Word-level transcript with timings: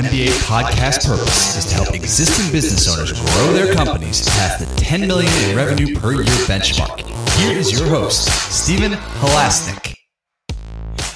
MBA 0.00 0.28
podcast 0.44 1.06
purpose 1.06 1.58
is 1.58 1.66
to 1.66 1.74
help 1.74 1.94
existing 1.94 2.50
business 2.50 2.88
owners 2.88 3.12
grow 3.12 3.52
their 3.52 3.74
companies 3.74 4.26
past 4.30 4.60
the 4.60 4.80
10 4.80 5.06
million 5.06 5.30
in 5.50 5.54
revenue 5.54 5.94
per 5.94 6.14
year 6.14 6.24
benchmark. 6.48 7.00
Here 7.36 7.54
is 7.54 7.70
your 7.70 7.86
host, 7.86 8.26
Stephen 8.50 8.92
Halasnik. 8.92 9.94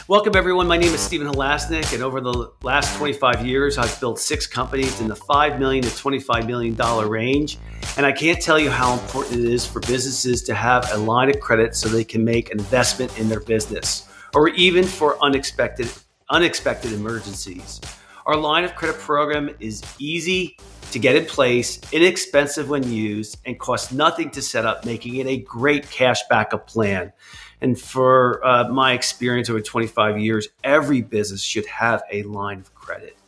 Welcome, 0.07 0.37
everyone. 0.37 0.67
My 0.67 0.77
name 0.77 0.93
is 0.93 1.01
Stephen 1.01 1.27
Halasnik, 1.27 1.95
and 1.95 2.03
over 2.03 2.21
the 2.21 2.53
last 2.63 2.95
25 2.99 3.47
years, 3.47 3.79
I've 3.79 3.99
built 4.01 4.19
six 4.19 4.47
companies 4.47 5.01
in 5.01 5.09
the 5.09 5.17
5 5.17 5.59
million 5.59 5.83
to 5.83 5.89
$25 5.89 6.47
million 6.47 6.77
range. 7.09 7.57
And 7.97 8.05
I 8.05 8.13
can't 8.13 8.39
tell 8.39 8.59
you 8.59 8.69
how 8.69 8.93
important 8.93 9.39
it 9.39 9.47
is 9.47 9.65
for 9.65 9.81
businesses 9.81 10.43
to 10.43 10.55
have 10.55 10.87
a 10.93 10.99
line 10.99 11.31
of 11.31 11.41
credit 11.41 11.75
so 11.75 11.89
they 11.89 12.05
can 12.05 12.23
make 12.23 12.53
an 12.53 12.59
investment 12.59 13.19
in 13.19 13.31
their 13.31 13.41
business 13.41 14.07
or 14.35 14.49
even 14.49 14.85
for 14.85 15.17
unexpected, 15.25 15.91
unexpected 16.29 16.93
emergencies. 16.93 17.81
Our 18.27 18.37
line 18.37 18.65
of 18.65 18.75
credit 18.75 18.99
program 19.01 19.51
is 19.61 19.83
easy 19.99 20.57
to 20.93 20.99
get 20.99 21.15
in 21.15 21.27
place, 21.27 21.79
inexpensive 21.93 22.71
when 22.71 22.91
used, 22.91 23.37
and 23.45 23.59
costs 23.59 23.93
nothing 23.93 24.31
to 24.31 24.41
set 24.41 24.65
up, 24.65 24.87
making 24.87 25.17
it 25.17 25.27
a 25.27 25.39
great 25.39 25.91
cash 25.91 26.23
backup 26.31 26.67
plan. 26.67 27.13
And 27.61 27.79
for 27.79 28.45
uh, 28.47 28.69
my 28.69 28.93
experience 28.93 29.51
over 29.51 29.61
25 29.61 30.19
years, 30.19 30.49
every 30.63 31.03
business 31.03 31.43
should 31.43 31.67
have 31.67 32.03
a 32.11 32.23
line 32.23 32.61
of 32.61 32.75
credit. 32.75 33.19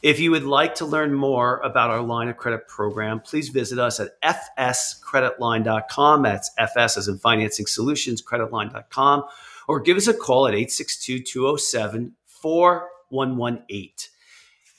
If 0.00 0.18
you 0.18 0.30
would 0.30 0.44
like 0.44 0.76
to 0.76 0.86
learn 0.86 1.12
more 1.12 1.58
about 1.58 1.90
our 1.90 2.00
line 2.00 2.28
of 2.28 2.38
credit 2.38 2.66
program, 2.68 3.20
please 3.20 3.50
visit 3.50 3.78
us 3.78 4.00
at 4.00 4.18
fscreditline.com. 4.58 6.22
That's 6.22 6.50
FS 6.56 6.96
as 6.96 7.08
in 7.08 7.18
Financing 7.18 7.66
Solutions, 7.66 8.22
creditline.com, 8.22 9.24
or 9.68 9.80
give 9.80 9.98
us 9.98 10.08
a 10.08 10.14
call 10.14 10.46
at 10.46 10.54
862 10.54 11.20
207 11.20 12.14
4118. 12.26 14.11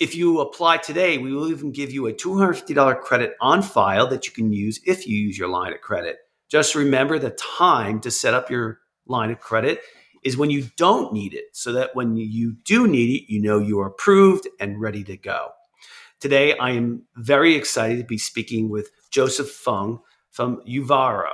If 0.04 0.16
you 0.16 0.42
apply 0.42 0.80
today, 0.80 1.18
we 1.18 1.34
will 1.34 1.48
even 1.48 1.72
give 1.72 1.90
you 1.90 2.08
a 2.08 2.14
$250 2.14 3.00
credit 3.00 3.36
on 3.40 3.62
file 3.62 4.06
that 4.08 4.28
you 4.28 4.34
can 4.34 4.52
use 4.52 4.82
if 4.86 5.08
you 5.08 5.18
use 5.18 5.38
your 5.38 5.48
line 5.48 5.72
of 5.72 5.80
credit. 5.80 6.18
Just 6.50 6.76
remember 6.76 7.18
the 7.18 7.30
time 7.30 8.02
to 8.02 8.12
set 8.12 8.34
up 8.34 8.50
your 8.50 8.80
line 9.06 9.31
of 9.31 9.40
credit 9.40 9.80
is 10.22 10.36
when 10.36 10.50
you 10.50 10.68
don't 10.76 11.14
need 11.14 11.34
it, 11.34 11.46
so 11.54 11.72
that 11.72 11.96
when 11.96 12.18
you 12.18 12.52
do 12.66 12.86
need 12.86 13.22
it, 13.22 13.31
you 13.31 13.42
know 13.42 13.59
you 13.59 13.80
are 13.80 13.88
approved 13.88 14.46
and 14.59 14.81
ready 14.81 15.06
to 15.06 15.16
go. 15.16 15.52
Today, 16.20 16.58
I 16.58 16.72
am 16.72 17.04
very 17.16 17.56
excited 17.56 17.98
to 18.00 18.04
be 18.04 18.18
speaking 18.18 18.68
with 18.68 18.90
Joseph 19.09 19.52
Fung 19.52 20.02
from 20.31 20.62
Uvaro. 20.68 21.31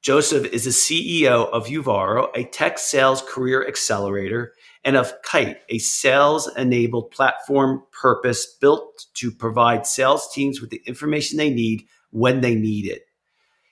Joseph 0.00 0.46
is 0.46 0.64
the 0.64 0.70
CEO 0.70 1.46
of 1.50 1.66
Uvaro, 1.66 2.30
a 2.34 2.44
tech 2.44 2.78
sales 2.78 3.20
career 3.20 3.68
accelerator, 3.68 4.54
and 4.84 4.96
of 4.96 5.12
Kite, 5.22 5.58
a 5.68 5.78
sales 5.78 6.50
enabled 6.56 7.10
platform 7.10 7.82
purpose 7.90 8.46
built 8.46 9.06
to 9.14 9.30
provide 9.30 9.86
sales 9.86 10.32
teams 10.32 10.60
with 10.60 10.70
the 10.70 10.82
information 10.86 11.36
they 11.36 11.50
need 11.50 11.84
when 12.10 12.40
they 12.40 12.54
need 12.54 12.86
it. 12.86 13.02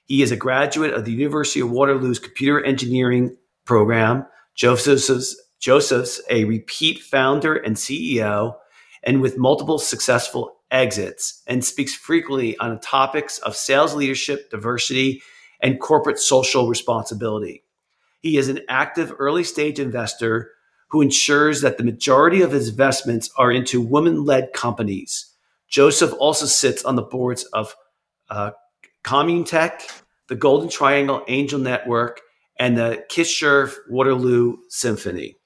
He 0.05 0.23
is 0.23 0.31
a 0.31 0.37
graduate 0.37 0.93
of 0.93 1.05
the 1.05 1.13
University 1.13 1.61
of 1.61 1.71
Waterloo's 1.71 2.19
computer 2.19 2.63
engineering 2.65 3.37
program. 3.65 4.27
Joseph's, 4.55 5.37
Joseph's 5.59 6.21
a 6.31 6.45
repeat 6.45 7.03
founder 7.03 7.57
and 7.57 7.77
CEO, 7.77 8.55
and 9.03 9.21
with 9.21 9.39
multiple 9.39 9.79
successful 9.79 10.57
exits, 10.71 11.43
and 11.47 11.65
speaks 11.65 11.95
frequently 11.95 12.57
on 12.59 12.81
topics 12.81 13.39
of 13.39 13.57
sales 13.57 13.95
leadership, 13.95 14.51
diversity, 14.51 15.23
and 15.61 15.81
corporate 15.81 16.19
social 16.19 16.69
responsibility. 16.69 17.65
He 18.21 18.37
is 18.37 18.49
an 18.49 18.61
active 18.69 19.13
early 19.19 19.45
stage 19.45 19.79
investor 19.79 20.51
who 20.89 21.03
ensures 21.03 21.61
that 21.61 21.79
the 21.79 21.85
majority 21.85 22.43
of 22.43 22.53
his 22.53 22.69
investments 22.69 23.31
are 23.37 23.51
into 23.51 23.81
women 23.81 24.25
led 24.25 24.53
companies. 24.53 25.33
Joseph 25.69 26.13
also 26.19 26.47
sits 26.47 26.85
on 26.85 26.97
the 26.97 27.03
boards 27.03 27.45
of 27.53 27.75
uh, 28.31 28.53
Communitech, 29.05 29.83
the 30.29 30.37
Golden 30.37 30.69
Triangle 30.69 31.23
Angel 31.29 31.59
Network, 31.59 32.21
and 32.59 32.77
the 32.77 33.05
Kirchhoff 33.11 33.75
Waterloo 33.89 34.57
Symphony. 34.69 35.37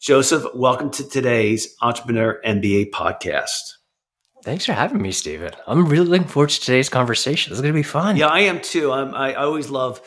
Joseph, 0.00 0.44
welcome 0.54 0.90
to 0.92 1.08
today's 1.08 1.74
Entrepreneur 1.82 2.40
MBA 2.46 2.90
podcast. 2.90 3.74
Thanks 4.44 4.64
for 4.64 4.72
having 4.72 5.02
me, 5.02 5.10
Stephen. 5.10 5.52
I'm 5.66 5.86
really 5.86 6.06
looking 6.06 6.28
forward 6.28 6.50
to 6.50 6.60
today's 6.60 6.88
conversation. 6.88 7.52
It's 7.52 7.60
going 7.60 7.74
to 7.74 7.78
be 7.78 7.82
fun. 7.82 8.16
Yeah, 8.16 8.28
I 8.28 8.40
am 8.40 8.60
too. 8.60 8.92
I'm, 8.92 9.14
I 9.14 9.34
always 9.34 9.70
love, 9.70 10.00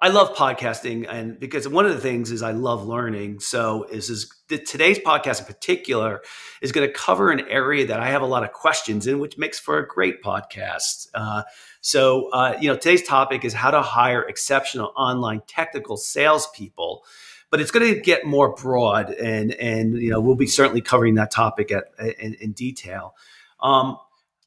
I 0.00 0.08
love 0.08 0.36
podcasting, 0.36 1.06
and 1.10 1.40
because 1.40 1.66
one 1.66 1.84
of 1.84 1.92
the 1.92 2.00
things 2.00 2.30
is 2.30 2.40
I 2.40 2.52
love 2.52 2.86
learning. 2.86 3.40
So 3.40 3.84
is 3.90 4.08
is 4.10 4.32
today's 4.48 5.00
podcast 5.00 5.40
in 5.40 5.46
particular 5.46 6.22
is 6.62 6.70
going 6.70 6.86
to 6.86 6.92
cover 6.92 7.32
an 7.32 7.40
area 7.48 7.84
that 7.86 7.98
I 7.98 8.10
have 8.10 8.22
a 8.22 8.26
lot 8.26 8.44
of 8.44 8.52
questions 8.52 9.08
in, 9.08 9.18
which 9.18 9.36
makes 9.38 9.58
for 9.58 9.76
a 9.78 9.86
great 9.86 10.22
podcast. 10.22 11.08
Uh, 11.14 11.42
so, 11.80 12.30
uh, 12.30 12.56
you 12.60 12.68
know, 12.68 12.76
today's 12.76 13.02
topic 13.02 13.44
is 13.44 13.52
how 13.52 13.72
to 13.72 13.82
hire 13.82 14.22
exceptional 14.22 14.92
online 14.96 15.42
technical 15.48 15.96
salespeople, 15.96 17.02
but 17.50 17.60
it's 17.60 17.72
going 17.72 17.92
to 17.92 18.00
get 18.00 18.24
more 18.24 18.54
broad, 18.54 19.10
and 19.10 19.52
and 19.54 19.96
you 19.96 20.10
know, 20.10 20.20
we'll 20.20 20.36
be 20.36 20.46
certainly 20.46 20.80
covering 20.80 21.16
that 21.16 21.32
topic 21.32 21.72
at, 21.72 21.86
in, 22.20 22.34
in 22.34 22.52
detail. 22.52 23.16
Um, 23.60 23.96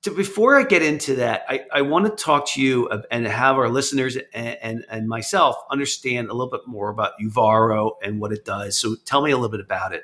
to, 0.03 0.11
before 0.11 0.57
I 0.57 0.63
get 0.63 0.81
into 0.81 1.15
that, 1.15 1.45
I, 1.47 1.61
I 1.71 1.81
want 1.81 2.05
to 2.05 2.23
talk 2.23 2.47
to 2.49 2.61
you 2.61 2.89
and 3.11 3.25
have 3.27 3.57
our 3.57 3.69
listeners 3.69 4.17
and, 4.33 4.57
and, 4.61 4.85
and 4.89 5.07
myself 5.07 5.55
understand 5.69 6.29
a 6.29 6.33
little 6.33 6.51
bit 6.51 6.61
more 6.65 6.89
about 6.89 7.13
Uvaro 7.21 7.91
and 8.03 8.19
what 8.19 8.31
it 8.31 8.45
does. 8.45 8.77
So, 8.77 8.95
tell 9.05 9.21
me 9.21 9.31
a 9.31 9.37
little 9.37 9.51
bit 9.51 9.61
about 9.61 9.93
it. 9.93 10.03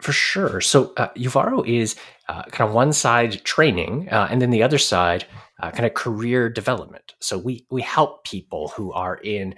For 0.00 0.12
sure. 0.12 0.60
So, 0.60 0.92
uh, 0.96 1.10
Uvaro 1.14 1.66
is 1.66 1.94
uh, 2.28 2.42
kind 2.44 2.68
of 2.68 2.74
one 2.74 2.92
side 2.92 3.44
training, 3.44 4.08
uh, 4.10 4.26
and 4.30 4.42
then 4.42 4.50
the 4.50 4.62
other 4.62 4.78
side 4.78 5.26
uh, 5.62 5.70
kind 5.70 5.86
of 5.86 5.94
career 5.94 6.48
development. 6.48 7.14
So 7.20 7.38
we 7.38 7.66
we 7.70 7.82
help 7.82 8.24
people 8.24 8.68
who 8.76 8.92
are 8.92 9.16
in 9.16 9.54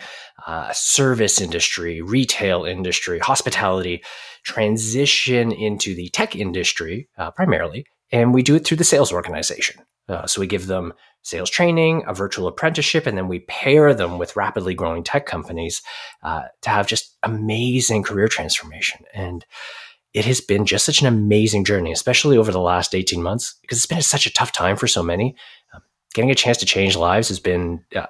uh, 0.47 0.71
service 0.73 1.41
industry, 1.41 2.03
retail 2.03 2.65
industry, 2.65 3.19
hospitality, 3.19 4.05
transition 4.45 5.51
into 5.51 5.95
the 5.95 6.11
tech 6.11 6.37
industry 6.37 7.09
uh, 7.17 7.31
primarily, 7.31 7.87
and 8.15 8.33
we 8.33 8.43
do 8.43 8.55
it 8.55 8.65
through 8.65 8.77
the 8.77 8.85
sales 8.85 9.13
organization. 9.13 9.83
Uh, 10.09 10.27
so 10.27 10.41
we 10.41 10.47
give 10.47 10.67
them 10.67 10.93
sales 11.23 11.51
training, 11.51 12.03
a 12.07 12.15
virtual 12.15 12.47
apprenticeship, 12.47 13.07
and 13.07 13.17
then 13.17 13.29
we 13.29 13.41
pair 13.41 13.95
them 13.95 14.19
with 14.19 14.37
rapidly 14.37 14.75
growing 14.75 15.03
tech 15.03 15.27
companies 15.27 15.83
uh, 16.23 16.45
to 16.63 16.71
have 16.71 16.87
just 16.87 17.17
amazing 17.23 18.03
career 18.03 18.29
transformation 18.29 19.05
and 19.13 19.45
it 20.13 20.25
has 20.25 20.41
been 20.41 20.65
just 20.65 20.85
such 20.85 21.01
an 21.01 21.09
amazing 21.09 21.65
journey, 21.65 21.91
especially 21.91 22.39
over 22.39 22.53
the 22.53 22.61
last 22.61 22.95
18 22.95 23.21
months, 23.21 23.57
because 23.63 23.79
it's 23.79 23.87
been 23.87 24.01
such 24.01 24.27
a 24.27 24.33
tough 24.33 24.53
time 24.53 24.77
for 24.77 24.87
so 24.87 25.03
many 25.03 25.35
getting 26.15 26.31
a 26.31 26.35
chance 26.35 26.57
to 26.59 26.67
change 26.67 26.97
lives 26.97 27.29
has 27.29 27.41
been 27.41 27.85
uh, 27.95 28.07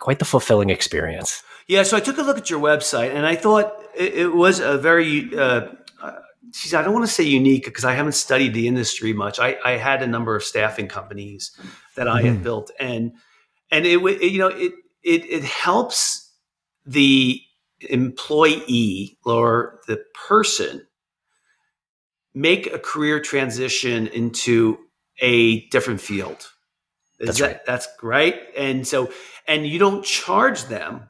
quite 0.00 0.18
the 0.18 0.24
fulfilling 0.24 0.70
experience. 0.70 1.44
Yeah, 1.68 1.84
so 1.84 1.96
I 1.96 2.00
took 2.00 2.18
a 2.18 2.22
look 2.22 2.38
at 2.38 2.50
your 2.50 2.60
website 2.60 3.14
and 3.14 3.24
I 3.24 3.36
thought 3.36 3.72
it, 3.96 4.14
it 4.14 4.34
was 4.34 4.58
a 4.58 4.76
very, 4.76 5.30
uh, 5.38 5.68
geez, 6.50 6.74
I 6.74 6.82
don't 6.82 6.92
want 6.92 7.06
to 7.06 7.12
say 7.12 7.24
unique 7.24 7.64
because 7.64 7.84
I 7.84 7.94
haven't 7.94 8.12
studied 8.12 8.54
the 8.54 8.68
industry 8.68 9.12
much. 9.12 9.38
I, 9.38 9.56
I, 9.64 9.72
had 9.72 10.02
a 10.02 10.06
number 10.06 10.36
of 10.36 10.42
staffing 10.42 10.88
companies 10.88 11.52
that 11.96 12.08
I 12.08 12.18
mm-hmm. 12.18 12.28
had 12.28 12.42
built, 12.42 12.70
and 12.78 13.12
and 13.70 13.86
it, 13.86 13.98
it 13.98 14.32
you 14.32 14.38
know 14.38 14.48
it 14.48 14.72
it 15.02 15.24
it 15.26 15.44
helps 15.44 16.32
the 16.84 17.40
employee 17.88 19.18
or 19.24 19.80
the 19.86 20.02
person 20.28 20.86
make 22.34 22.72
a 22.72 22.78
career 22.78 23.20
transition 23.20 24.06
into 24.08 24.78
a 25.20 25.68
different 25.68 26.00
field 26.00 26.48
that's 27.22 27.38
that, 27.38 27.46
right. 27.46 27.60
That's 27.64 27.88
right. 28.02 28.40
And 28.56 28.86
so, 28.86 29.12
and 29.46 29.66
you 29.66 29.78
don't 29.78 30.04
charge 30.04 30.64
them 30.64 31.08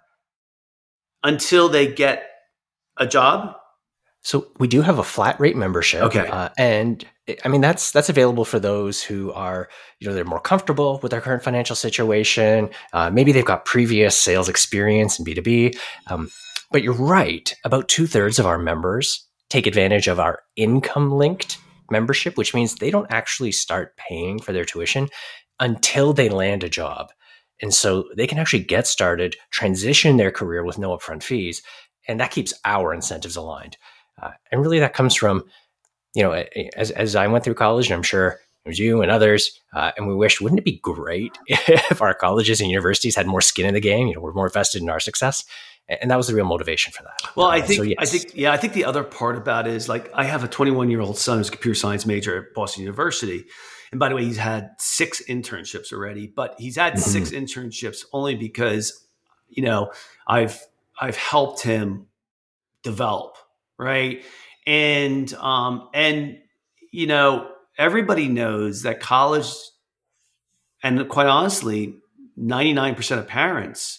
until 1.23 1.69
they 1.69 1.93
get 1.93 2.29
a 2.97 3.07
job. 3.07 3.57
So 4.23 4.47
we 4.59 4.69
do 4.69 4.83
have 4.83 4.99
a 4.99 5.05
flat 5.05 5.39
rate 5.41 5.57
membership. 5.57 6.03
Okay. 6.03 6.27
Uh, 6.29 6.49
and 6.57 7.05
I 7.45 7.49
mean, 7.49 7.61
that's, 7.61 7.91
that's 7.91 8.09
available 8.09 8.45
for 8.45 8.59
those 8.61 9.03
who 9.03 9.33
are, 9.33 9.69
you 9.99 10.09
know, 10.09 10.15
they're 10.15 10.25
more 10.25 10.41
comfortable 10.41 11.01
with 11.03 11.11
their 11.11 11.21
current 11.21 11.43
financial 11.43 11.77
situation. 11.77 12.71
Uh, 12.93 13.11
maybe 13.11 13.33
they've 13.33 13.45
got 13.45 13.65
previous 13.65 14.17
sales 14.17 14.49
experience 14.49 15.19
in 15.19 15.25
B2B. 15.25 15.77
Um, 16.07 16.31
but 16.71 16.83
you're 16.83 16.95
right. 16.95 17.55
About 17.65 17.89
two 17.89 18.07
thirds 18.07 18.39
of 18.39 18.47
our 18.47 18.59
members 18.59 19.27
take 19.51 19.67
advantage 19.67 20.09
of 20.09 20.19
our 20.19 20.41
income 20.57 21.11
linked 21.13 21.59
membership, 21.91 22.39
which 22.39 22.55
means 22.55 22.75
they 22.75 22.91
don't 22.91 23.11
actually 23.11 23.53
start 23.53 23.97
paying 23.97 24.41
for 24.41 24.53
their 24.53 24.65
tuition 24.65 25.09
until 25.61 26.13
they 26.13 26.29
land 26.29 26.65
a 26.65 26.69
job. 26.69 27.13
And 27.61 27.73
so 27.73 28.09
they 28.17 28.27
can 28.27 28.39
actually 28.39 28.65
get 28.65 28.87
started, 28.87 29.37
transition 29.53 30.17
their 30.17 30.33
career 30.33 30.65
with 30.65 30.79
no 30.79 30.97
upfront 30.97 31.23
fees. 31.23 31.63
And 32.09 32.19
that 32.19 32.33
keeps 32.33 32.55
our 32.65 32.93
incentives 32.93 33.37
aligned. 33.37 33.77
Uh, 34.23 34.31
and 34.51 34.61
really, 34.61 34.79
that 34.79 34.95
comes 34.95 35.15
from, 35.15 35.45
you 36.15 36.23
know, 36.23 36.33
as, 36.77 36.91
as 36.93 37.17
I 37.17 37.27
went 37.27 37.45
through 37.45 37.55
college, 37.55 37.87
and 37.87 37.95
I'm 37.95 38.03
sure 38.03 38.39
it 38.65 38.69
was 38.69 38.79
you 38.79 39.03
and 39.03 39.11
others, 39.11 39.61
uh, 39.75 39.91
and 39.97 40.07
we 40.07 40.15
wished, 40.15 40.41
wouldn't 40.41 40.61
it 40.61 40.65
be 40.65 40.79
great 40.79 41.37
if 41.49 42.01
our 42.01 42.15
colleges 42.15 42.61
and 42.61 42.71
universities 42.71 43.17
had 43.17 43.27
more 43.27 43.41
skin 43.41 43.67
in 43.67 43.75
the 43.75 43.81
game? 43.81 44.07
You 44.07 44.15
know, 44.15 44.21
we're 44.21 44.33
more 44.33 44.49
vested 44.49 44.83
in 44.83 44.89
our 44.89 45.01
success. 45.01 45.45
and 45.89 46.11
that 46.11 46.17
was 46.17 46.29
the 46.29 46.35
real 46.35 46.45
motivation 46.45 46.93
for 46.93 47.03
that. 47.03 47.35
Well, 47.35 47.49
I 47.49 47.59
uh, 47.59 47.63
think 47.63 47.77
so 47.77 47.83
yes. 47.83 47.97
I 47.99 48.05
think 48.05 48.33
yeah, 48.37 48.53
I 48.53 48.57
think 48.57 48.73
the 48.73 48.85
other 48.85 49.03
part 49.03 49.37
about 49.37 49.67
it 49.67 49.75
is 49.75 49.89
like 49.89 50.11
I 50.15 50.25
have 50.25 50.45
a 50.45 50.49
21 50.49 50.91
year 50.91 51.01
old 51.01 51.19
son 51.19 51.39
who's 51.39 51.49
a 51.49 51.53
computer 51.53 51.75
science 51.75 52.07
major 52.07 52.39
at 52.39 52.55
Boston 52.55 52.83
University, 52.83 53.45
and 53.91 53.99
by 53.99 54.09
the 54.09 54.15
way, 54.15 54.25
he's 54.25 54.39
had 54.39 54.71
six 54.79 55.23
internships 55.29 55.93
already. 55.93 56.29
But 56.29 56.55
he's 56.59 56.77
had 56.77 56.95
mm-hmm. 56.95 57.03
six 57.03 57.31
internships 57.31 58.05
only 58.13 58.37
because 58.37 59.07
you 59.49 59.65
know 59.65 59.91
I've 60.29 60.65
I've 61.01 61.17
helped 61.17 61.63
him 61.63 62.07
develop 62.85 63.37
right, 63.83 64.25
and 64.67 65.33
um 65.35 65.89
and 65.93 66.39
you 66.93 67.07
know 67.07 67.51
everybody 67.79 68.29
knows 68.29 68.83
that 68.83 69.01
college, 69.01 69.53
and 70.83 71.09
quite 71.09 71.27
honestly, 71.27 71.97
99% 72.39 73.19
of 73.19 73.27
parents 73.27 73.99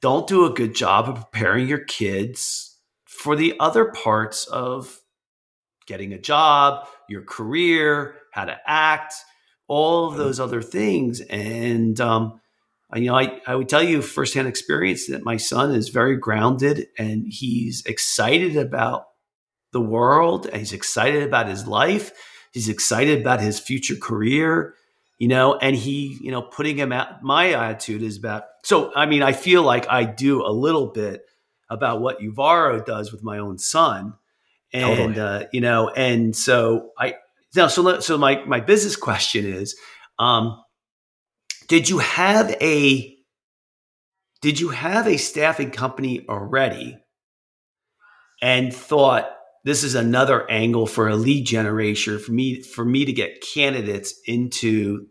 don't 0.00 0.26
do 0.26 0.44
a 0.44 0.50
good 0.50 0.74
job 0.74 1.08
of 1.08 1.30
preparing 1.30 1.68
your 1.68 1.84
kids 1.84 2.76
for 3.06 3.36
the 3.36 3.54
other 3.60 3.86
parts 3.86 4.46
of 4.46 5.00
getting 5.86 6.12
a 6.12 6.18
job, 6.18 6.86
your 7.08 7.22
career, 7.22 8.16
how 8.32 8.44
to 8.44 8.56
act, 8.66 9.14
all 9.68 10.08
of 10.08 10.16
those 10.16 10.40
other 10.40 10.60
things. 10.62 11.20
And, 11.20 12.00
um, 12.00 12.40
you 12.94 13.06
know, 13.06 13.16
I, 13.16 13.40
I 13.46 13.54
would 13.54 13.68
tell 13.68 13.82
you 13.82 14.02
firsthand 14.02 14.48
experience 14.48 15.06
that 15.06 15.24
my 15.24 15.36
son 15.36 15.74
is 15.74 15.88
very 15.88 16.16
grounded 16.16 16.88
and 16.98 17.24
he's 17.26 17.84
excited 17.86 18.56
about 18.56 19.06
the 19.72 19.80
world 19.80 20.46
and 20.46 20.56
he's 20.56 20.72
excited 20.72 21.22
about 21.22 21.48
his 21.48 21.66
life. 21.66 22.12
He's 22.52 22.68
excited 22.68 23.20
about 23.20 23.40
his 23.40 23.58
future 23.58 23.96
career 23.96 24.74
you 25.22 25.28
know, 25.28 25.54
and 25.54 25.76
he, 25.76 26.18
you 26.20 26.32
know, 26.32 26.42
putting 26.42 26.76
him 26.76 26.90
out. 26.90 27.22
My 27.22 27.52
attitude 27.52 28.02
is 28.02 28.16
about, 28.16 28.42
so, 28.64 28.92
I 28.92 29.06
mean, 29.06 29.22
I 29.22 29.30
feel 29.30 29.62
like 29.62 29.88
I 29.88 30.02
do 30.02 30.44
a 30.44 30.50
little 30.50 30.88
bit 30.88 31.22
about 31.70 32.00
what 32.00 32.18
Uvaro 32.18 32.84
does 32.84 33.12
with 33.12 33.22
my 33.22 33.38
own 33.38 33.56
son. 33.56 34.14
And, 34.72 35.14
totally. 35.14 35.20
uh, 35.20 35.46
you 35.52 35.60
know, 35.60 35.90
and 35.90 36.34
so 36.34 36.90
I, 36.98 37.14
now, 37.54 37.68
so, 37.68 38.00
so 38.00 38.18
my, 38.18 38.44
my 38.46 38.58
business 38.58 38.96
question 38.96 39.44
is, 39.46 39.76
um, 40.18 40.60
did 41.68 41.88
you 41.88 41.98
have 41.98 42.50
a, 42.60 43.16
did 44.40 44.58
you 44.58 44.70
have 44.70 45.06
a 45.06 45.18
staffing 45.18 45.70
company 45.70 46.26
already 46.28 46.98
and 48.42 48.74
thought 48.74 49.30
this 49.64 49.84
is 49.84 49.94
another 49.94 50.50
angle 50.50 50.86
for 50.86 51.08
a 51.08 51.16
lead 51.16 51.46
generation 51.46 52.18
for 52.18 52.32
me 52.32 52.62
for 52.62 52.84
me 52.84 53.04
to 53.04 53.12
get 53.12 53.42
candidates 53.54 54.14
into 54.26 55.06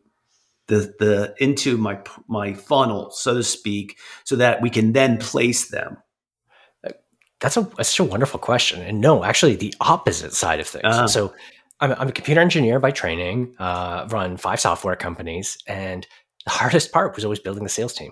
the 0.68 0.94
the 1.00 1.36
into 1.38 1.77
my 1.77 2.00
my 2.27 2.53
funnel, 2.53 3.12
so 3.12 3.36
to 3.36 3.44
speak, 3.44 3.98
so 4.24 4.38
that 4.38 4.62
we 4.62 4.69
can 4.69 4.94
then 4.94 5.18
place 5.18 5.69
them? 5.69 5.98
That's 7.42 7.57
a 7.57 7.63
that's 7.75 8.00
a 8.00 8.03
wonderful 8.03 8.39
question, 8.39 8.81
and 8.81 9.01
no, 9.01 9.24
actually, 9.24 9.56
the 9.56 9.74
opposite 9.81 10.33
side 10.33 10.59
of 10.59 10.68
things. 10.68 10.86
Uh-huh. 10.86 11.07
So, 11.07 11.33
I'm, 11.80 11.92
I'm, 11.94 12.07
a 12.07 12.12
computer 12.12 12.39
engineer 12.39 12.80
by 12.80 12.92
training. 12.92 13.56
Uh, 13.59 14.07
run 14.12 14.38
five 14.38 14.59
software 14.59 14.95
companies, 14.95 15.57
and 15.68 16.07
the 16.45 16.51
hardest 16.51 16.92
part 16.92 17.15
was 17.15 17.25
always 17.25 17.39
building 17.39 17.63
the 17.63 17.69
sales 17.69 17.94
team. 17.94 18.12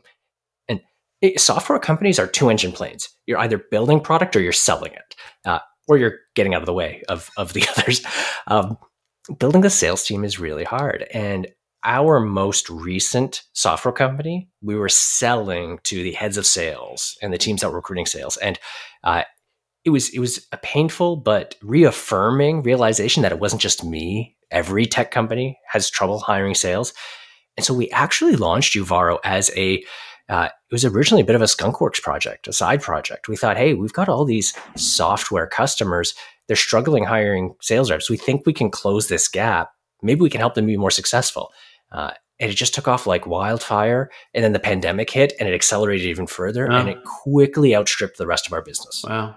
And 0.68 0.82
it, 1.22 1.40
software 1.40 1.80
companies 1.80 2.20
are 2.20 2.28
two 2.28 2.50
engine 2.50 2.72
planes. 2.72 3.10
You're 3.28 3.40
either 3.40 3.58
building 3.58 4.02
product 4.02 4.36
or 4.36 4.42
you're 4.42 4.52
selling 4.52 4.94
it, 4.94 5.16
uh, 5.46 5.60
or 5.90 5.98
you're 5.98 6.20
getting 6.36 6.54
out 6.54 6.62
of 6.62 6.68
the 6.68 6.74
way 6.74 7.04
of 7.10 7.30
of 7.36 7.52
the 7.54 7.68
others. 7.78 8.02
Um, 8.48 8.78
building 9.38 9.62
the 9.62 9.70
sales 9.70 10.06
team 10.06 10.24
is 10.24 10.40
really 10.40 10.64
hard, 10.64 11.06
and 11.14 11.48
our 11.84 12.20
most 12.20 12.70
recent 12.70 13.44
software 13.54 13.94
company, 13.94 14.50
we 14.62 14.76
were 14.76 14.90
selling 14.90 15.80
to 15.84 16.04
the 16.04 16.12
heads 16.12 16.38
of 16.38 16.46
sales 16.46 17.18
and 17.22 17.34
the 17.34 17.38
teams 17.38 17.62
that 17.62 17.70
were 17.70 17.78
recruiting 17.78 18.06
sales, 18.06 18.38
and 18.38 18.60
uh, 19.04 19.24
it 19.84 19.90
was 19.90 20.10
it 20.10 20.20
was 20.20 20.48
a 20.52 20.58
painful 20.58 21.18
but 21.18 21.56
reaffirming 21.62 22.64
realization 22.64 23.24
that 23.24 23.32
it 23.32 23.40
wasn't 23.40 23.62
just 23.62 23.84
me. 23.84 24.38
Every 24.52 24.86
tech 24.86 25.12
company 25.12 25.60
has 25.68 25.90
trouble 25.90 26.20
hiring 26.20 26.56
sales, 26.56 26.94
and 27.58 27.66
so 27.66 27.74
we 27.74 27.90
actually 27.90 28.36
launched 28.36 28.76
Uvaro 28.76 29.18
as 29.24 29.52
a. 29.56 29.84
Uh, 30.30 30.46
it 30.46 30.74
was 30.74 30.86
originally 30.86 31.22
a 31.22 31.26
bit 31.26 31.36
of 31.36 31.42
a 31.42 31.46
skunkworks 31.46 32.02
project, 32.02 32.48
a 32.48 32.54
side 32.54 32.82
project. 32.82 33.28
We 33.28 33.36
thought, 33.36 33.58
hey, 33.58 33.74
we've 33.74 33.94
got 33.94 34.10
all 34.10 34.26
these 34.26 34.54
software 34.76 35.48
customers; 35.48 36.14
they're 36.48 36.56
struggling 36.56 37.04
hiring 37.04 37.56
sales 37.62 37.92
reps. 37.92 38.10
We 38.10 38.18
think 38.18 38.46
we 38.46 38.54
can 38.54 38.70
close 38.70 39.08
this 39.08 39.28
gap. 39.28 39.72
Maybe 40.02 40.22
we 40.22 40.30
can 40.30 40.40
help 40.40 40.54
them 40.54 40.68
be 40.68 40.78
more 40.78 40.92
successful. 40.92 41.52
Uh, 41.92 42.12
and 42.40 42.50
it 42.50 42.56
just 42.56 42.74
took 42.74 42.88
off 42.88 43.06
like 43.06 43.28
wildfire. 43.28 44.10
And 44.34 44.44
then 44.44 44.54
the 44.54 44.60
pandemic 44.60 45.10
hit 45.10 45.34
and 45.40 45.50
it 45.50 45.54
accelerated 45.54 46.08
even 46.08 46.26
further 46.26 46.66
and 46.66 46.88
it 46.88 47.04
quickly 47.04 47.76
outstripped 47.76 48.18
the 48.18 48.28
rest 48.28 48.48
of 48.48 48.54
our 48.54 48.62
business. 48.62 49.04
Wow. 49.06 49.36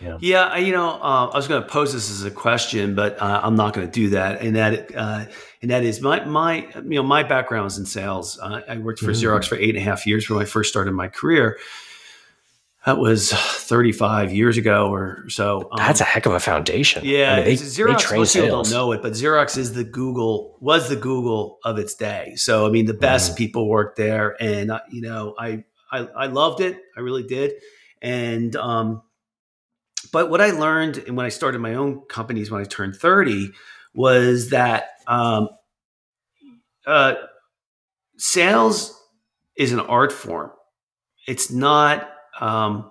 Yeah. 0.00 0.18
yeah, 0.20 0.56
you 0.56 0.72
know, 0.72 0.90
uh, 0.90 1.30
I 1.32 1.36
was 1.36 1.48
going 1.48 1.60
to 1.60 1.68
pose 1.68 1.92
this 1.92 2.08
as 2.08 2.24
a 2.24 2.30
question, 2.30 2.94
but 2.94 3.20
uh, 3.20 3.40
I'm 3.42 3.56
not 3.56 3.74
going 3.74 3.86
to 3.86 3.92
do 3.92 4.10
that. 4.10 4.40
And 4.40 4.54
that, 4.54 4.94
uh, 4.94 5.24
and 5.60 5.70
that 5.72 5.82
is 5.82 6.00
my 6.00 6.24
my 6.24 6.68
you 6.76 6.96
know 6.96 7.02
my 7.02 7.24
background 7.24 7.66
is 7.66 7.78
in 7.78 7.86
sales. 7.86 8.38
Uh, 8.40 8.60
I 8.68 8.78
worked 8.78 9.00
for 9.00 9.06
mm-hmm. 9.06 9.26
Xerox 9.26 9.46
for 9.46 9.56
eight 9.56 9.70
and 9.70 9.78
a 9.78 9.80
half 9.80 10.06
years 10.06 10.30
when 10.30 10.40
I 10.40 10.44
first 10.44 10.70
started 10.70 10.92
my 10.92 11.08
career, 11.08 11.58
that 12.88 12.96
was 12.98 13.32
35 13.32 14.32
years 14.32 14.56
ago 14.56 14.90
or 14.90 15.28
so. 15.28 15.68
Um, 15.72 15.76
That's 15.76 16.00
a 16.00 16.04
heck 16.04 16.24
of 16.24 16.32
a 16.32 16.40
foundation. 16.40 17.04
Yeah, 17.04 17.32
I 17.32 17.36
mean, 17.36 17.44
they, 17.44 17.54
Xerox. 17.56 18.08
They 18.08 18.16
most 18.16 18.34
people 18.34 18.48
don't 18.48 18.70
know 18.70 18.92
it, 18.92 19.02
but 19.02 19.12
Xerox 19.12 19.58
is 19.58 19.74
the 19.74 19.84
Google 19.84 20.56
was 20.60 20.88
the 20.88 20.96
Google 20.96 21.58
of 21.64 21.78
its 21.78 21.94
day. 21.94 22.32
So 22.36 22.66
I 22.66 22.70
mean, 22.70 22.86
the 22.86 22.94
best 22.94 23.32
mm. 23.32 23.36
people 23.36 23.68
worked 23.68 23.96
there, 23.96 24.36
and 24.40 24.70
uh, 24.70 24.80
you 24.90 25.02
know, 25.02 25.34
I, 25.38 25.64
I 25.92 25.98
I 25.98 26.26
loved 26.26 26.62
it. 26.62 26.80
I 26.96 27.00
really 27.00 27.24
did. 27.24 27.52
And 28.00 28.56
um, 28.56 29.02
but 30.12 30.30
what 30.30 30.40
I 30.40 30.50
learned 30.50 30.98
and 30.98 31.16
when 31.16 31.26
I 31.26 31.30
started 31.30 31.60
my 31.60 31.74
own 31.74 32.02
companies 32.08 32.50
when 32.50 32.60
I 32.60 32.64
turned 32.64 32.96
30 32.96 33.50
was 33.94 34.50
that 34.50 34.90
um, 35.06 35.48
uh, 36.86 37.14
sales 38.16 38.98
is 39.56 39.72
an 39.72 39.80
art 39.80 40.12
form. 40.12 40.50
It's 41.26 41.50
not 41.50 42.10
um, 42.40 42.90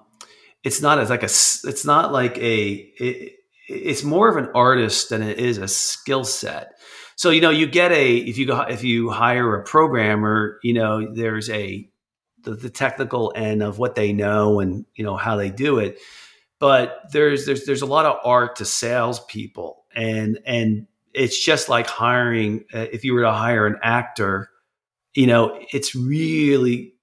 it's 0.64 0.82
not 0.82 1.00
as 1.00 1.10
like 1.10 1.24
a 1.24 1.26
it's 1.26 1.86
not 1.86 2.12
like 2.12 2.38
a 2.38 2.70
it, 3.00 3.34
it's 3.68 4.04
more 4.04 4.30
of 4.30 4.38
an 4.38 4.52
artist 4.54 5.10
than 5.10 5.22
it 5.22 5.40
is 5.40 5.58
a 5.58 5.68
skill 5.68 6.24
set. 6.24 6.74
So 7.16 7.30
you 7.32 7.42
know 7.42 7.50
you 7.50 7.68
get 7.68 7.92
a 7.92 8.18
if 8.18 8.38
you 8.38 8.46
go 8.46 8.62
if 8.62 8.84
you 8.84 9.10
hire 9.10 9.56
a 9.56 9.64
programmer, 9.64 10.60
you 10.64 10.74
know 10.74 11.14
there's 11.14 11.50
a 11.50 11.90
the, 12.44 12.52
the 12.52 12.70
technical 12.70 13.34
end 13.36 13.64
of 13.64 13.80
what 13.80 13.96
they 13.96 14.14
know 14.14 14.60
and 14.60 14.86
you 14.96 15.04
know 15.04 15.18
how 15.18 15.36
they 15.36 15.50
do 15.50 15.80
it, 15.80 16.00
but 16.60 17.02
there's 17.12 17.46
there's 17.46 17.66
there's 17.66 17.82
a 17.82 17.88
lot 17.88 18.06
of 18.06 18.18
art 18.24 18.58
to 18.58 18.66
salespeople 18.66 19.86
and 19.96 20.40
and 20.46 20.88
it's 21.14 21.44
just 21.44 21.68
like 21.70 21.88
hiring 21.88 22.66
uh, 22.74 22.86
if 22.92 23.04
you 23.04 23.14
were 23.14 23.22
to 23.22 23.32
hire 23.32 23.66
an 23.66 23.78
actor, 23.82 24.50
you 25.14 25.28
know 25.28 25.60
it's 25.74 25.96
really 25.96 26.94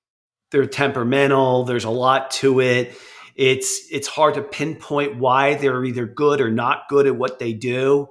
they're 0.50 0.66
temperamental. 0.66 1.64
There's 1.64 1.84
a 1.84 1.90
lot 1.90 2.30
to 2.32 2.60
it. 2.60 2.96
It's 3.34 3.88
it's 3.90 4.06
hard 4.06 4.34
to 4.34 4.42
pinpoint 4.42 5.18
why 5.18 5.54
they're 5.54 5.84
either 5.84 6.06
good 6.06 6.40
or 6.40 6.50
not 6.50 6.88
good 6.88 7.06
at 7.08 7.16
what 7.16 7.40
they 7.40 7.52
do. 7.52 8.08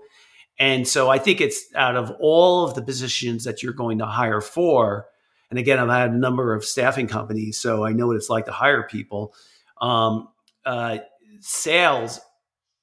And 0.59 0.87
so 0.87 1.09
I 1.09 1.17
think 1.17 1.41
it's 1.41 1.63
out 1.73 1.95
of 1.95 2.11
all 2.19 2.65
of 2.65 2.75
the 2.75 2.81
positions 2.83 3.45
that 3.45 3.63
you're 3.63 3.73
going 3.73 3.99
to 3.99 4.05
hire 4.05 4.41
for, 4.41 5.07
and 5.49 5.57
again, 5.57 5.79
I've 5.79 5.89
had 5.89 6.11
a 6.11 6.17
number 6.17 6.53
of 6.53 6.65
staffing 6.65 7.07
companies, 7.07 7.57
so 7.57 7.85
I 7.85 7.93
know 7.93 8.07
what 8.07 8.17
it's 8.17 8.29
like 8.29 8.45
to 8.45 8.51
hire 8.51 8.83
people. 8.83 9.33
Um, 9.79 10.27
uh, 10.65 10.97
sales 11.43 12.19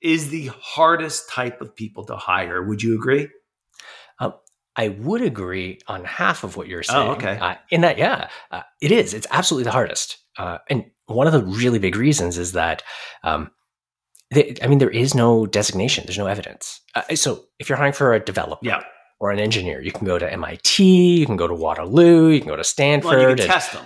is 0.00 0.30
the 0.30 0.50
hardest 0.60 1.28
type 1.28 1.60
of 1.60 1.74
people 1.74 2.04
to 2.06 2.16
hire. 2.16 2.62
Would 2.62 2.82
you 2.82 2.94
agree? 2.94 3.28
I 4.76 4.88
would 4.88 5.20
agree 5.20 5.78
on 5.88 6.04
half 6.04 6.44
of 6.44 6.56
what 6.56 6.68
you're 6.68 6.80
oh, 6.88 6.92
saying. 6.92 7.08
Oh, 7.08 7.12
okay. 7.12 7.38
Uh, 7.38 7.54
in 7.70 7.80
that, 7.82 7.98
yeah, 7.98 8.28
uh, 8.50 8.62
it 8.80 8.92
is. 8.92 9.14
It's 9.14 9.26
absolutely 9.30 9.64
the 9.64 9.72
hardest. 9.72 10.18
Uh, 10.38 10.58
and 10.68 10.86
one 11.06 11.26
of 11.26 11.32
the 11.32 11.44
really 11.44 11.78
big 11.78 11.96
reasons 11.96 12.38
is 12.38 12.52
that, 12.52 12.82
um, 13.24 13.50
they, 14.30 14.54
I 14.62 14.68
mean, 14.68 14.78
there 14.78 14.90
is 14.90 15.14
no 15.14 15.44
designation. 15.44 16.04
There's 16.06 16.18
no 16.18 16.28
evidence. 16.28 16.80
Uh, 16.94 17.14
so 17.14 17.44
if 17.58 17.68
you're 17.68 17.76
hiring 17.76 17.92
for 17.92 18.14
a 18.14 18.20
developer 18.20 18.64
yeah. 18.64 18.82
or 19.18 19.32
an 19.32 19.40
engineer, 19.40 19.82
you 19.82 19.90
can 19.90 20.06
go 20.06 20.18
to 20.18 20.32
MIT, 20.32 20.82
you 20.82 21.26
can 21.26 21.36
go 21.36 21.48
to 21.48 21.54
Waterloo, 21.54 22.28
you 22.28 22.40
can 22.40 22.48
go 22.48 22.56
to 22.56 22.64
Stanford. 22.64 23.10
Well, 23.10 23.20
you 23.20 23.26
can 23.26 23.40
and, 23.40 23.50
test 23.50 23.72
them. 23.72 23.84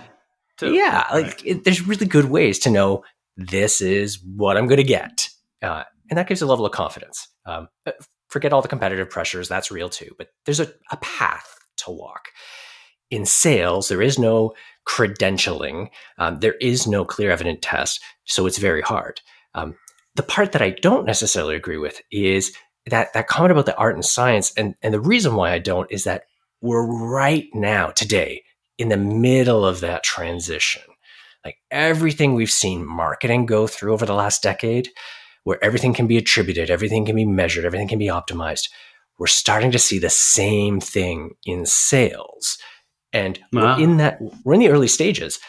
Too. 0.57 0.73
Yeah, 0.73 1.03
right. 1.11 1.25
like 1.25 1.45
it, 1.45 1.63
there's 1.65 1.85
really 1.85 2.05
good 2.05 2.25
ways 2.25 2.59
to 2.59 2.69
know 2.69 3.03
this 3.37 3.81
is 3.81 4.19
what 4.23 4.57
I'm 4.57 4.67
going 4.67 4.77
to 4.77 4.83
get, 4.83 5.29
uh, 5.61 5.83
and 6.09 6.17
that 6.17 6.27
gives 6.27 6.41
a 6.41 6.45
level 6.45 6.65
of 6.65 6.71
confidence. 6.71 7.27
Um, 7.45 7.67
uh, 7.85 7.91
forget 8.27 8.53
all 8.53 8.61
the 8.61 8.67
competitive 8.67 9.09
pressures, 9.09 9.47
that's 9.47 9.71
real 9.71 9.89
too. 9.89 10.11
But 10.17 10.29
there's 10.45 10.59
a, 10.59 10.71
a 10.91 10.97
path 10.97 11.57
to 11.77 11.91
walk. 11.91 12.29
In 13.11 13.25
sales, 13.25 13.87
there 13.87 14.01
is 14.01 14.17
no 14.17 14.53
credentialing, 14.87 15.89
um, 16.17 16.39
there 16.39 16.55
is 16.61 16.87
no 16.87 17.05
clear 17.05 17.31
evident 17.31 17.61
test, 17.61 18.01
so 18.25 18.45
it's 18.45 18.57
very 18.57 18.81
hard. 18.81 19.21
Um, 19.53 19.75
the 20.15 20.23
part 20.23 20.51
that 20.53 20.61
I 20.61 20.71
don't 20.71 21.05
necessarily 21.05 21.55
agree 21.55 21.77
with 21.77 22.01
is 22.11 22.53
that 22.87 23.13
that 23.13 23.27
comment 23.27 23.51
about 23.51 23.65
the 23.65 23.77
art 23.77 23.95
and 23.95 24.05
science, 24.05 24.53
and 24.57 24.75
and 24.81 24.93
the 24.93 24.99
reason 25.01 25.35
why 25.35 25.51
I 25.51 25.59
don't 25.59 25.91
is 25.91 26.03
that 26.03 26.23
we're 26.61 26.85
right 26.85 27.47
now 27.53 27.89
today 27.89 28.43
in 28.77 28.89
the 28.89 28.97
middle 28.97 29.65
of 29.65 29.79
that 29.81 30.03
transition. 30.03 30.81
Like 31.45 31.57
everything 31.69 32.33
we've 32.33 32.51
seen 32.51 32.85
marketing 32.85 33.45
go 33.45 33.67
through 33.67 33.93
over 33.93 34.05
the 34.05 34.15
last 34.15 34.41
decade, 34.41 34.89
where 35.43 35.63
everything 35.63 35.93
can 35.93 36.07
be 36.07 36.17
attributed, 36.17 36.71
everything 36.71 37.05
can 37.05 37.15
be 37.15 37.25
measured, 37.25 37.65
everything 37.65 37.87
can 37.87 37.99
be 37.99 38.07
optimized. 38.07 38.67
We're 39.19 39.27
starting 39.27 39.71
to 39.71 39.79
see 39.79 39.99
the 39.99 40.09
same 40.09 40.79
thing 40.79 41.35
in 41.45 41.65
sales. 41.65 42.57
And 43.13 43.39
wow. 43.53 43.77
we're 43.77 43.83
in 43.83 43.97
that, 43.97 44.19
we're 44.43 44.55
in 44.55 44.59
the 44.59 44.69
early 44.69 44.87
stages. 44.87 45.39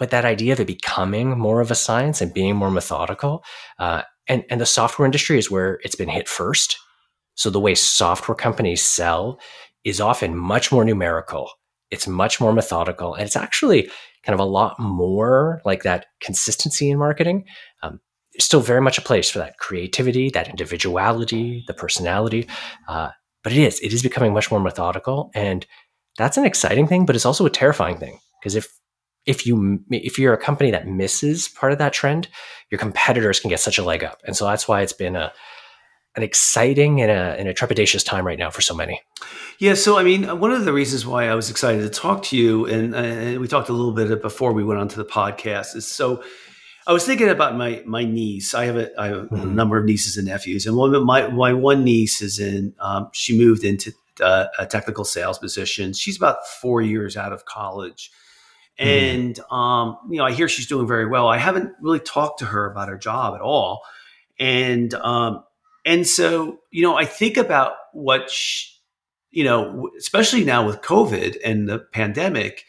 But 0.00 0.10
that 0.10 0.24
idea 0.24 0.54
of 0.54 0.60
it 0.60 0.66
becoming 0.66 1.38
more 1.38 1.60
of 1.60 1.70
a 1.70 1.76
science 1.76 2.20
and 2.20 2.34
being 2.34 2.56
more 2.56 2.70
methodical, 2.70 3.44
uh, 3.78 4.02
and, 4.26 4.44
and 4.50 4.60
the 4.60 4.66
software 4.66 5.06
industry 5.06 5.38
is 5.38 5.50
where 5.50 5.78
it's 5.84 5.94
been 5.94 6.08
hit 6.08 6.26
first. 6.26 6.78
So 7.36 7.50
the 7.50 7.60
way 7.60 7.74
software 7.74 8.34
companies 8.34 8.82
sell 8.82 9.38
is 9.84 10.00
often 10.00 10.36
much 10.36 10.72
more 10.72 10.84
numerical. 10.84 11.50
It's 11.94 12.06
much 12.06 12.40
more 12.40 12.52
methodical. 12.52 13.14
And 13.14 13.24
it's 13.24 13.36
actually 13.36 13.90
kind 14.24 14.34
of 14.34 14.40
a 14.40 14.44
lot 14.50 14.78
more 14.78 15.60
like 15.64 15.82
that 15.82 16.06
consistency 16.20 16.90
in 16.90 16.98
marketing. 16.98 17.44
Um, 17.82 18.00
still 18.38 18.60
very 18.60 18.80
much 18.80 18.98
a 18.98 19.02
place 19.02 19.30
for 19.30 19.38
that 19.38 19.58
creativity, 19.58 20.30
that 20.30 20.48
individuality, 20.48 21.64
the 21.66 21.74
personality. 21.74 22.48
Uh, 22.88 23.10
but 23.42 23.52
it 23.52 23.58
is, 23.58 23.80
it 23.80 23.92
is 23.92 24.02
becoming 24.02 24.32
much 24.32 24.50
more 24.50 24.60
methodical. 24.60 25.30
And 25.34 25.66
that's 26.18 26.36
an 26.36 26.44
exciting 26.44 26.86
thing, 26.86 27.06
but 27.06 27.16
it's 27.16 27.26
also 27.26 27.46
a 27.46 27.50
terrifying 27.50 27.98
thing. 27.98 28.18
Because 28.40 28.54
if 28.54 28.68
if 29.26 29.46
you 29.46 29.80
if 29.90 30.18
you're 30.18 30.34
a 30.34 30.38
company 30.38 30.70
that 30.70 30.86
misses 30.86 31.48
part 31.48 31.72
of 31.72 31.78
that 31.78 31.92
trend, 31.92 32.28
your 32.70 32.78
competitors 32.78 33.40
can 33.40 33.48
get 33.48 33.60
such 33.60 33.78
a 33.78 33.84
leg 33.84 34.04
up. 34.04 34.20
And 34.24 34.36
so 34.36 34.44
that's 34.44 34.68
why 34.68 34.82
it's 34.82 34.92
been 34.92 35.16
a 35.16 35.32
an 36.16 36.22
exciting 36.22 37.00
and 37.00 37.10
a, 37.10 37.38
and 37.38 37.48
a 37.48 37.54
trepidatious 37.54 38.04
time 38.04 38.26
right 38.26 38.38
now 38.38 38.50
for 38.50 38.60
so 38.60 38.74
many. 38.74 39.00
Yeah, 39.58 39.74
so 39.74 39.98
I 39.98 40.02
mean, 40.02 40.24
one 40.40 40.52
of 40.52 40.64
the 40.64 40.72
reasons 40.72 41.06
why 41.06 41.28
I 41.28 41.34
was 41.34 41.50
excited 41.50 41.82
to 41.82 41.88
talk 41.88 42.22
to 42.24 42.36
you, 42.36 42.66
and, 42.66 42.94
uh, 42.94 43.40
we 43.40 43.48
talked 43.48 43.68
a 43.68 43.72
little 43.72 43.92
bit 43.92 44.22
before 44.22 44.52
we 44.52 44.64
went 44.64 44.80
on 44.80 44.88
to 44.88 44.96
the 44.96 45.04
podcast, 45.04 45.76
is 45.76 45.86
so 45.86 46.22
I 46.86 46.92
was 46.92 47.06
thinking 47.06 47.28
about 47.28 47.56
my 47.56 47.82
my 47.86 48.04
niece. 48.04 48.54
I 48.54 48.66
have 48.66 48.76
a, 48.76 48.90
I 49.00 49.06
have 49.08 49.16
mm-hmm. 49.16 49.40
a 49.40 49.46
number 49.46 49.78
of 49.78 49.84
nieces 49.84 50.16
and 50.16 50.26
nephews, 50.26 50.66
and 50.66 50.76
one 50.76 50.94
of 50.94 51.02
my 51.02 51.28
my 51.28 51.52
one 51.52 51.84
niece 51.84 52.20
is 52.20 52.38
in. 52.38 52.74
Um, 52.78 53.08
she 53.12 53.38
moved 53.38 53.64
into 53.64 53.92
uh, 54.20 54.46
a 54.58 54.66
technical 54.66 55.04
sales 55.04 55.38
position. 55.38 55.92
She's 55.94 56.16
about 56.16 56.46
four 56.46 56.82
years 56.82 57.16
out 57.16 57.32
of 57.32 57.46
college, 57.46 58.10
mm-hmm. 58.78 58.88
and 58.88 59.40
um, 59.50 59.96
you 60.10 60.18
know, 60.18 60.24
I 60.24 60.32
hear 60.32 60.46
she's 60.46 60.66
doing 60.66 60.86
very 60.86 61.06
well. 61.06 61.26
I 61.26 61.38
haven't 61.38 61.72
really 61.80 62.00
talked 62.00 62.40
to 62.40 62.46
her 62.46 62.70
about 62.70 62.88
her 62.88 62.98
job 62.98 63.34
at 63.34 63.40
all, 63.40 63.82
and 64.38 64.92
um, 64.94 65.42
and 65.84 66.06
so, 66.06 66.58
you 66.70 66.82
know, 66.82 66.96
I 66.96 67.04
think 67.04 67.36
about 67.36 67.74
what, 67.92 68.30
she, 68.30 68.70
you 69.30 69.44
know, 69.44 69.90
especially 69.98 70.44
now 70.44 70.66
with 70.66 70.80
COVID 70.80 71.36
and 71.44 71.68
the 71.68 71.78
pandemic, 71.78 72.64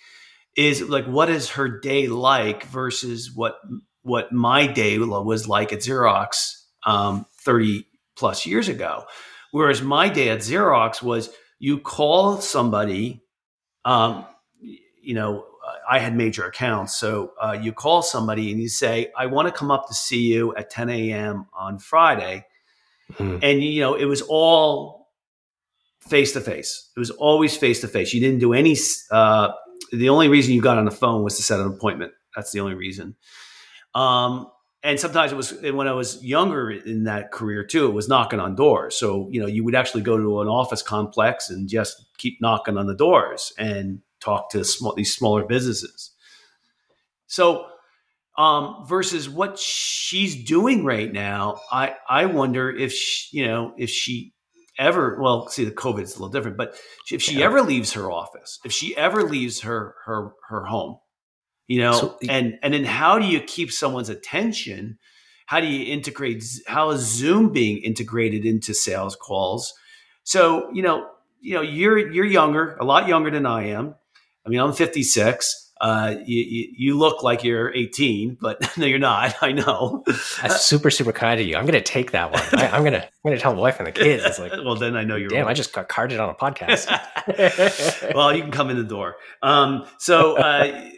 is 0.55 0.81
like 0.81 1.05
what 1.05 1.29
is 1.29 1.51
her 1.51 1.67
day 1.67 2.07
like 2.07 2.63
versus 2.63 3.31
what 3.33 3.59
what 4.03 4.31
my 4.31 4.67
day 4.67 4.97
was 4.99 5.47
like 5.47 5.73
at 5.73 5.79
Xerox 5.79 6.63
um, 6.85 7.25
30 7.41 7.87
plus 8.15 8.45
years 8.45 8.69
ago. 8.69 9.05
Whereas 9.51 9.81
my 9.81 10.09
day 10.09 10.29
at 10.29 10.39
Xerox 10.39 11.01
was 11.01 11.29
you 11.59 11.79
call 11.79 12.39
somebody, 12.39 13.23
um, 13.83 14.25
you 15.01 15.15
know, 15.15 15.45
I 15.89 15.99
had 15.99 16.15
major 16.15 16.45
accounts. 16.45 16.95
So 16.95 17.33
uh, 17.41 17.57
you 17.59 17.73
call 17.73 18.01
somebody 18.01 18.51
and 18.51 18.61
you 18.61 18.69
say, 18.69 19.11
I 19.17 19.25
want 19.25 19.47
to 19.47 19.53
come 19.53 19.71
up 19.71 19.87
to 19.87 19.93
see 19.93 20.21
you 20.21 20.55
at 20.55 20.69
10 20.69 20.89
a.m. 20.89 21.47
on 21.57 21.79
Friday. 21.79 22.45
Mm. 23.13 23.39
And 23.43 23.63
you 23.63 23.81
know, 23.81 23.95
it 23.95 24.05
was 24.05 24.21
all 24.21 25.09
face 26.01 26.33
to 26.33 26.41
face. 26.41 26.89
It 26.95 26.99
was 26.99 27.11
always 27.11 27.55
face 27.55 27.81
to 27.81 27.87
face. 27.87 28.13
You 28.13 28.21
didn't 28.21 28.39
do 28.39 28.53
any. 28.53 28.75
Uh, 29.11 29.51
the 29.91 30.09
only 30.09 30.27
reason 30.27 30.53
you 30.53 30.61
got 30.61 30.77
on 30.77 30.85
the 30.85 30.91
phone 30.91 31.23
was 31.23 31.37
to 31.37 31.43
set 31.43 31.59
an 31.59 31.67
appointment. 31.67 32.13
That's 32.35 32.51
the 32.51 32.59
only 32.59 32.75
reason. 32.75 33.15
Um, 33.93 34.47
and 34.83 34.99
sometimes 34.99 35.31
it 35.31 35.35
was 35.35 35.51
when 35.61 35.87
I 35.87 35.93
was 35.93 36.23
younger 36.23 36.69
in 36.69 37.05
that 37.05 37.31
career 37.31 37.63
too. 37.63 37.87
It 37.87 37.93
was 37.93 38.07
knocking 38.07 38.39
on 38.39 38.55
doors. 38.55 38.95
So 38.95 39.27
you 39.31 39.39
know, 39.39 39.47
you 39.47 39.63
would 39.63 39.75
actually 39.75 40.03
go 40.03 40.17
to 40.17 40.41
an 40.41 40.47
office 40.47 40.81
complex 40.81 41.49
and 41.49 41.67
just 41.67 42.05
keep 42.17 42.39
knocking 42.41 42.77
on 42.77 42.85
the 42.85 42.95
doors 42.95 43.51
and 43.57 44.01
talk 44.19 44.51
to 44.51 44.63
small, 44.63 44.93
these 44.93 45.15
smaller 45.15 45.43
businesses. 45.43 46.11
So 47.27 47.65
um, 48.37 48.85
versus 48.87 49.29
what 49.29 49.57
she's 49.57 50.35
doing 50.43 50.83
right 50.83 51.11
now. 51.11 51.59
I 51.71 51.95
I 52.09 52.25
wonder 52.25 52.69
if 52.69 52.91
she, 52.93 53.37
you 53.37 53.47
know 53.47 53.73
if 53.77 53.89
she 53.89 54.33
ever 54.77 55.17
well 55.21 55.47
see 55.47 55.63
the 55.63 55.71
COVID 55.71 56.01
is 56.01 56.11
a 56.11 56.19
little 56.19 56.29
different, 56.29 56.57
but 56.57 56.75
if 57.11 57.21
she 57.21 57.39
yeah. 57.39 57.45
ever 57.45 57.61
leaves 57.61 57.93
her 57.93 58.11
office, 58.11 58.59
if 58.65 58.71
she 58.71 58.95
ever 58.97 59.23
leaves 59.23 59.61
her 59.61 59.95
her 60.05 60.33
her 60.49 60.65
home, 60.65 60.97
you 61.67 61.79
know, 61.79 61.93
so, 61.93 62.17
and 62.29 62.57
and 62.61 62.73
then 62.73 62.83
how 62.83 63.19
do 63.19 63.25
you 63.25 63.39
keep 63.39 63.71
someone's 63.71 64.09
attention? 64.09 64.97
How 65.47 65.59
do 65.61 65.67
you 65.67 65.93
integrate? 65.93 66.43
How 66.67 66.89
is 66.89 67.01
Zoom 67.01 67.51
being 67.51 67.77
integrated 67.77 68.45
into 68.45 68.73
sales 68.73 69.15
calls? 69.15 69.73
So 70.23 70.69
you 70.73 70.81
know, 70.81 71.07
you 71.39 71.53
know, 71.53 71.61
you're 71.61 72.11
you're 72.11 72.25
younger, 72.25 72.75
a 72.81 72.85
lot 72.85 73.07
younger 73.07 73.31
than 73.31 73.45
I 73.45 73.67
am. 73.67 73.95
I 74.45 74.49
mean, 74.49 74.59
I'm 74.59 74.73
56 74.73 75.64
uh, 75.81 76.15
you, 76.25 76.67
you, 76.77 76.97
look 76.97 77.21
like 77.21 77.43
you're 77.43 77.73
18, 77.73 78.37
but 78.39 78.77
no, 78.77 78.85
you're 78.85 78.97
not. 78.97 79.35
I 79.41 79.51
know. 79.51 80.03
That's 80.41 80.65
super, 80.65 80.89
super 80.89 81.11
kind 81.11 81.39
of 81.39 81.45
you. 81.45 81.57
I'm 81.57 81.65
going 81.65 81.73
to 81.73 81.81
take 81.81 82.11
that 82.11 82.31
one. 82.31 82.41
I, 82.53 82.77
am 82.77 82.83
going 82.83 82.93
to, 82.93 83.03
I'm 83.03 83.09
going 83.23 83.35
to 83.35 83.41
tell 83.41 83.53
the 83.53 83.61
wife 83.61 83.77
and 83.79 83.87
the 83.87 83.91
kids. 83.91 84.23
It's 84.23 84.39
like, 84.39 84.51
well, 84.63 84.75
then 84.75 84.95
I 84.95 85.03
know 85.03 85.17
you're. 85.17 85.29
Damn, 85.29 85.41
wrong. 85.41 85.49
I 85.49 85.53
just 85.53 85.73
got 85.73 85.89
carded 85.89 86.19
on 86.19 86.29
a 86.29 86.33
podcast. 86.33 86.87
well, 88.15 88.33
you 88.33 88.41
can 88.41 88.51
come 88.51 88.69
in 88.69 88.77
the 88.77 88.83
door. 88.83 89.15
Um, 89.43 89.85
so, 89.99 90.37
uh, 90.37 90.89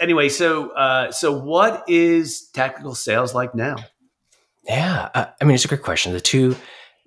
anyway, 0.00 0.30
so, 0.30 0.70
uh, 0.70 1.12
so 1.12 1.32
what 1.38 1.84
is 1.86 2.48
tactical 2.54 2.94
sales 2.94 3.34
like 3.34 3.54
now? 3.54 3.76
Yeah, 4.64 5.10
uh, 5.14 5.26
I 5.40 5.44
mean, 5.44 5.56
it's 5.56 5.64
a 5.64 5.68
great 5.68 5.82
question. 5.82 6.12
The 6.14 6.20
two, 6.20 6.56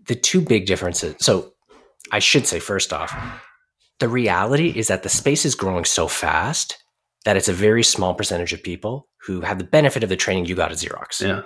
the 0.05 0.15
two 0.15 0.41
big 0.41 0.67
differences. 0.67 1.15
So, 1.19 1.53
I 2.11 2.19
should 2.19 2.45
say 2.45 2.59
first 2.59 2.93
off, 2.93 3.11
the 3.99 4.07
reality 4.07 4.69
is 4.69 4.89
that 4.89 5.01
the 5.01 5.09
space 5.09 5.43
is 5.43 5.55
growing 5.55 5.85
so 5.85 6.07
fast 6.07 6.77
that 7.25 7.35
it's 7.35 7.49
a 7.49 7.53
very 7.53 7.83
small 7.83 8.13
percentage 8.13 8.53
of 8.53 8.63
people 8.63 9.07
who 9.25 9.41
have 9.41 9.57
the 9.57 9.63
benefit 9.63 10.03
of 10.03 10.09
the 10.09 10.15
training 10.15 10.45
you 10.45 10.55
got 10.55 10.71
at 10.71 10.77
Xerox. 10.77 11.21
Yeah. 11.21 11.41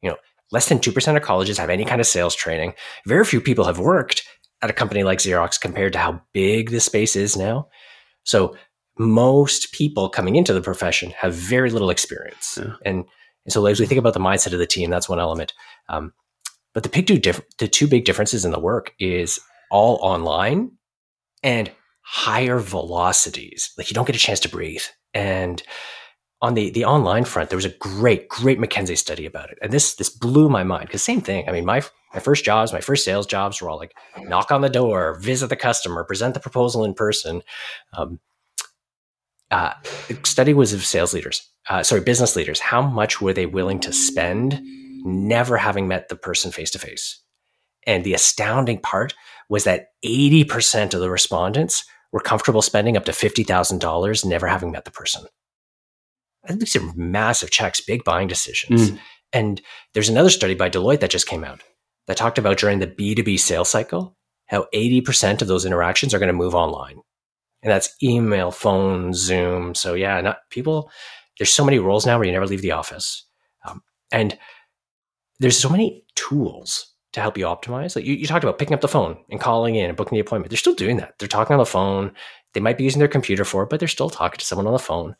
You 0.00 0.10
know, 0.10 0.16
less 0.52 0.68
than 0.68 0.78
2% 0.78 1.16
of 1.16 1.22
colleges 1.22 1.58
have 1.58 1.70
any 1.70 1.84
kind 1.84 2.00
of 2.00 2.06
sales 2.06 2.34
training. 2.34 2.74
Very 3.06 3.24
few 3.24 3.40
people 3.40 3.64
have 3.64 3.78
worked 3.78 4.22
at 4.62 4.70
a 4.70 4.72
company 4.72 5.02
like 5.02 5.18
Xerox 5.18 5.60
compared 5.60 5.92
to 5.92 5.98
how 5.98 6.22
big 6.32 6.70
the 6.70 6.80
space 6.80 7.16
is 7.16 7.36
now. 7.36 7.68
So 8.24 8.56
most 8.98 9.72
people 9.72 10.08
coming 10.08 10.36
into 10.36 10.52
the 10.52 10.60
profession 10.60 11.10
have 11.18 11.34
very 11.34 11.70
little 11.70 11.90
experience. 11.90 12.58
Yeah. 12.60 12.74
And, 12.84 13.04
and 13.44 13.52
so 13.52 13.66
as 13.66 13.80
we 13.80 13.86
think 13.86 13.98
about 13.98 14.14
the 14.14 14.20
mindset 14.20 14.52
of 14.52 14.58
the 14.58 14.66
team, 14.66 14.90
that's 14.90 15.08
one 15.08 15.20
element. 15.20 15.52
Um, 15.88 16.12
but 16.74 16.82
the 16.82 16.88
big 16.88 17.06
two 17.06 17.18
diff- 17.18 17.40
the 17.58 17.66
two 17.66 17.86
big 17.88 18.04
differences 18.04 18.44
in 18.44 18.50
the 18.50 18.60
work 18.60 18.92
is 18.98 19.40
all 19.70 19.98
online 20.02 20.72
and 21.42 21.70
higher 22.02 22.58
velocities. 22.58 23.72
Like 23.76 23.90
you 23.90 23.94
don't 23.94 24.06
get 24.06 24.16
a 24.16 24.20
chance 24.20 24.40
to 24.40 24.48
breathe. 24.48 24.82
And 25.14 25.62
on 26.40 26.54
the 26.54 26.70
the 26.70 26.84
online 26.84 27.24
front, 27.24 27.50
there 27.50 27.56
was 27.56 27.64
a 27.64 27.70
great, 27.70 28.28
great 28.28 28.58
McKinsey 28.58 28.96
study 28.96 29.26
about 29.26 29.50
it, 29.50 29.58
and 29.60 29.72
this 29.72 29.94
this 29.96 30.08
blew 30.08 30.48
my 30.48 30.62
mind 30.62 30.86
because 30.86 31.02
same 31.02 31.20
thing. 31.20 31.48
I 31.48 31.52
mean, 31.52 31.64
my 31.64 31.82
my 32.14 32.20
first 32.20 32.44
jobs, 32.44 32.72
my 32.72 32.80
first 32.80 33.04
sales 33.04 33.26
jobs 33.26 33.60
were 33.60 33.68
all 33.68 33.78
like 33.78 33.96
knock 34.22 34.50
on 34.50 34.60
the 34.60 34.68
door, 34.68 35.18
visit 35.20 35.48
the 35.48 35.56
customer, 35.56 36.04
present 36.04 36.34
the 36.34 36.40
proposal 36.40 36.84
in 36.84 36.94
person. 36.94 37.42
Um, 37.92 38.20
uh, 39.50 39.72
study 40.24 40.52
was 40.52 40.72
of 40.72 40.84
sales 40.84 41.14
leaders, 41.14 41.48
uh, 41.70 41.82
sorry, 41.82 42.02
business 42.02 42.36
leaders. 42.36 42.60
How 42.60 42.82
much 42.82 43.20
were 43.20 43.32
they 43.32 43.46
willing 43.46 43.80
to 43.80 43.92
spend, 43.92 44.60
never 45.04 45.56
having 45.56 45.88
met 45.88 46.08
the 46.08 46.16
person 46.16 46.52
face 46.52 46.70
to 46.72 46.78
face? 46.78 47.20
And 47.86 48.04
the 48.04 48.14
astounding 48.14 48.78
part 48.80 49.14
was 49.48 49.64
that 49.64 49.88
eighty 50.02 50.44
percent 50.44 50.94
of 50.94 51.00
the 51.00 51.10
respondents 51.10 51.84
were 52.12 52.20
comfortable 52.20 52.62
spending 52.62 52.96
up 52.96 53.04
to 53.04 53.12
$50,000 53.12 54.24
never 54.24 54.46
having 54.46 54.70
met 54.70 54.84
the 54.84 54.90
person. 54.90 55.24
These 56.48 56.76
are 56.76 56.92
massive 56.94 57.50
checks, 57.50 57.80
big 57.80 58.04
buying 58.04 58.28
decisions. 58.28 58.90
Mm. 58.90 58.98
And 59.32 59.62
there's 59.92 60.08
another 60.08 60.30
study 60.30 60.54
by 60.54 60.70
Deloitte 60.70 61.00
that 61.00 61.10
just 61.10 61.26
came 61.26 61.44
out 61.44 61.62
that 62.06 62.16
talked 62.16 62.38
about 62.38 62.58
during 62.58 62.78
the 62.78 62.86
B2B 62.86 63.38
sales 63.38 63.68
cycle, 63.68 64.16
how 64.46 64.66
80% 64.74 65.42
of 65.42 65.48
those 65.48 65.66
interactions 65.66 66.14
are 66.14 66.18
going 66.18 66.28
to 66.28 66.32
move 66.32 66.54
online. 66.54 67.00
And 67.62 67.70
that's 67.70 67.94
email, 68.02 68.50
phone, 68.50 69.12
Zoom. 69.12 69.74
So 69.74 69.94
yeah, 69.94 70.20
not 70.20 70.38
people, 70.50 70.90
there's 71.38 71.52
so 71.52 71.64
many 71.64 71.78
roles 71.78 72.06
now 72.06 72.16
where 72.16 72.26
you 72.26 72.32
never 72.32 72.46
leave 72.46 72.62
the 72.62 72.72
office. 72.72 73.26
Um, 73.68 73.82
and 74.10 74.38
there's 75.38 75.58
so 75.58 75.68
many 75.68 76.04
tools 76.14 76.94
to 77.12 77.20
help 77.20 77.38
you 77.38 77.44
optimize. 77.46 77.96
Like 77.96 78.04
you, 78.04 78.14
you 78.14 78.26
talked 78.26 78.44
about 78.44 78.58
picking 78.58 78.74
up 78.74 78.80
the 78.80 78.88
phone 78.88 79.16
and 79.30 79.40
calling 79.40 79.76
in 79.76 79.88
and 79.88 79.96
booking 79.96 80.16
the 80.16 80.20
appointment. 80.20 80.50
They're 80.50 80.58
still 80.58 80.74
doing 80.74 80.98
that. 80.98 81.18
They're 81.18 81.28
talking 81.28 81.54
on 81.54 81.58
the 81.58 81.66
phone. 81.66 82.12
They 82.54 82.60
might 82.60 82.78
be 82.78 82.84
using 82.84 82.98
their 82.98 83.08
computer 83.08 83.44
for 83.44 83.62
it, 83.62 83.70
but 83.70 83.80
they're 83.80 83.88
still 83.88 84.10
talking 84.10 84.38
to 84.38 84.44
someone 84.44 84.66
on 84.66 84.72
the 84.72 84.78
phone. 84.78 85.16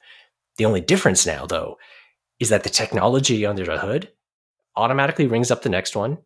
The 0.59 0.65
only 0.65 0.81
difference 0.81 1.27
now, 1.27 1.47
though, 1.47 1.79
is 2.41 2.51
that 2.51 2.63
the 2.63 2.71
technology 2.71 3.47
under 3.47 3.65
the 3.65 3.79
hood 3.79 4.11
automatically 4.77 5.27
rings 5.27 5.51
up 5.51 5.63
the 5.63 5.69
next 5.69 5.97
one. 5.97 6.19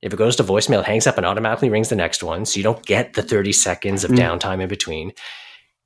If 0.00 0.12
it 0.12 0.16
goes 0.16 0.36
to 0.36 0.44
voicemail, 0.44 0.80
it 0.80 0.86
hangs 0.86 1.06
up 1.06 1.16
and 1.16 1.26
automatically 1.26 1.70
rings 1.70 1.88
the 1.88 1.96
next 1.96 2.22
one. 2.22 2.46
So 2.46 2.58
you 2.58 2.62
don't 2.62 2.86
get 2.86 3.14
the 3.14 3.22
30 3.22 3.52
seconds 3.52 4.04
of 4.04 4.12
mm. 4.12 4.18
downtime 4.18 4.62
in 4.62 4.68
between. 4.68 5.12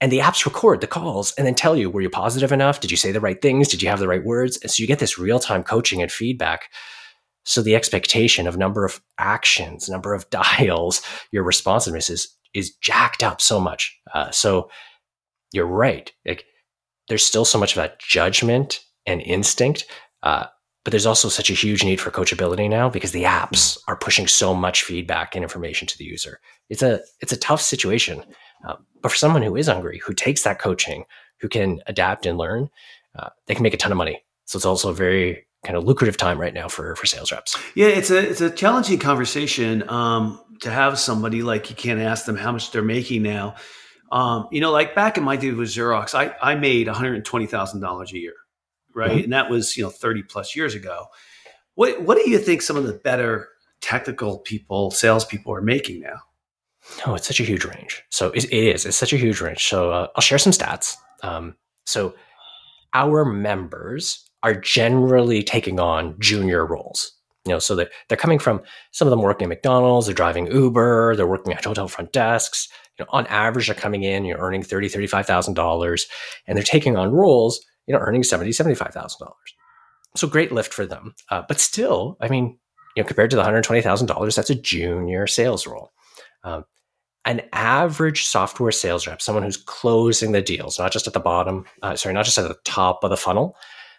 and 0.02 0.12
the 0.12 0.18
apps 0.18 0.44
record 0.44 0.80
the 0.80 0.86
calls 0.86 1.32
and 1.38 1.46
then 1.46 1.54
tell 1.54 1.76
you 1.76 1.88
were 1.88 2.00
you 2.00 2.10
positive 2.10 2.50
enough 2.50 2.80
did 2.80 2.90
you 2.90 2.96
say 2.96 3.12
the 3.12 3.20
right 3.20 3.40
things 3.40 3.68
did 3.68 3.80
you 3.80 3.88
have 3.88 4.00
the 4.00 4.08
right 4.08 4.24
words 4.24 4.58
and 4.60 4.70
so 4.70 4.80
you 4.80 4.86
get 4.88 4.98
this 4.98 5.16
real-time 5.16 5.62
coaching 5.62 6.02
and 6.02 6.10
feedback 6.10 6.70
so 7.44 7.62
the 7.62 7.74
expectation 7.74 8.46
of 8.46 8.56
number 8.56 8.84
of 8.84 9.00
actions 9.18 9.88
number 9.88 10.14
of 10.14 10.28
dials 10.30 11.02
your 11.30 11.42
responsiveness 11.42 12.10
is 12.10 12.28
is 12.54 12.74
jacked 12.82 13.22
up 13.22 13.40
so 13.40 13.58
much. 13.58 13.98
Uh, 14.14 14.30
so 14.30 14.68
you're 15.52 15.66
right. 15.66 16.12
Like 16.26 16.44
there's 17.08 17.24
still 17.24 17.46
so 17.46 17.58
much 17.58 17.72
of 17.72 17.76
that 17.76 17.98
judgment 17.98 18.80
and 19.06 19.20
instinct 19.22 19.86
uh, 20.22 20.46
but 20.84 20.90
there's 20.90 21.06
also 21.06 21.28
such 21.28 21.48
a 21.48 21.54
huge 21.54 21.84
need 21.84 22.00
for 22.00 22.10
coachability 22.10 22.68
now 22.68 22.90
because 22.90 23.12
the 23.12 23.22
apps 23.22 23.78
are 23.86 23.96
pushing 23.96 24.26
so 24.26 24.52
much 24.52 24.82
feedback 24.82 25.36
and 25.36 25.44
information 25.44 25.86
to 25.86 25.96
the 25.96 26.04
user. 26.04 26.40
It's 26.68 26.82
a 26.82 27.00
it's 27.20 27.32
a 27.32 27.36
tough 27.36 27.60
situation 27.60 28.24
um, 28.64 28.86
but 29.00 29.10
for 29.10 29.18
someone 29.18 29.42
who 29.42 29.56
is 29.56 29.66
hungry, 29.66 30.00
who 30.04 30.14
takes 30.14 30.42
that 30.42 30.58
coaching, 30.58 31.04
who 31.40 31.48
can 31.48 31.80
adapt 31.86 32.26
and 32.26 32.38
learn, 32.38 32.68
uh, 33.18 33.30
they 33.46 33.54
can 33.54 33.62
make 33.62 33.74
a 33.74 33.78
ton 33.78 33.92
of 33.92 33.98
money. 33.98 34.22
So 34.44 34.56
it's 34.56 34.66
also 34.66 34.90
a 34.90 34.94
very 34.94 35.46
kind 35.64 35.76
of 35.76 35.84
lucrative 35.84 36.16
time 36.16 36.40
right 36.40 36.54
now 36.54 36.68
for 36.68 36.96
for 36.96 37.06
sales 37.06 37.32
reps. 37.32 37.56
Yeah, 37.74 37.88
it's 37.88 38.10
a 38.10 38.18
it's 38.18 38.40
a 38.40 38.50
challenging 38.50 38.98
conversation 38.98 39.88
um, 39.88 40.40
to 40.60 40.70
have 40.70 40.98
somebody 40.98 41.42
like 41.42 41.70
you 41.70 41.76
can't 41.76 42.00
ask 42.00 42.24
them 42.24 42.36
how 42.36 42.52
much 42.52 42.72
they're 42.72 42.82
making 42.82 43.22
now. 43.22 43.54
Um, 44.10 44.48
you 44.50 44.60
know, 44.60 44.70
like 44.70 44.94
back 44.94 45.16
in 45.16 45.24
my 45.24 45.36
day 45.36 45.52
with 45.52 45.68
Xerox, 45.68 46.14
I 46.14 46.34
I 46.42 46.54
made 46.54 46.86
one 46.86 46.96
hundred 46.96 47.24
twenty 47.24 47.46
thousand 47.46 47.80
dollars 47.80 48.12
a 48.12 48.18
year, 48.18 48.34
right, 48.94 49.10
mm-hmm. 49.10 49.24
and 49.24 49.32
that 49.32 49.50
was 49.50 49.76
you 49.76 49.84
know 49.84 49.90
thirty 49.90 50.22
plus 50.22 50.56
years 50.56 50.74
ago. 50.74 51.06
What 51.74 52.02
what 52.02 52.18
do 52.18 52.28
you 52.28 52.38
think 52.38 52.62
some 52.62 52.76
of 52.76 52.84
the 52.84 52.92
better 52.92 53.48
technical 53.80 54.38
people, 54.38 54.90
salespeople, 54.90 55.54
are 55.54 55.62
making 55.62 56.00
now? 56.00 56.20
Oh, 57.06 57.14
it's 57.14 57.26
such 57.26 57.40
a 57.40 57.44
huge 57.44 57.64
range. 57.64 58.02
So 58.10 58.30
it, 58.32 58.44
it 58.44 58.52
is. 58.52 58.84
It's 58.84 58.96
such 58.96 59.12
a 59.12 59.16
huge 59.16 59.40
range. 59.40 59.64
So 59.64 59.92
uh, 59.92 60.08
I'll 60.16 60.22
share 60.22 60.38
some 60.38 60.52
stats. 60.52 60.96
Um, 61.22 61.56
so 61.86 62.14
our 62.92 63.24
members 63.24 64.28
are 64.42 64.54
generally 64.54 65.42
taking 65.42 65.78
on 65.80 66.16
junior 66.18 66.66
roles. 66.66 67.12
You 67.44 67.52
know, 67.52 67.58
so 67.58 67.74
they're, 67.74 67.90
they're 68.08 68.16
coming 68.16 68.38
from 68.38 68.60
some 68.92 69.08
of 69.08 69.10
them 69.10 69.22
working 69.22 69.46
at 69.46 69.48
McDonald's, 69.48 70.06
they're 70.06 70.14
driving 70.14 70.46
Uber, 70.46 71.16
they're 71.16 71.26
working 71.26 71.52
at 71.52 71.64
hotel 71.64 71.88
front 71.88 72.12
desks. 72.12 72.68
You 72.98 73.04
know, 73.04 73.08
on 73.10 73.26
average, 73.26 73.66
they're 73.66 73.74
coming 73.74 74.04
in, 74.04 74.24
you're 74.24 74.38
earning 74.38 74.62
thirty, 74.62 74.88
thirty-five 74.88 75.26
thousand 75.26 75.54
dollars, 75.54 76.06
and 76.46 76.56
they're 76.56 76.62
taking 76.62 76.96
on 76.96 77.10
roles, 77.10 77.64
you 77.86 77.94
know, 77.94 78.00
earning 78.00 78.22
seventy, 78.22 78.52
seventy-five 78.52 78.92
thousand 78.92 79.18
dollars. 79.24 79.54
So 80.14 80.28
great 80.28 80.52
lift 80.52 80.72
for 80.74 80.86
them. 80.86 81.14
Uh, 81.30 81.42
but 81.48 81.58
still, 81.58 82.16
I 82.20 82.28
mean, 82.28 82.58
you 82.94 83.02
know, 83.02 83.06
compared 83.06 83.30
to 83.30 83.36
the 83.36 83.44
hundred 83.44 83.64
twenty 83.64 83.82
thousand 83.82 84.06
dollars, 84.06 84.36
that's 84.36 84.50
a 84.50 84.54
junior 84.54 85.26
sales 85.26 85.66
role. 85.66 85.90
Um, 86.44 86.64
an 87.24 87.42
average 87.52 88.24
software 88.24 88.72
sales 88.72 89.06
rep, 89.06 89.22
someone 89.22 89.44
who's 89.44 89.56
closing 89.56 90.32
the 90.32 90.42
deals, 90.42 90.78
not 90.78 90.92
just 90.92 91.06
at 91.06 91.12
the 91.12 91.20
bottom, 91.20 91.64
uh, 91.82 91.96
sorry, 91.96 92.14
not 92.14 92.24
just 92.24 92.38
at 92.38 92.46
the 92.46 92.58
top 92.64 93.04
of 93.04 93.10
the 93.10 93.16
funnel, 93.16 93.56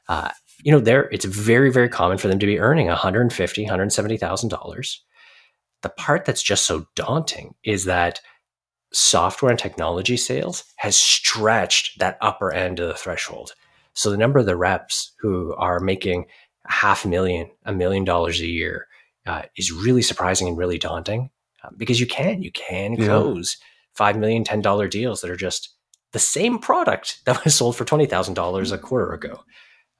uh, 0.09 0.29
you 0.63 0.71
know, 0.71 0.79
there 0.79 1.09
it's 1.11 1.25
very, 1.25 1.71
very 1.71 1.89
common 1.89 2.17
for 2.17 2.27
them 2.27 2.39
to 2.39 2.45
be 2.45 2.59
earning 2.59 2.87
150, 2.87 3.63
170,000 3.63 4.49
dollars. 4.49 5.03
The 5.81 5.89
part 5.89 6.25
that's 6.25 6.43
just 6.43 6.65
so 6.65 6.87
daunting 6.95 7.55
is 7.63 7.85
that 7.85 8.21
software 8.93 9.49
and 9.49 9.59
technology 9.59 10.15
sales 10.15 10.63
has 10.77 10.95
stretched 10.95 11.99
that 11.99 12.17
upper 12.21 12.53
end 12.53 12.79
of 12.79 12.87
the 12.87 12.93
threshold. 12.93 13.53
So 13.93 14.09
the 14.09 14.17
number 14.17 14.39
of 14.39 14.45
the 14.45 14.55
reps 14.55 15.11
who 15.19 15.53
are 15.55 15.79
making 15.79 16.25
half 16.67 17.05
a 17.05 17.07
million, 17.07 17.49
a 17.65 17.73
million 17.73 18.05
dollars 18.05 18.39
a 18.39 18.47
year 18.47 18.87
uh, 19.25 19.43
is 19.57 19.71
really 19.71 20.01
surprising 20.01 20.47
and 20.47 20.57
really 20.57 20.77
daunting 20.77 21.29
um, 21.63 21.75
because 21.77 21.99
you 21.99 22.07
can 22.07 22.41
you 22.41 22.51
can 22.51 22.95
close 22.95 23.57
yeah. 23.59 23.65
five 23.93 24.17
million 24.17 24.43
ten 24.43 24.61
dollar 24.61 24.87
deals 24.87 25.21
that 25.21 25.29
are 25.29 25.35
just 25.35 25.69
the 26.11 26.19
same 26.19 26.59
product 26.59 27.21
that 27.25 27.43
was 27.43 27.55
sold 27.55 27.75
for 27.75 27.85
twenty 27.85 28.05
thousand 28.05 28.33
dollars 28.35 28.71
a 28.71 28.77
quarter 28.77 29.11
ago. 29.13 29.43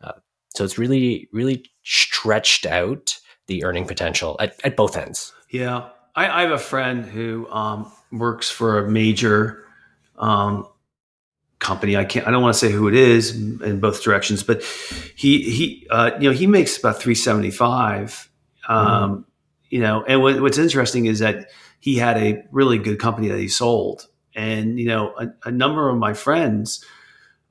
Uh, 0.04 0.14
so 0.56 0.64
it's 0.64 0.78
really 0.78 1.28
really 1.32 1.66
stretched 1.84 2.66
out 2.66 3.20
the 3.48 3.64
earning 3.64 3.86
potential 3.86 4.36
at, 4.40 4.60
at 4.64 4.76
both 4.76 4.98
ends. 4.98 5.34
Yeah, 5.50 5.90
I, 6.16 6.28
I 6.28 6.42
have 6.42 6.52
a 6.52 6.58
friend 6.58 7.06
who 7.06 7.50
um, 7.52 7.92
works 8.12 8.50
for 8.50 8.80
a 8.80 8.90
major 8.90 9.66
um, 10.18 10.68
company. 11.60 11.98
I 11.98 12.06
can't. 12.06 12.28
I 12.28 12.32
don't 12.32 12.42
want 12.42 12.54
to 12.54 12.60
say 12.60 12.72
who 12.72 12.88
it 12.88 12.96
is 12.96 13.36
in 13.36 13.80
both 13.80 14.04
directions, 14.04 14.44
but 14.44 14.64
he 15.16 15.42
he 15.42 15.88
uh, 15.90 16.12
you 16.20 16.30
know 16.30 16.36
he 16.36 16.48
makes 16.48 16.78
about 16.78 17.00
three 17.00 17.16
seventy 17.16 17.52
five. 17.52 18.30
Um, 18.68 19.18
mm 19.18 19.24
you 19.74 19.80
know, 19.80 20.04
and 20.08 20.22
what, 20.22 20.40
what's 20.40 20.60
interesting 20.60 21.08
is 21.08 21.18
that 21.18 21.50
he 21.80 21.96
had 21.96 22.16
a 22.16 22.44
really 22.52 22.78
good 22.78 23.00
company 23.00 23.30
that 23.30 23.40
he 23.40 23.48
sold, 23.48 24.08
and 24.36 24.80
you 24.80 24.86
know, 24.86 25.16
a, 25.18 25.30
a 25.46 25.52
number 25.52 25.90
of 25.90 25.98
my 25.98 26.14
friends 26.14 26.86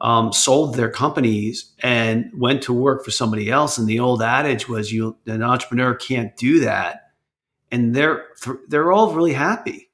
um, 0.03 0.33
sold 0.33 0.75
their 0.75 0.91
companies 0.91 1.73
and 1.79 2.29
went 2.35 2.61
to 2.65 2.73
work 2.73 3.05
for 3.05 3.13
somebody 3.13 3.51
else. 3.51 3.79
And 3.79 3.87
the 3.87 4.01
old 4.01 4.21
adage 4.21 4.69
was, 4.69 4.93
"You, 4.93 5.17
an 5.27 5.43
entrepreneur 5.43 5.95
can't 5.95 6.37
do 6.37 6.61
that," 6.61 7.13
and 7.71 7.95
they're 7.95 8.25
they're 8.69 8.93
all 8.93 9.15
really 9.15 9.33
happy. 9.33 9.91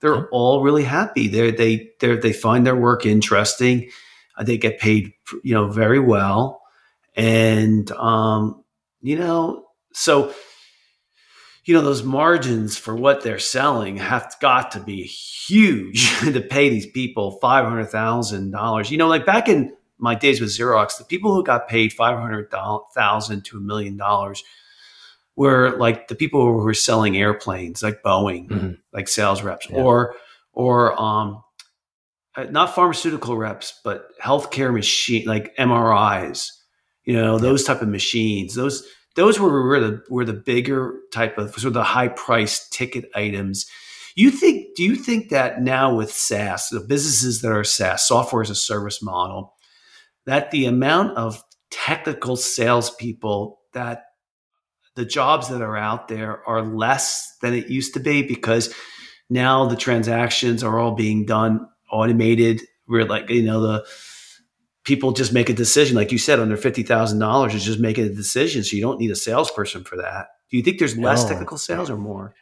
They're 0.00 0.28
all 0.30 0.62
really 0.62 0.82
happy. 0.82 1.28
They 1.28 1.52
they 1.52 1.90
they 2.00 2.16
they 2.16 2.32
find 2.32 2.66
their 2.66 2.76
work 2.76 3.06
interesting. 3.06 3.88
Uh, 4.36 4.42
they 4.42 4.58
get 4.58 4.80
paid, 4.80 5.12
you 5.44 5.54
know, 5.54 5.68
very 5.68 6.00
well, 6.00 6.60
and 7.14 7.90
um, 7.92 8.64
you 9.02 9.16
know, 9.16 9.64
so 9.92 10.34
you 11.64 11.74
know 11.74 11.80
those 11.80 12.02
margins 12.02 12.76
for 12.76 12.94
what 12.94 13.22
they're 13.22 13.38
selling 13.38 13.96
have 13.96 14.34
got 14.40 14.72
to 14.72 14.80
be 14.80 15.02
huge 15.04 16.18
to 16.20 16.40
pay 16.40 16.68
these 16.68 16.86
people 16.86 17.38
five 17.40 17.64
hundred 17.64 17.86
thousand 17.86 18.50
dollars. 18.50 18.90
You 18.90 18.98
know, 18.98 19.08
like 19.08 19.24
back 19.24 19.48
in 19.48 19.74
my 19.98 20.14
days 20.14 20.40
with 20.40 20.50
Xerox, 20.50 20.98
the 20.98 21.04
people 21.04 21.34
who 21.34 21.42
got 21.42 21.68
paid 21.68 21.92
five 21.92 22.18
hundred 22.18 22.50
thousand 22.94 23.44
to 23.46 23.56
a 23.56 23.60
million 23.60 23.96
dollars 23.96 24.44
were 25.36 25.76
like 25.78 26.08
the 26.08 26.14
people 26.14 26.44
who 26.44 26.52
were 26.52 26.74
selling 26.74 27.16
airplanes, 27.16 27.82
like 27.82 28.02
Boeing, 28.02 28.48
mm-hmm. 28.48 28.72
like 28.92 29.08
sales 29.08 29.42
reps, 29.42 29.68
yeah. 29.68 29.78
or 29.78 30.14
or 30.52 31.00
um, 31.00 31.42
uh, 32.36 32.44
not 32.44 32.74
pharmaceutical 32.74 33.36
reps, 33.36 33.80
but 33.82 34.08
healthcare 34.22 34.72
machine, 34.72 35.26
like 35.26 35.56
MRIs. 35.56 36.50
You 37.04 37.14
know, 37.14 37.38
those 37.38 37.64
type 37.64 37.82
of 37.82 37.88
machines. 37.88 38.54
Those 38.54 38.86
those 39.16 39.38
were 39.38 39.62
were 39.66 39.80
the 39.80 40.02
were 40.10 40.24
the 40.24 40.32
bigger 40.32 41.00
type 41.12 41.38
of 41.38 41.50
sort 41.52 41.64
of 41.64 41.74
the 41.74 41.84
high 41.84 42.08
price 42.08 42.68
ticket 42.68 43.10
items. 43.14 43.66
You 44.16 44.30
think? 44.30 44.76
Do 44.76 44.82
you 44.82 44.96
think 44.96 45.30
that 45.30 45.62
now 45.62 45.94
with 45.94 46.12
SaaS, 46.12 46.68
the 46.68 46.80
businesses 46.80 47.40
that 47.42 47.52
are 47.52 47.64
SaaS, 47.64 48.06
software 48.06 48.42
as 48.42 48.50
a 48.50 48.54
service 48.54 49.02
model, 49.02 49.54
that 50.26 50.50
the 50.50 50.66
amount 50.66 51.16
of 51.16 51.42
technical 51.70 52.36
salespeople 52.36 53.58
that 53.72 54.04
the 54.94 55.04
jobs 55.04 55.48
that 55.48 55.60
are 55.60 55.76
out 55.76 56.06
there 56.06 56.46
are 56.48 56.62
less 56.62 57.36
than 57.42 57.52
it 57.52 57.68
used 57.68 57.94
to 57.94 58.00
be 58.00 58.22
because 58.22 58.72
now 59.28 59.66
the 59.66 59.76
transactions 59.76 60.62
are 60.62 60.78
all 60.78 60.92
being 60.92 61.26
done 61.26 61.68
automated. 61.90 62.62
We're 62.86 63.04
like 63.04 63.28
you 63.30 63.42
know 63.42 63.60
the 63.60 63.84
people 64.84 65.12
just 65.12 65.32
make 65.32 65.48
a 65.48 65.54
decision, 65.54 65.96
like 65.96 66.12
you 66.12 66.18
said, 66.18 66.38
under 66.38 66.56
fifty 66.56 66.82
thousand 66.82 67.18
dollars 67.18 67.54
is 67.54 67.64
just 67.64 67.80
making 67.80 68.04
a 68.04 68.10
decision. 68.10 68.62
So 68.62 68.76
you 68.76 68.82
don't 68.82 69.00
need 69.00 69.10
a 69.10 69.16
salesperson 69.16 69.84
for 69.84 69.96
that. 69.96 70.28
Do 70.50 70.56
you 70.56 70.62
think 70.62 70.78
there's 70.78 70.96
less 70.96 71.24
no. 71.24 71.30
technical 71.30 71.58
sales 71.58 71.90
or 71.90 71.96
more? 71.96 72.34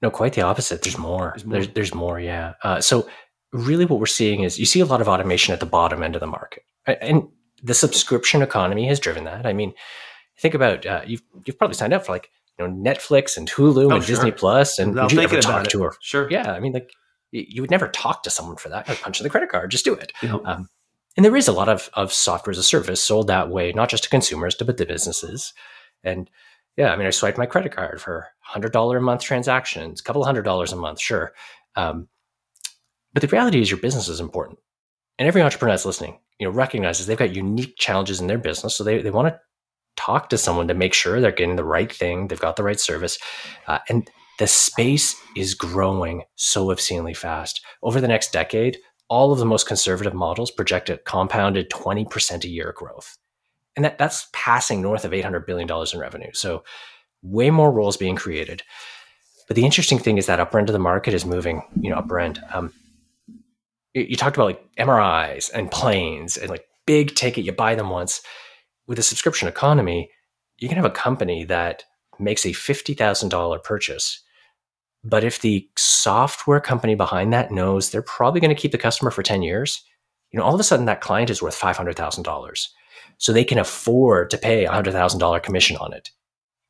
No, 0.00 0.10
quite 0.10 0.34
the 0.34 0.42
opposite. 0.42 0.82
There's 0.82 0.96
more. 0.96 1.32
There's 1.34 1.44
more. 1.44 1.52
There's, 1.52 1.68
there's 1.74 1.94
more 1.94 2.20
yeah. 2.20 2.54
Uh, 2.62 2.80
so 2.80 3.08
really, 3.52 3.84
what 3.84 3.98
we're 3.98 4.06
seeing 4.06 4.42
is 4.42 4.58
you 4.58 4.66
see 4.66 4.80
a 4.80 4.86
lot 4.86 5.00
of 5.00 5.08
automation 5.08 5.52
at 5.52 5.60
the 5.60 5.66
bottom 5.66 6.02
end 6.02 6.14
of 6.14 6.20
the 6.20 6.26
market, 6.26 6.62
and 6.86 7.28
the 7.62 7.74
subscription 7.74 8.42
economy 8.42 8.86
has 8.86 9.00
driven 9.00 9.24
that. 9.24 9.44
I 9.44 9.52
mean, 9.52 9.74
think 10.38 10.54
about 10.54 10.86
uh, 10.86 11.02
you've 11.06 11.22
you've 11.44 11.58
probably 11.58 11.74
signed 11.74 11.92
up 11.92 12.06
for 12.06 12.12
like 12.12 12.30
you 12.58 12.66
know 12.66 12.72
Netflix 12.72 13.36
and 13.36 13.50
Hulu 13.50 13.90
oh, 13.90 13.96
and 13.96 14.04
sure. 14.04 14.14
Disney 14.14 14.30
Plus, 14.30 14.78
and 14.78 14.94
would 14.94 15.12
you 15.12 15.20
ever 15.20 15.40
talk 15.40 15.66
to 15.68 15.82
her? 15.82 15.94
Sure. 16.00 16.30
Yeah, 16.30 16.52
I 16.52 16.60
mean, 16.60 16.72
like 16.72 16.90
you 17.32 17.60
would 17.60 17.70
never 17.70 17.88
talk 17.88 18.22
to 18.22 18.30
someone 18.30 18.56
for 18.56 18.68
that. 18.68 18.86
Punch 18.86 19.20
in 19.20 19.24
the 19.24 19.30
credit 19.30 19.50
card, 19.50 19.70
just 19.70 19.84
do 19.84 19.94
it. 19.94 20.12
Um, 20.44 20.68
and 21.18 21.24
there 21.24 21.34
is 21.34 21.48
a 21.48 21.52
lot 21.52 21.68
of, 21.68 21.90
of 21.94 22.12
software 22.12 22.52
as 22.52 22.58
a 22.58 22.62
service 22.62 23.02
sold 23.02 23.26
that 23.26 23.50
way, 23.50 23.72
not 23.72 23.88
just 23.88 24.04
to 24.04 24.08
consumers, 24.08 24.54
but 24.54 24.76
to 24.76 24.86
businesses. 24.86 25.52
And 26.04 26.30
yeah, 26.76 26.92
I 26.92 26.96
mean, 26.96 27.08
I 27.08 27.10
swiped 27.10 27.36
my 27.36 27.44
credit 27.44 27.72
card 27.72 28.00
for 28.00 28.28
$100 28.54 28.96
a 28.96 29.00
month 29.00 29.22
transactions, 29.22 29.98
a 29.98 30.04
couple 30.04 30.24
hundred 30.24 30.44
dollars 30.44 30.72
a 30.72 30.76
month, 30.76 31.00
sure. 31.00 31.32
Um, 31.74 32.06
but 33.14 33.22
the 33.22 33.26
reality 33.26 33.60
is 33.60 33.68
your 33.68 33.80
business 33.80 34.08
is 34.08 34.20
important. 34.20 34.60
And 35.18 35.26
every 35.26 35.42
entrepreneur 35.42 35.72
that's 35.72 35.84
listening, 35.84 36.20
you 36.38 36.46
know, 36.46 36.52
recognizes 36.52 37.08
they've 37.08 37.18
got 37.18 37.34
unique 37.34 37.74
challenges 37.76 38.20
in 38.20 38.28
their 38.28 38.38
business. 38.38 38.76
So 38.76 38.84
they, 38.84 39.02
they 39.02 39.10
want 39.10 39.26
to 39.26 39.40
talk 39.96 40.28
to 40.28 40.38
someone 40.38 40.68
to 40.68 40.74
make 40.74 40.94
sure 40.94 41.20
they're 41.20 41.32
getting 41.32 41.56
the 41.56 41.64
right 41.64 41.92
thing, 41.92 42.28
they've 42.28 42.38
got 42.38 42.54
the 42.54 42.62
right 42.62 42.78
service. 42.78 43.18
Uh, 43.66 43.80
and 43.88 44.08
the 44.38 44.46
space 44.46 45.16
is 45.34 45.54
growing 45.54 46.22
so 46.36 46.70
obscenely 46.70 47.12
fast. 47.12 47.60
Over 47.82 48.00
the 48.00 48.06
next 48.06 48.32
decade, 48.32 48.78
all 49.08 49.32
of 49.32 49.38
the 49.38 49.46
most 49.46 49.66
conservative 49.66 50.14
models 50.14 50.50
project 50.50 50.90
a 50.90 50.98
compounded 50.98 51.70
20% 51.70 52.44
a 52.44 52.48
year 52.48 52.74
growth. 52.76 53.16
And 53.76 53.84
that, 53.84 53.98
that's 53.98 54.28
passing 54.32 54.82
north 54.82 55.04
of 55.04 55.12
$800 55.12 55.46
billion 55.46 55.68
in 55.92 55.98
revenue. 55.98 56.30
So, 56.32 56.64
way 57.22 57.50
more 57.50 57.72
roles 57.72 57.96
being 57.96 58.16
created. 58.16 58.62
But 59.48 59.56
the 59.56 59.64
interesting 59.64 59.98
thing 59.98 60.18
is 60.18 60.26
that 60.26 60.40
upper 60.40 60.58
end 60.58 60.68
of 60.68 60.72
the 60.72 60.78
market 60.78 61.14
is 61.14 61.24
moving, 61.24 61.62
you 61.80 61.90
know, 61.90 61.96
upper 61.96 62.20
end. 62.20 62.40
Um, 62.52 62.72
you 63.94 64.16
talked 64.16 64.36
about 64.36 64.44
like 64.44 64.74
MRIs 64.76 65.50
and 65.52 65.70
planes 65.70 66.36
and 66.36 66.50
like 66.50 66.64
big 66.86 67.14
ticket, 67.14 67.44
you 67.44 67.52
buy 67.52 67.74
them 67.74 67.90
once. 67.90 68.20
With 68.86 68.98
a 68.98 69.02
subscription 69.02 69.48
economy, 69.48 70.10
you 70.58 70.68
can 70.68 70.76
have 70.76 70.84
a 70.84 70.90
company 70.90 71.44
that 71.44 71.84
makes 72.18 72.44
a 72.44 72.50
$50,000 72.50 73.62
purchase. 73.64 74.22
But 75.04 75.24
if 75.24 75.40
the 75.40 75.68
software 75.76 76.60
company 76.60 76.94
behind 76.94 77.32
that 77.32 77.50
knows 77.50 77.90
they're 77.90 78.02
probably 78.02 78.40
going 78.40 78.54
to 78.54 78.60
keep 78.60 78.72
the 78.72 78.78
customer 78.78 79.10
for 79.10 79.22
10 79.22 79.42
years, 79.42 79.84
you 80.30 80.38
know, 80.38 80.44
all 80.44 80.54
of 80.54 80.60
a 80.60 80.64
sudden 80.64 80.86
that 80.86 81.00
client 81.00 81.30
is 81.30 81.40
worth 81.40 81.58
$500,000. 81.58 82.68
So 83.18 83.32
they 83.32 83.44
can 83.44 83.58
afford 83.58 84.30
to 84.30 84.38
pay 84.38 84.64
a 84.64 84.70
$100,000 84.70 85.42
commission 85.42 85.76
on 85.76 85.92
it, 85.92 86.10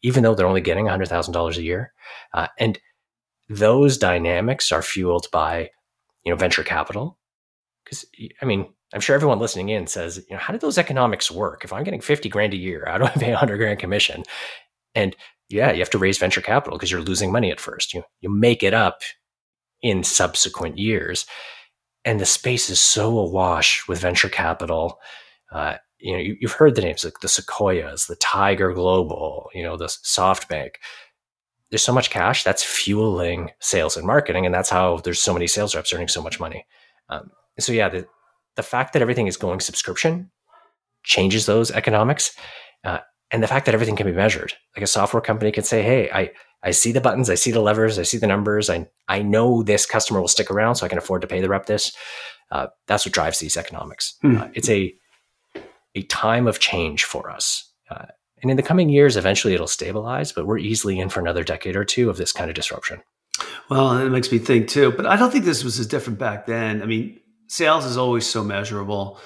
even 0.03 0.23
though 0.23 0.35
they're 0.35 0.47
only 0.47 0.61
getting 0.61 0.87
$100,000 0.87 1.57
a 1.57 1.63
year. 1.63 1.93
Uh, 2.33 2.49
and 2.59 2.79
those 3.49 3.99
dynamics 3.99 4.73
are 4.73 4.83
fueled 4.83 5.27
by, 5.33 5.71
you 6.25 6.33
know, 6.33 6.37
venture 6.37 6.63
capital. 6.63 7.19
Because, 7.85 8.05
I 8.43 8.45
mean, 8.45 8.67
I'm 8.93 9.01
sure 9.01 9.15
everyone 9.15 9.39
listening 9.39 9.69
in 9.71 9.87
says, 9.87 10.25
you 10.29 10.37
know, 10.37 10.41
how 10.41 10.53
do 10.53 10.59
those 10.59 10.79
economics 10.79 11.31
work? 11.31 11.65
If 11.65 11.73
I'm 11.73 11.85
getting 11.85 12.01
50 12.01 12.29
grand 12.29 12.55
a 12.55 12.59
year, 12.59 12.85
how 12.87 12.99
do 12.99 13.05
I 13.05 13.11
pay 13.19 13.31
100 13.31 13.57
grand 13.57 13.79
commission? 13.79 14.25
And 14.95 15.15
yeah, 15.49 15.73
you 15.73 15.79
have 15.79 15.91
to 15.91 15.99
raise 15.99 16.19
venture 16.19 16.41
capital 16.41 16.79
because 16.79 16.91
you're 16.91 17.01
losing 17.01 17.33
money 17.33 17.51
at 17.51 17.61
first. 17.61 17.95
You 17.95 18.05
you 18.21 18.31
make 18.31 18.63
it 18.63 18.75
up 18.75 19.01
in 19.83 20.05
subsequent 20.05 20.79
years, 20.79 21.27
and 22.05 22.21
the 22.21 22.27
space 22.27 22.69
is 22.71 22.81
so 22.81 23.19
awash 23.19 23.87
with 23.89 24.01
venture 24.01 24.29
capital. 24.29 24.99
Uh, 25.53 25.77
you 25.99 26.13
know, 26.13 26.19
you, 26.19 26.37
have 26.43 26.53
heard 26.53 26.75
the 26.75 26.83
names 26.83 27.05
like 27.05 27.21
the 27.21 27.29
Sequoias, 27.29 28.07
the 28.07 28.17
Tiger 28.17 28.73
Global, 28.73 29.51
you 29.55 29.63
know, 29.63 29.77
the 29.77 29.87
SoftBank. 29.87 30.75
There's 31.71 31.83
so 31.83 31.93
much 31.93 32.11
cash 32.11 32.45
that's 32.45 32.63
fueling 32.63 33.51
sales 33.61 33.97
and 33.97 34.07
marketing, 34.07 34.47
and 34.47 34.55
that's 34.55 34.71
how 34.71 34.99
there's 34.99 35.23
so 35.23 35.33
many 35.33 35.47
sales 35.47 35.75
reps 35.75 35.93
earning 35.93 36.09
so 36.09 36.23
much 36.23 36.39
money. 36.39 36.67
Um, 37.09 37.31
so 37.59 37.73
yeah, 37.73 37.89
the 37.89 38.07
the 38.57 38.63
fact 38.63 38.93
that 38.93 39.03
everything 39.03 39.29
is 39.29 39.37
going 39.37 39.61
subscription 39.61 40.31
changes 41.05 41.47
those 41.47 41.71
economics. 41.71 42.37
Uh, 42.85 42.99
and 43.31 43.43
the 43.43 43.47
fact 43.47 43.67
that 43.67 43.75
everything 43.75 43.97
can 43.97 44.07
be 44.07 44.13
measured 44.13 44.53
like 44.77 44.83
a 44.83 44.87
software 44.87 45.21
company 45.21 45.51
can 45.53 45.65
say 45.65 45.83
hey 45.83 46.11
i 46.11 46.31
i 46.63 46.71
see 46.71 46.93
the 46.93 47.01
buttons 47.01 47.31
i 47.31 47.35
see 47.35 47.51
the 47.51 47.61
levers 47.61 47.99
i 47.99 48.03
see 48.03 48.19
the 48.19 48.27
numbers 48.27 48.71
i 48.71 48.87
i 49.09 49.23
know 49.23 49.63
this 49.63 49.87
customer 49.87 50.21
will 50.21 50.29
stick 50.29 50.51
around 50.51 50.75
so 50.77 50.85
i 50.87 50.89
can 50.89 50.99
afford 50.99 51.21
to 51.21 51.29
pay 51.29 51.41
the 51.41 51.49
rep 51.49 51.67
this. 51.67 51.93
Uh, 52.51 52.67
that's 52.87 53.05
what 53.05 53.13
drives 53.13 53.41
these 53.41 53.59
economics. 53.59 54.17
Hmm. 54.23 54.39
uh, 54.39 54.49
it's 54.55 54.71
a 54.71 54.95
a 55.95 56.03
time 56.05 56.47
of 56.47 56.61
change 56.61 57.05
for 57.05 57.31
us. 57.31 57.71
Uh, 57.91 58.07
and 58.41 58.51
in 58.51 58.57
the 58.57 58.63
coming 58.63 58.89
years 58.89 59.17
eventually 59.17 59.55
it'll 59.55 59.67
stabilize 59.67 60.33
but 60.33 60.47
we're 60.47 60.59
easily 60.59 60.99
in 60.99 61.09
for 61.09 61.21
another 61.21 61.43
decade 61.43 61.77
or 61.77 61.85
two 61.85 62.09
of 62.09 62.17
this 62.17 62.33
kind 62.33 62.49
of 62.49 62.57
disruption. 62.57 63.03
Well 63.69 63.99
it 63.99 64.11
makes 64.11 64.33
me 64.33 64.39
think 64.39 64.69
too 64.69 64.93
but 64.93 65.07
i 65.07 65.17
don't 65.17 65.31
think 65.31 65.45
this 65.45 65.65
was 65.65 65.79
as 65.79 65.87
different 65.87 66.19
back 66.19 66.47
then. 66.47 66.83
I 66.83 66.87
mean 66.87 67.21
sales 67.49 67.85
is 67.85 67.97
always 67.97 68.27
so 68.27 68.43
measurable 68.43 69.21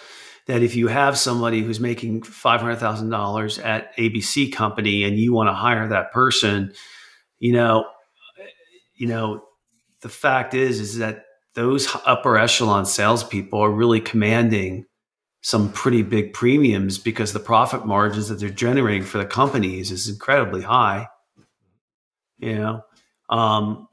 that 0.53 0.63
if 0.63 0.77
you 0.77 0.87
have 0.87 1.17
somebody 1.17 1.63
who's 1.63 1.81
making 1.81 2.21
$500,000 2.21 3.65
at 3.65 3.97
ABC 3.97 4.53
company 4.53 5.03
and 5.03 5.17
you 5.17 5.33
want 5.33 5.49
to 5.49 5.55
hire 5.55 5.89
that 5.89 6.13
person, 6.13 6.75
you 7.39 7.55
know, 7.55 7.87
you 8.95 9.07
know, 9.07 9.43
the 10.03 10.11
fact 10.11 10.53
is, 10.53 10.79
is 10.79 10.99
that 10.99 11.25
those 11.55 11.89
upper 12.05 12.37
echelon 12.37 12.85
salespeople 12.85 13.61
are 13.61 13.71
really 13.71 13.99
commanding 13.99 14.85
some 15.41 15.73
pretty 15.73 16.03
big 16.03 16.35
premiums 16.35 16.99
because 16.99 17.33
the 17.33 17.41
profit 17.41 17.87
margins 17.87 18.29
that 18.29 18.39
they're 18.39 18.51
generating 18.51 19.05
for 19.05 19.17
the 19.17 19.25
companies 19.25 19.91
is 19.91 20.07
incredibly 20.07 20.61
high. 20.61 21.07
You 22.41 22.59
know, 22.59 22.83
um, 23.31 23.89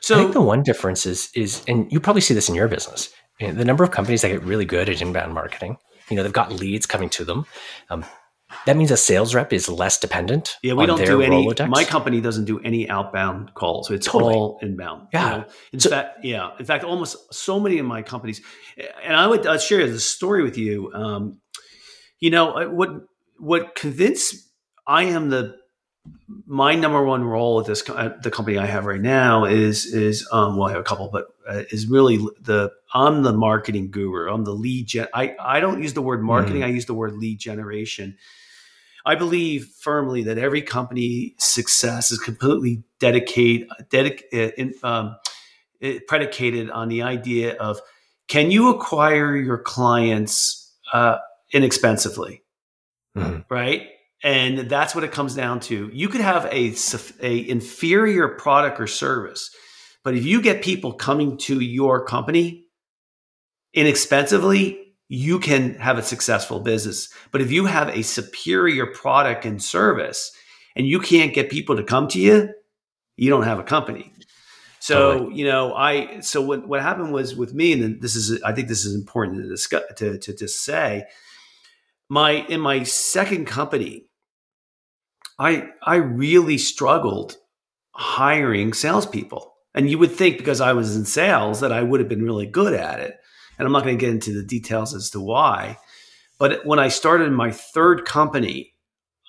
so 0.00 0.16
I 0.16 0.18
think 0.18 0.34
the 0.34 0.42
one 0.42 0.62
difference 0.62 1.06
is 1.06 1.30
is, 1.34 1.64
and 1.66 1.90
you 1.90 1.98
probably 1.98 2.20
see 2.20 2.34
this 2.34 2.50
in 2.50 2.54
your 2.54 2.68
business 2.68 3.10
the 3.50 3.64
number 3.64 3.84
of 3.84 3.90
companies 3.90 4.22
that 4.22 4.28
get 4.28 4.42
really 4.42 4.64
good 4.64 4.88
at 4.88 5.02
inbound 5.02 5.34
marketing, 5.34 5.76
you 6.08 6.16
know, 6.16 6.22
they've 6.22 6.32
got 6.32 6.52
leads 6.52 6.86
coming 6.86 7.08
to 7.10 7.24
them. 7.24 7.46
Um, 7.90 8.04
that 8.66 8.76
means 8.76 8.90
a 8.90 8.96
sales 8.96 9.34
rep 9.34 9.52
is 9.52 9.68
less 9.68 9.98
dependent. 9.98 10.56
Yeah, 10.62 10.74
we 10.74 10.86
don't 10.86 11.04
do 11.04 11.22
any. 11.22 11.46
Rolodex. 11.46 11.68
My 11.68 11.84
company 11.84 12.20
doesn't 12.20 12.44
do 12.44 12.60
any 12.60 12.88
outbound 12.88 13.54
calls. 13.54 13.90
It's 13.90 14.06
totally. 14.06 14.34
all 14.34 14.58
inbound. 14.62 15.08
Yeah. 15.12 15.24
You 15.24 15.38
know? 15.38 15.44
In 15.72 15.80
so, 15.80 15.90
fact, 15.90 16.24
yeah. 16.24 16.50
In 16.58 16.64
fact, 16.64 16.84
almost 16.84 17.32
so 17.32 17.58
many 17.58 17.78
of 17.78 17.86
my 17.86 18.02
companies, 18.02 18.42
and 19.02 19.16
I 19.16 19.26
would 19.26 19.46
I'd 19.46 19.62
share 19.62 19.86
this 19.86 20.04
story 20.04 20.42
with 20.42 20.58
you. 20.58 20.92
Um, 20.92 21.40
you 22.20 22.30
know 22.30 22.68
what? 22.70 22.90
What 23.38 23.74
convinced 23.74 24.36
I 24.86 25.04
am 25.04 25.30
the 25.30 25.56
my 26.46 26.74
number 26.74 27.02
one 27.04 27.24
role 27.24 27.60
at 27.60 27.66
this 27.66 27.88
at 27.90 28.22
the 28.22 28.30
company 28.30 28.58
I 28.58 28.66
have 28.66 28.84
right 28.84 29.00
now 29.00 29.44
is 29.44 29.86
is 29.86 30.26
um, 30.32 30.56
well 30.56 30.68
I 30.68 30.72
have 30.72 30.80
a 30.80 30.84
couple, 30.84 31.08
but 31.08 31.28
uh, 31.48 31.62
is 31.70 31.86
really 31.86 32.18
the 32.40 32.72
I'm 32.92 33.22
the 33.22 33.32
marketing 33.32 33.90
guru. 33.90 34.32
I'm 34.32 34.44
the 34.44 34.52
lead 34.52 34.88
gen. 34.88 35.08
I 35.14 35.34
I 35.40 35.60
don't 35.60 35.82
use 35.82 35.94
the 35.94 36.02
word 36.02 36.22
marketing. 36.22 36.62
Mm. 36.62 36.66
I 36.66 36.68
use 36.68 36.86
the 36.86 36.94
word 36.94 37.14
lead 37.14 37.38
generation. 37.38 38.16
I 39.04 39.14
believe 39.14 39.66
firmly 39.80 40.22
that 40.24 40.38
every 40.38 40.62
company 40.62 41.34
success 41.38 42.12
is 42.12 42.18
completely 42.18 42.84
dedicated 42.98 43.68
dedicated 43.90 44.74
uh, 44.82 44.86
um, 44.86 45.16
predicated 46.06 46.70
on 46.70 46.88
the 46.88 47.02
idea 47.02 47.56
of 47.56 47.80
can 48.28 48.50
you 48.50 48.68
acquire 48.68 49.36
your 49.36 49.58
clients 49.58 50.72
uh, 50.92 51.18
inexpensively, 51.52 52.42
mm. 53.16 53.44
right? 53.48 53.88
And 54.22 54.70
that's 54.70 54.94
what 54.94 55.04
it 55.04 55.12
comes 55.12 55.34
down 55.34 55.60
to. 55.60 55.90
You 55.92 56.08
could 56.08 56.20
have 56.20 56.46
a, 56.46 56.74
a 57.20 57.48
inferior 57.48 58.28
product 58.28 58.80
or 58.80 58.86
service 58.86 59.50
but 60.04 60.16
if 60.16 60.24
you 60.24 60.42
get 60.42 60.62
people 60.62 60.92
coming 60.92 61.36
to 61.38 61.60
your 61.60 62.04
company 62.04 62.66
inexpensively 63.74 64.78
you 65.08 65.38
can 65.38 65.74
have 65.74 65.98
a 65.98 66.02
successful 66.02 66.60
business. 66.60 67.12
But 67.32 67.42
if 67.42 67.52
you 67.52 67.66
have 67.66 67.90
a 67.90 68.00
superior 68.02 68.86
product 68.86 69.44
and 69.44 69.62
service 69.62 70.32
and 70.74 70.86
you 70.86 71.00
can't 71.00 71.34
get 71.34 71.50
people 71.50 71.76
to 71.76 71.84
come 71.84 72.08
to 72.08 72.20
you 72.20 72.50
you 73.16 73.28
don't 73.28 73.42
have 73.42 73.58
a 73.58 73.64
company. 73.64 74.10
So 74.80 75.12
totally. 75.18 75.36
you 75.36 75.44
know 75.44 75.74
i 75.74 76.20
so 76.20 76.42
what, 76.42 76.66
what 76.66 76.82
happened 76.82 77.12
was 77.12 77.36
with 77.36 77.54
me 77.54 77.72
and 77.72 78.02
this 78.02 78.16
is 78.16 78.42
i 78.42 78.52
think 78.52 78.68
this 78.68 78.84
is 78.84 78.94
important 78.94 79.42
to 79.42 79.48
discuss 79.48 79.82
to, 79.96 80.18
to, 80.18 80.32
to 80.32 80.48
say 80.48 81.04
my 82.08 82.32
in 82.32 82.60
my 82.60 82.82
second 82.82 83.46
company 83.46 84.06
I 85.38 85.68
I 85.82 85.96
really 85.96 86.58
struggled 86.58 87.36
hiring 87.92 88.72
salespeople. 88.72 89.54
And 89.74 89.90
you 89.90 89.98
would 89.98 90.12
think 90.12 90.38
because 90.38 90.60
I 90.60 90.72
was 90.72 90.96
in 90.96 91.04
sales 91.04 91.60
that 91.60 91.72
I 91.72 91.82
would 91.82 92.00
have 92.00 92.08
been 92.08 92.24
really 92.24 92.46
good 92.46 92.74
at 92.74 93.00
it. 93.00 93.18
And 93.58 93.66
I'm 93.66 93.72
not 93.72 93.84
going 93.84 93.96
to 93.96 94.00
get 94.00 94.12
into 94.12 94.32
the 94.32 94.44
details 94.44 94.94
as 94.94 95.10
to 95.10 95.20
why. 95.20 95.78
But 96.38 96.66
when 96.66 96.78
I 96.78 96.88
started 96.88 97.30
my 97.32 97.52
third 97.52 98.04
company, 98.04 98.74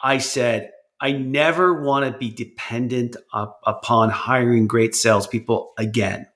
I 0.01 0.17
said, 0.17 0.71
I 0.99 1.11
never 1.11 1.81
want 1.81 2.11
to 2.11 2.17
be 2.17 2.29
dependent 2.31 3.15
up 3.33 3.59
upon 3.65 4.09
hiring 4.09 4.67
great 4.67 4.95
salespeople 4.95 5.73
again. 5.77 6.27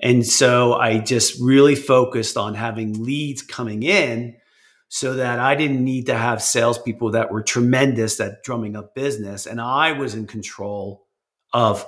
And 0.00 0.26
so 0.26 0.74
I 0.74 0.98
just 0.98 1.40
really 1.40 1.74
focused 1.74 2.36
on 2.36 2.54
having 2.54 3.02
leads 3.04 3.42
coming 3.42 3.82
in 3.82 4.36
so 4.88 5.14
that 5.14 5.38
I 5.38 5.54
didn't 5.54 5.84
need 5.84 6.06
to 6.06 6.16
have 6.16 6.42
salespeople 6.42 7.12
that 7.12 7.32
were 7.32 7.42
tremendous 7.42 8.20
at 8.20 8.42
drumming 8.44 8.76
up 8.76 8.94
business, 8.94 9.46
and 9.46 9.60
I 9.60 9.92
was 9.92 10.14
in 10.14 10.26
control 10.26 11.06
of 11.52 11.86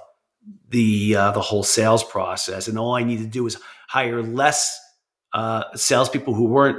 the 0.69 1.17
uh, 1.17 1.31
the 1.33 1.41
whole 1.41 1.63
sales 1.63 2.03
process. 2.03 2.69
And 2.69 2.79
all 2.79 2.95
I 2.95 3.05
needed 3.05 3.25
to 3.25 3.29
do 3.29 3.45
was 3.45 3.59
hire 3.89 4.23
less 4.23 4.79
uh, 5.33 5.65
salespeople 5.75 6.35
who 6.35 6.45
weren't 6.45 6.79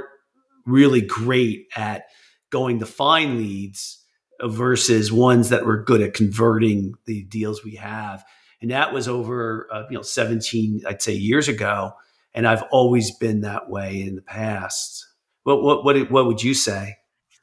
really 0.66 1.00
great 1.00 1.66
at 1.74 2.04
going 2.50 2.80
to 2.80 2.86
find 2.86 3.38
leads 3.38 4.04
versus 4.42 5.12
ones 5.12 5.50
that 5.50 5.64
were 5.66 5.82
good 5.82 6.00
at 6.00 6.14
converting 6.14 6.94
the 7.06 7.24
deals 7.24 7.64
we 7.64 7.76
have. 7.76 8.24
And 8.62 8.70
that 8.70 8.92
was 8.92 9.08
over 9.08 9.68
uh, 9.72 9.84
you 9.90 9.96
know 9.96 10.02
17, 10.02 10.82
I'd 10.86 11.02
say, 11.02 11.14
years 11.14 11.48
ago. 11.48 11.92
And 12.32 12.46
I've 12.46 12.62
always 12.70 13.16
been 13.16 13.40
that 13.40 13.68
way 13.68 14.02
in 14.02 14.16
the 14.16 14.22
past. 14.22 15.06
What 15.44 15.62
what 15.62 15.84
what 15.84 16.10
what 16.10 16.26
would 16.26 16.42
you 16.42 16.54
say? 16.54 16.96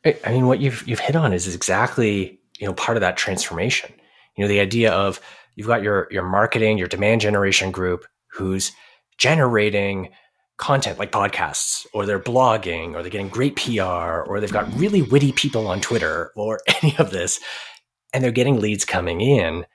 I 0.05 0.31
mean, 0.31 0.47
what 0.47 0.59
you've 0.59 0.87
you've 0.87 0.99
hit 0.99 1.15
on 1.15 1.33
is 1.33 1.53
exactly 1.53 2.39
you 2.59 2.67
know 2.67 2.73
part 2.73 2.97
of 2.97 3.01
that 3.01 3.17
transformation. 3.17 3.91
You 4.35 4.43
know, 4.43 4.47
the 4.47 4.59
idea 4.59 4.91
of 4.91 5.19
you've 5.55 5.67
got 5.67 5.83
your 5.83 6.07
your 6.11 6.23
marketing, 6.23 6.77
your 6.77 6.87
demand 6.87 7.21
generation 7.21 7.71
group 7.71 8.05
who's 8.31 8.71
generating 9.17 10.09
content 10.57 10.97
like 10.97 11.11
podcasts 11.11 11.85
or 11.93 12.05
they're 12.05 12.19
blogging 12.19 12.93
or 12.95 13.01
they're 13.01 13.11
getting 13.11 13.29
great 13.29 13.55
PR 13.55 14.23
or 14.25 14.39
they've 14.39 14.51
got 14.51 14.71
really 14.75 15.03
witty 15.03 15.31
people 15.31 15.67
on 15.67 15.79
Twitter 15.79 16.31
or 16.35 16.59
any 16.83 16.95
of 16.97 17.11
this 17.11 17.39
and 18.13 18.23
they're 18.23 18.31
getting 18.31 18.59
leads 18.59 18.83
coming 18.83 19.21
in 19.21 19.65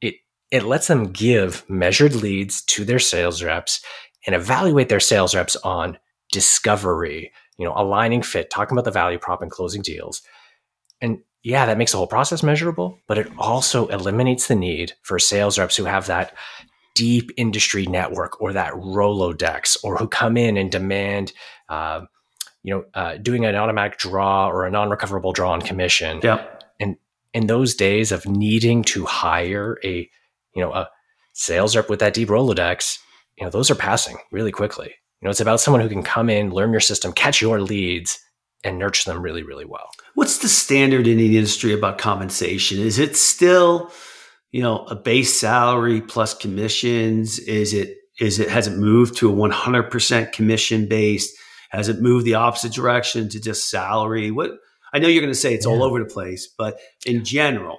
it 0.00 0.16
it 0.50 0.64
lets 0.64 0.88
them 0.88 1.12
give 1.12 1.64
measured 1.68 2.14
leads 2.16 2.64
to 2.64 2.84
their 2.84 2.98
sales 2.98 3.40
reps 3.40 3.80
and 4.26 4.34
evaluate 4.34 4.88
their 4.88 5.00
sales 5.00 5.32
reps 5.32 5.54
on 5.56 5.96
discovery 6.32 7.30
you 7.58 7.64
know, 7.64 7.72
aligning 7.76 8.22
fit, 8.22 8.50
talking 8.50 8.76
about 8.76 8.84
the 8.84 8.90
value 8.90 9.18
prop 9.18 9.42
and 9.42 9.50
closing 9.50 9.82
deals. 9.82 10.22
And 11.00 11.18
yeah, 11.42 11.66
that 11.66 11.78
makes 11.78 11.92
the 11.92 11.98
whole 11.98 12.06
process 12.06 12.42
measurable, 12.42 12.98
but 13.06 13.18
it 13.18 13.30
also 13.38 13.86
eliminates 13.88 14.48
the 14.48 14.56
need 14.56 14.94
for 15.02 15.18
sales 15.18 15.58
reps 15.58 15.76
who 15.76 15.84
have 15.84 16.06
that 16.06 16.34
deep 16.94 17.30
industry 17.36 17.86
network 17.86 18.40
or 18.40 18.52
that 18.52 18.72
Rolodex, 18.72 19.76
or 19.84 19.96
who 19.96 20.08
come 20.08 20.36
in 20.36 20.56
and 20.56 20.72
demand, 20.72 21.32
uh, 21.68 22.00
you 22.62 22.74
know, 22.74 22.84
uh, 22.94 23.16
doing 23.18 23.44
an 23.44 23.54
automatic 23.54 23.98
draw 23.98 24.48
or 24.48 24.64
a 24.64 24.70
non-recoverable 24.70 25.32
draw 25.32 25.52
on 25.52 25.60
commission. 25.62 26.20
Yeah. 26.22 26.44
And 26.80 26.96
in 27.32 27.46
those 27.46 27.74
days 27.74 28.12
of 28.12 28.26
needing 28.26 28.82
to 28.84 29.04
hire 29.04 29.78
a, 29.84 30.10
you 30.54 30.62
know, 30.62 30.72
a 30.72 30.88
sales 31.34 31.76
rep 31.76 31.90
with 31.90 32.00
that 32.00 32.14
deep 32.14 32.28
Rolodex, 32.28 32.98
you 33.36 33.44
know, 33.44 33.50
those 33.50 33.70
are 33.70 33.76
passing 33.76 34.16
really 34.32 34.50
quickly. 34.50 34.94
You 35.20 35.26
know, 35.26 35.30
it's 35.30 35.40
about 35.40 35.60
someone 35.60 35.80
who 35.80 35.88
can 35.88 36.02
come 36.02 36.28
in, 36.28 36.50
learn 36.50 36.72
your 36.72 36.80
system, 36.80 37.12
catch 37.12 37.40
your 37.40 37.60
leads, 37.60 38.18
and 38.64 38.78
nurture 38.78 39.10
them 39.10 39.22
really, 39.22 39.42
really 39.42 39.64
well. 39.64 39.88
What's 40.14 40.38
the 40.38 40.48
standard 40.48 41.06
in 41.06 41.18
the 41.18 41.36
industry 41.36 41.72
about 41.72 41.98
compensation? 41.98 42.78
Is 42.78 42.98
it 42.98 43.16
still, 43.16 43.90
you 44.50 44.62
know, 44.62 44.84
a 44.86 44.96
base 44.96 45.38
salary 45.38 46.00
plus 46.00 46.34
commissions? 46.34 47.38
Is 47.38 47.72
it 47.72 47.96
is 48.18 48.38
it 48.38 48.48
has 48.48 48.66
it 48.66 48.76
moved 48.76 49.16
to 49.18 49.30
a 49.30 49.34
100% 49.34 50.32
commission 50.32 50.88
based? 50.88 51.34
Has 51.70 51.88
it 51.88 52.00
moved 52.00 52.24
the 52.24 52.34
opposite 52.34 52.72
direction 52.72 53.28
to 53.30 53.40
just 53.40 53.70
salary? 53.70 54.30
What 54.30 54.52
I 54.92 54.98
know 54.98 55.08
you're 55.08 55.22
going 55.22 55.32
to 55.32 55.38
say 55.38 55.54
it's 55.54 55.66
yeah. 55.66 55.72
all 55.72 55.82
over 55.82 55.98
the 55.98 56.06
place, 56.06 56.48
but 56.56 56.78
in 57.04 57.24
general, 57.24 57.78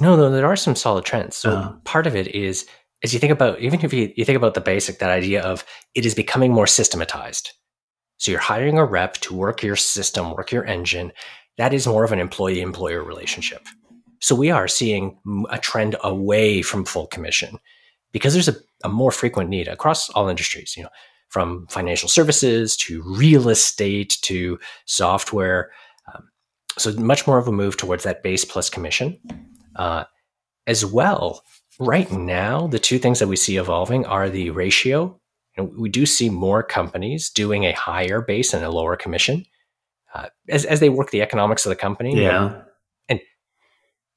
no, 0.00 0.16
no, 0.16 0.30
there 0.30 0.46
are 0.46 0.56
some 0.56 0.74
solid 0.74 1.04
trends. 1.04 1.36
So 1.36 1.50
uh, 1.50 1.72
part 1.84 2.06
of 2.06 2.16
it 2.16 2.28
is 2.28 2.66
as 3.04 3.12
you 3.12 3.20
think 3.20 3.32
about 3.32 3.60
even 3.60 3.80
if 3.84 3.92
you, 3.92 4.12
you 4.16 4.24
think 4.24 4.36
about 4.36 4.54
the 4.54 4.60
basic 4.60 4.98
that 4.98 5.10
idea 5.10 5.42
of 5.42 5.64
it 5.94 6.06
is 6.06 6.14
becoming 6.14 6.52
more 6.52 6.66
systematized 6.66 7.52
so 8.22 8.30
you're 8.30 8.38
hiring 8.38 8.78
a 8.78 8.84
rep 8.84 9.14
to 9.14 9.34
work 9.34 9.64
your 9.64 9.74
system, 9.74 10.30
work 10.30 10.52
your 10.52 10.64
engine. 10.64 11.12
That 11.58 11.74
is 11.74 11.88
more 11.88 12.04
of 12.04 12.12
an 12.12 12.20
employee 12.20 12.60
employer 12.60 13.02
relationship. 13.02 13.66
So 14.20 14.36
we 14.36 14.48
are 14.48 14.68
seeing 14.68 15.18
a 15.50 15.58
trend 15.58 15.96
away 16.04 16.62
from 16.62 16.84
full 16.84 17.08
commission 17.08 17.58
because 18.12 18.32
there's 18.32 18.46
a, 18.46 18.54
a 18.84 18.88
more 18.88 19.10
frequent 19.10 19.50
need 19.50 19.66
across 19.66 20.08
all 20.10 20.28
industries, 20.28 20.76
you 20.76 20.84
know, 20.84 20.88
from 21.30 21.66
financial 21.66 22.08
services 22.08 22.76
to 22.76 23.02
real 23.02 23.48
estate 23.48 24.18
to 24.22 24.56
software. 24.84 25.72
Um, 26.14 26.28
so 26.78 26.92
much 26.92 27.26
more 27.26 27.38
of 27.38 27.48
a 27.48 27.52
move 27.52 27.76
towards 27.76 28.04
that 28.04 28.22
base 28.22 28.44
plus 28.44 28.70
commission. 28.70 29.18
Uh, 29.74 30.04
as 30.68 30.86
well, 30.86 31.42
right 31.78 32.10
now, 32.12 32.66
the 32.66 32.78
two 32.78 32.98
things 32.98 33.18
that 33.18 33.28
we 33.28 33.36
see 33.36 33.56
evolving 33.56 34.06
are 34.06 34.28
the 34.28 34.50
ratio 34.50 35.20
know, 35.56 35.70
we 35.76 35.88
do 35.88 36.06
see 36.06 36.30
more 36.30 36.62
companies 36.62 37.30
doing 37.30 37.64
a 37.64 37.72
higher 37.72 38.20
base 38.20 38.54
and 38.54 38.64
a 38.64 38.70
lower 38.70 38.96
commission 38.96 39.44
uh, 40.14 40.28
as, 40.48 40.64
as 40.64 40.80
they 40.80 40.88
work 40.88 41.10
the 41.10 41.22
economics 41.22 41.64
of 41.64 41.70
the 41.70 41.76
company. 41.76 42.20
Yeah. 42.20 42.62
And 43.08 43.20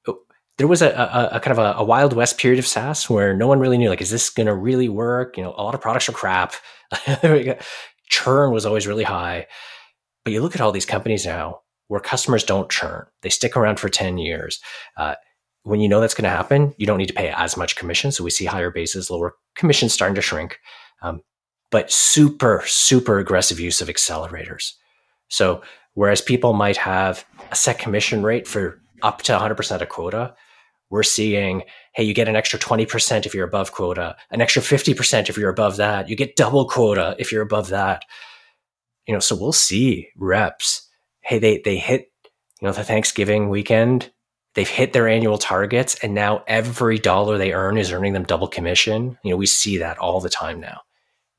oh, 0.06 0.18
there 0.58 0.66
was 0.66 0.82
a, 0.82 0.90
a, 0.90 1.36
a 1.36 1.40
kind 1.40 1.58
of 1.58 1.58
a, 1.58 1.78
a, 1.78 1.84
wild 1.84 2.12
west 2.12 2.38
period 2.38 2.58
of 2.58 2.66
SaaS 2.66 3.08
where 3.08 3.34
no 3.34 3.46
one 3.46 3.60
really 3.60 3.78
knew, 3.78 3.90
like, 3.90 4.02
is 4.02 4.10
this 4.10 4.30
going 4.30 4.46
to 4.46 4.54
really 4.54 4.88
work? 4.88 5.36
You 5.36 5.44
know, 5.44 5.54
a 5.56 5.62
lot 5.62 5.74
of 5.74 5.80
products 5.80 6.08
are 6.08 6.12
crap. 6.12 6.54
churn 8.08 8.52
was 8.52 8.66
always 8.66 8.86
really 8.86 9.04
high. 9.04 9.46
But 10.24 10.32
you 10.32 10.42
look 10.42 10.54
at 10.54 10.60
all 10.60 10.72
these 10.72 10.86
companies 10.86 11.26
now 11.26 11.60
where 11.88 12.00
customers 12.00 12.44
don't 12.44 12.70
churn. 12.70 13.06
They 13.22 13.30
stick 13.30 13.56
around 13.56 13.78
for 13.78 13.88
10 13.88 14.18
years. 14.18 14.60
Uh, 14.96 15.14
when 15.66 15.80
you 15.80 15.88
know 15.88 16.00
that's 16.00 16.14
going 16.14 16.24
to 16.24 16.30
happen, 16.30 16.74
you 16.78 16.86
don't 16.86 16.98
need 16.98 17.08
to 17.08 17.14
pay 17.14 17.30
as 17.30 17.56
much 17.56 17.76
commission. 17.76 18.12
So 18.12 18.24
we 18.24 18.30
see 18.30 18.44
higher 18.44 18.70
bases, 18.70 19.10
lower 19.10 19.34
commissions 19.54 19.92
starting 19.92 20.14
to 20.14 20.22
shrink 20.22 20.58
um, 21.02 21.20
but 21.70 21.90
super, 21.90 22.62
super 22.66 23.18
aggressive 23.18 23.60
use 23.60 23.80
of 23.80 23.88
accelerators. 23.88 24.72
So 25.28 25.62
whereas 25.94 26.20
people 26.20 26.52
might 26.52 26.76
have 26.76 27.24
a 27.50 27.56
set 27.56 27.78
commission 27.78 28.22
rate 28.22 28.46
for 28.46 28.80
up 29.02 29.22
to 29.22 29.36
100% 29.36 29.80
of 29.82 29.88
quota, 29.88 30.34
we're 30.88 31.02
seeing, 31.02 31.62
hey, 31.94 32.04
you 32.04 32.14
get 32.14 32.28
an 32.28 32.36
extra 32.36 32.58
20% 32.58 33.26
if 33.26 33.34
you're 33.34 33.46
above 33.46 33.72
quota, 33.72 34.16
an 34.30 34.40
extra 34.40 34.62
50% 34.62 35.28
if 35.28 35.36
you're 35.36 35.50
above 35.50 35.76
that. 35.78 36.08
You 36.08 36.14
get 36.14 36.36
double 36.36 36.68
quota 36.68 37.16
if 37.18 37.32
you're 37.32 37.42
above 37.42 37.68
that. 37.68 38.04
You 39.06 39.14
know, 39.14 39.20
so 39.20 39.34
we'll 39.34 39.52
see 39.52 40.08
reps. 40.16 40.88
Hey, 41.20 41.38
they 41.38 41.60
they 41.64 41.76
hit, 41.76 42.10
you 42.60 42.66
know, 42.66 42.72
the 42.72 42.84
Thanksgiving 42.84 43.48
weekend. 43.48 44.10
They've 44.56 44.68
hit 44.68 44.94
their 44.94 45.06
annual 45.06 45.36
targets, 45.36 45.96
and 46.02 46.14
now 46.14 46.42
every 46.46 46.98
dollar 46.98 47.36
they 47.36 47.52
earn 47.52 47.76
is 47.76 47.92
earning 47.92 48.14
them 48.14 48.24
double 48.24 48.48
commission. 48.48 49.18
You 49.22 49.30
know, 49.30 49.36
we 49.36 49.44
see 49.44 49.76
that 49.78 49.98
all 49.98 50.18
the 50.20 50.30
time 50.30 50.60
now. 50.60 50.80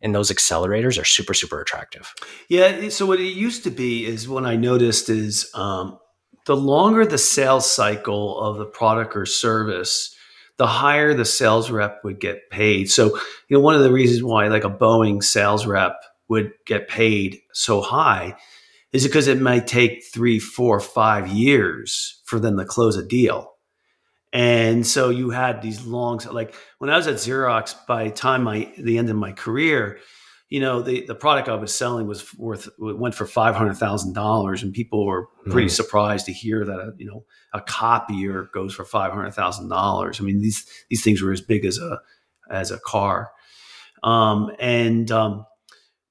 And 0.02 0.14
those 0.14 0.32
accelerators 0.32 1.02
are 1.02 1.04
super 1.04 1.34
super 1.34 1.60
attractive. 1.60 2.14
Yeah 2.48 2.90
so 2.90 3.08
what 3.08 3.20
it 3.20 3.34
used 3.34 3.64
to 3.64 3.72
be 3.72 4.06
is 4.06 4.30
what 4.30 4.46
i 4.46 4.56
noticed 4.56 5.10
is 5.10 5.50
um, 5.56 5.98
the 6.46 6.56
longer 6.56 7.06
the 7.06 7.18
sales 7.18 7.70
cycle 7.70 8.40
of 8.40 8.58
the 8.58 8.66
product 8.66 9.18
or 9.18 9.26
service 9.26 10.16
the 10.58 10.68
higher 10.68 11.14
the 11.14 11.26
sales 11.26 11.70
rep 11.70 12.04
would 12.04 12.20
get 12.20 12.50
paid. 12.50 12.90
So 12.90 13.18
you 13.48 13.58
know 13.58 13.60
one 13.60 13.76
of 13.76 13.82
the 13.82 13.92
reasons 13.92 14.24
why 14.24 14.48
like 14.48 14.64
a 14.64 14.70
boeing 14.70 15.24
sales 15.24 15.66
rep 15.66 15.96
would 16.30 16.52
get 16.66 16.88
paid 16.88 17.40
so 17.54 17.82
high 17.82 18.36
is 18.92 19.06
because 19.06 19.28
it 19.28 19.40
might 19.40 19.68
take 19.68 20.04
three 20.14 20.40
four 20.40 20.80
five 20.80 21.28
years 21.28 22.17
for 22.28 22.40
them 22.40 22.58
to 22.58 22.66
close 22.66 22.96
a 22.96 23.04
deal 23.04 23.58
and 24.34 24.86
so 24.86 25.10
you 25.10 25.30
had 25.30 25.62
these 25.62 25.86
long, 25.86 26.20
like 26.32 26.54
when 26.80 26.90
I 26.90 26.98
was 26.98 27.08
at 27.08 27.16
Xerox, 27.16 27.76
by 27.88 28.06
the 28.06 28.12
time 28.12 28.44
my 28.44 28.72
the 28.78 28.98
end 28.98 29.10
of 29.10 29.16
my 29.16 29.32
career, 29.32 30.00
you 30.50 30.60
know, 30.60 30.82
the, 30.82 31.06
the 31.06 31.16
product 31.16 31.50
I 31.50 31.56
was 31.56 31.74
selling 31.74 32.08
was 32.08 32.38
worth 32.38 32.70
went 32.78 33.16
for 33.16 33.26
five 33.26 33.56
hundred 33.56 33.76
thousand 33.76 34.14
dollars, 34.14 34.64
and 34.64 34.74
people 34.74 35.06
were 35.06 35.28
pretty 35.50 35.70
mm. 35.70 35.76
surprised 35.76 36.26
to 36.26 36.34
hear 36.34 36.66
that 36.66 36.80
a, 36.80 36.94
you 36.98 37.06
know 37.06 37.26
a 37.54 37.62
copier 37.62 38.50
goes 38.54 38.74
for 38.74 38.84
five 38.84 39.14
hundred 39.14 39.32
thousand 39.32 39.70
dollars. 39.70 40.20
I 40.20 40.24
mean 40.24 40.42
these 40.42 40.66
these 40.90 41.04
things 41.04 41.22
were 41.22 41.32
as 41.32 41.42
big 41.42 41.64
as 41.66 41.78
a 41.78 42.00
as 42.50 42.70
a 42.70 42.80
car, 42.80 43.32
um, 44.04 44.52
and 44.60 45.10
um, 45.10 45.46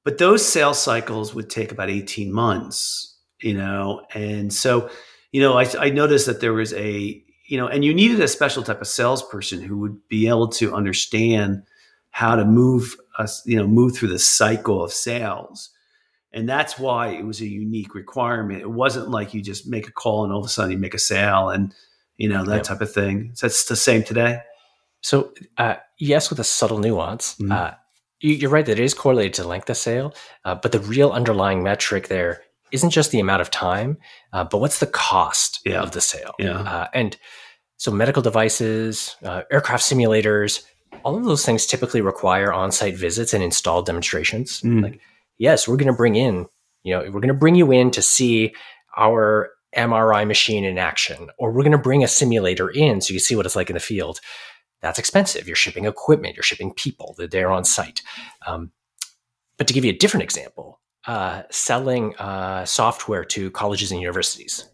but 0.04 0.18
those 0.18 0.46
sales 0.46 0.82
cycles 0.82 1.34
would 1.34 1.50
take 1.50 1.70
about 1.70 1.90
eighteen 1.90 2.32
months, 2.32 3.18
you 3.40 3.54
know, 3.54 4.06
and 4.14 4.52
so 4.52 4.90
you 5.32 5.40
know 5.40 5.58
I, 5.58 5.66
I 5.78 5.90
noticed 5.90 6.26
that 6.26 6.40
there 6.40 6.52
was 6.52 6.72
a 6.74 7.22
you 7.46 7.56
know, 7.56 7.68
and 7.68 7.84
you 7.84 7.94
needed 7.94 8.20
a 8.20 8.28
special 8.28 8.62
type 8.62 8.80
of 8.80 8.88
salesperson 8.88 9.62
who 9.62 9.78
would 9.78 10.08
be 10.08 10.28
able 10.28 10.48
to 10.48 10.74
understand 10.74 11.62
how 12.10 12.34
to 12.34 12.44
move 12.44 12.96
us, 13.18 13.42
you 13.46 13.56
know, 13.56 13.66
move 13.66 13.96
through 13.96 14.08
the 14.08 14.18
cycle 14.18 14.82
of 14.82 14.92
sales. 14.92 15.70
And 16.32 16.48
that's 16.48 16.78
why 16.78 17.08
it 17.08 17.24
was 17.24 17.40
a 17.40 17.46
unique 17.46 17.94
requirement. 17.94 18.62
It 18.62 18.70
wasn't 18.70 19.10
like 19.10 19.32
you 19.32 19.40
just 19.40 19.66
make 19.66 19.88
a 19.88 19.92
call 19.92 20.24
and 20.24 20.32
all 20.32 20.40
of 20.40 20.46
a 20.46 20.48
sudden 20.48 20.72
you 20.72 20.78
make 20.78 20.94
a 20.94 20.98
sale 20.98 21.50
and, 21.50 21.72
you 22.16 22.28
know, 22.28 22.44
that 22.44 22.64
type 22.64 22.80
of 22.80 22.92
thing. 22.92 23.30
So 23.34 23.46
it's 23.46 23.66
the 23.66 23.76
same 23.76 24.02
today. 24.02 24.40
So, 25.02 25.32
uh, 25.56 25.76
yes, 25.98 26.30
with 26.30 26.40
a 26.40 26.44
subtle 26.44 26.78
nuance. 26.78 27.34
Mm-hmm. 27.34 27.52
Uh, 27.52 27.70
you, 28.20 28.48
are 28.48 28.50
right 28.50 28.66
that 28.66 28.78
it 28.78 28.84
is 28.84 28.94
correlated 28.94 29.34
to 29.34 29.46
length 29.46 29.70
of 29.70 29.76
sale, 29.76 30.14
uh, 30.44 30.54
but 30.56 30.72
the 30.72 30.80
real 30.80 31.10
underlying 31.10 31.62
metric 31.62 32.08
there 32.08 32.42
isn't 32.72 32.90
just 32.90 33.10
the 33.10 33.20
amount 33.20 33.42
of 33.42 33.50
time, 33.50 33.98
uh, 34.32 34.44
but 34.44 34.58
what's 34.58 34.80
the 34.80 34.86
cost 34.86 35.60
yeah. 35.64 35.82
of 35.82 35.92
the 35.92 36.00
sale? 36.00 36.34
Yeah. 36.38 36.60
Uh, 36.60 36.88
and 36.94 37.16
so 37.76 37.90
medical 37.90 38.22
devices, 38.22 39.16
uh, 39.22 39.42
aircraft 39.50 39.84
simulators, 39.84 40.62
all 41.04 41.16
of 41.16 41.24
those 41.24 41.44
things 41.44 41.66
typically 41.66 42.00
require 42.00 42.52
on-site 42.52 42.96
visits 42.96 43.34
and 43.34 43.44
installed 43.44 43.86
demonstrations. 43.86 44.60
Mm. 44.62 44.82
Like, 44.82 45.00
yes, 45.38 45.68
we're 45.68 45.76
going 45.76 45.86
to 45.86 45.92
bring 45.92 46.16
in, 46.16 46.46
you 46.82 46.94
know, 46.94 47.02
we're 47.02 47.20
going 47.20 47.28
to 47.28 47.34
bring 47.34 47.54
you 47.54 47.70
in 47.72 47.90
to 47.92 48.02
see 48.02 48.54
our 48.96 49.50
MRI 49.76 50.26
machine 50.26 50.64
in 50.64 50.78
action, 50.78 51.28
or 51.38 51.52
we're 51.52 51.62
going 51.62 51.72
to 51.72 51.78
bring 51.78 52.02
a 52.02 52.08
simulator 52.08 52.70
in 52.70 53.00
so 53.00 53.12
you 53.12 53.20
see 53.20 53.36
what 53.36 53.46
it's 53.46 53.56
like 53.56 53.68
in 53.68 53.74
the 53.74 53.80
field. 53.80 54.20
That's 54.80 54.98
expensive. 54.98 55.46
You're 55.46 55.56
shipping 55.56 55.84
equipment, 55.84 56.36
you're 56.36 56.42
shipping 56.42 56.72
people, 56.72 57.14
they're 57.18 57.26
there 57.26 57.50
on 57.50 57.64
site. 57.64 58.02
Um, 58.46 58.72
but 59.58 59.66
to 59.66 59.74
give 59.74 59.84
you 59.84 59.92
a 59.92 59.96
different 59.96 60.24
example, 60.24 60.80
uh, 61.06 61.42
selling 61.50 62.16
uh, 62.16 62.64
software 62.64 63.24
to 63.24 63.50
colleges 63.50 63.92
and 63.92 64.00
universities. 64.00 64.68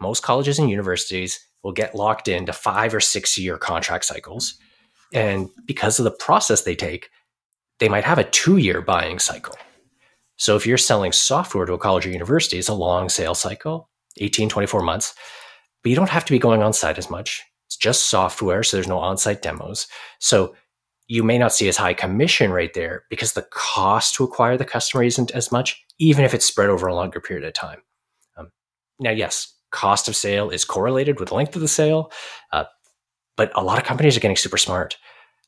Most 0.00 0.22
colleges 0.22 0.58
and 0.58 0.70
universities 0.70 1.38
will 1.62 1.72
get 1.72 1.94
locked 1.94 2.28
into 2.28 2.52
five 2.52 2.94
or 2.94 3.00
six 3.00 3.38
year 3.38 3.56
contract 3.56 4.04
cycles. 4.04 4.58
And 5.12 5.48
because 5.66 5.98
of 5.98 6.04
the 6.04 6.10
process 6.10 6.62
they 6.62 6.74
take, 6.74 7.10
they 7.78 7.88
might 7.88 8.04
have 8.04 8.18
a 8.18 8.24
two 8.24 8.56
year 8.56 8.80
buying 8.80 9.18
cycle. 9.18 9.54
So 10.36 10.56
if 10.56 10.66
you're 10.66 10.78
selling 10.78 11.12
software 11.12 11.66
to 11.66 11.74
a 11.74 11.78
college 11.78 12.06
or 12.06 12.10
university, 12.10 12.58
it's 12.58 12.68
a 12.68 12.74
long 12.74 13.08
sales 13.08 13.38
cycle, 13.38 13.88
18, 14.18 14.48
24 14.48 14.82
months, 14.82 15.14
but 15.82 15.90
you 15.90 15.96
don't 15.96 16.08
have 16.08 16.24
to 16.24 16.32
be 16.32 16.38
going 16.38 16.62
on 16.62 16.72
site 16.72 16.98
as 16.98 17.10
much. 17.10 17.42
It's 17.68 17.76
just 17.76 18.08
software, 18.08 18.62
so 18.62 18.76
there's 18.76 18.88
no 18.88 18.98
on 18.98 19.18
site 19.18 19.42
demos. 19.42 19.86
So 20.18 20.54
you 21.12 21.22
may 21.22 21.36
not 21.36 21.52
see 21.52 21.68
as 21.68 21.76
high 21.76 21.92
commission 21.92 22.50
rate 22.50 22.72
there 22.72 23.04
because 23.10 23.34
the 23.34 23.46
cost 23.50 24.14
to 24.14 24.24
acquire 24.24 24.56
the 24.56 24.64
customer 24.64 25.04
isn't 25.04 25.30
as 25.32 25.52
much, 25.52 25.84
even 25.98 26.24
if 26.24 26.32
it's 26.32 26.46
spread 26.46 26.70
over 26.70 26.86
a 26.86 26.94
longer 26.94 27.20
period 27.20 27.46
of 27.46 27.52
time. 27.52 27.82
Um, 28.38 28.50
now, 28.98 29.10
yes, 29.10 29.54
cost 29.72 30.08
of 30.08 30.16
sale 30.16 30.48
is 30.48 30.64
correlated 30.64 31.20
with 31.20 31.30
length 31.30 31.54
of 31.54 31.60
the 31.60 31.68
sale, 31.68 32.10
uh, 32.50 32.64
but 33.36 33.52
a 33.54 33.62
lot 33.62 33.76
of 33.76 33.84
companies 33.84 34.16
are 34.16 34.20
getting 34.20 34.38
super 34.38 34.56
smart. 34.56 34.96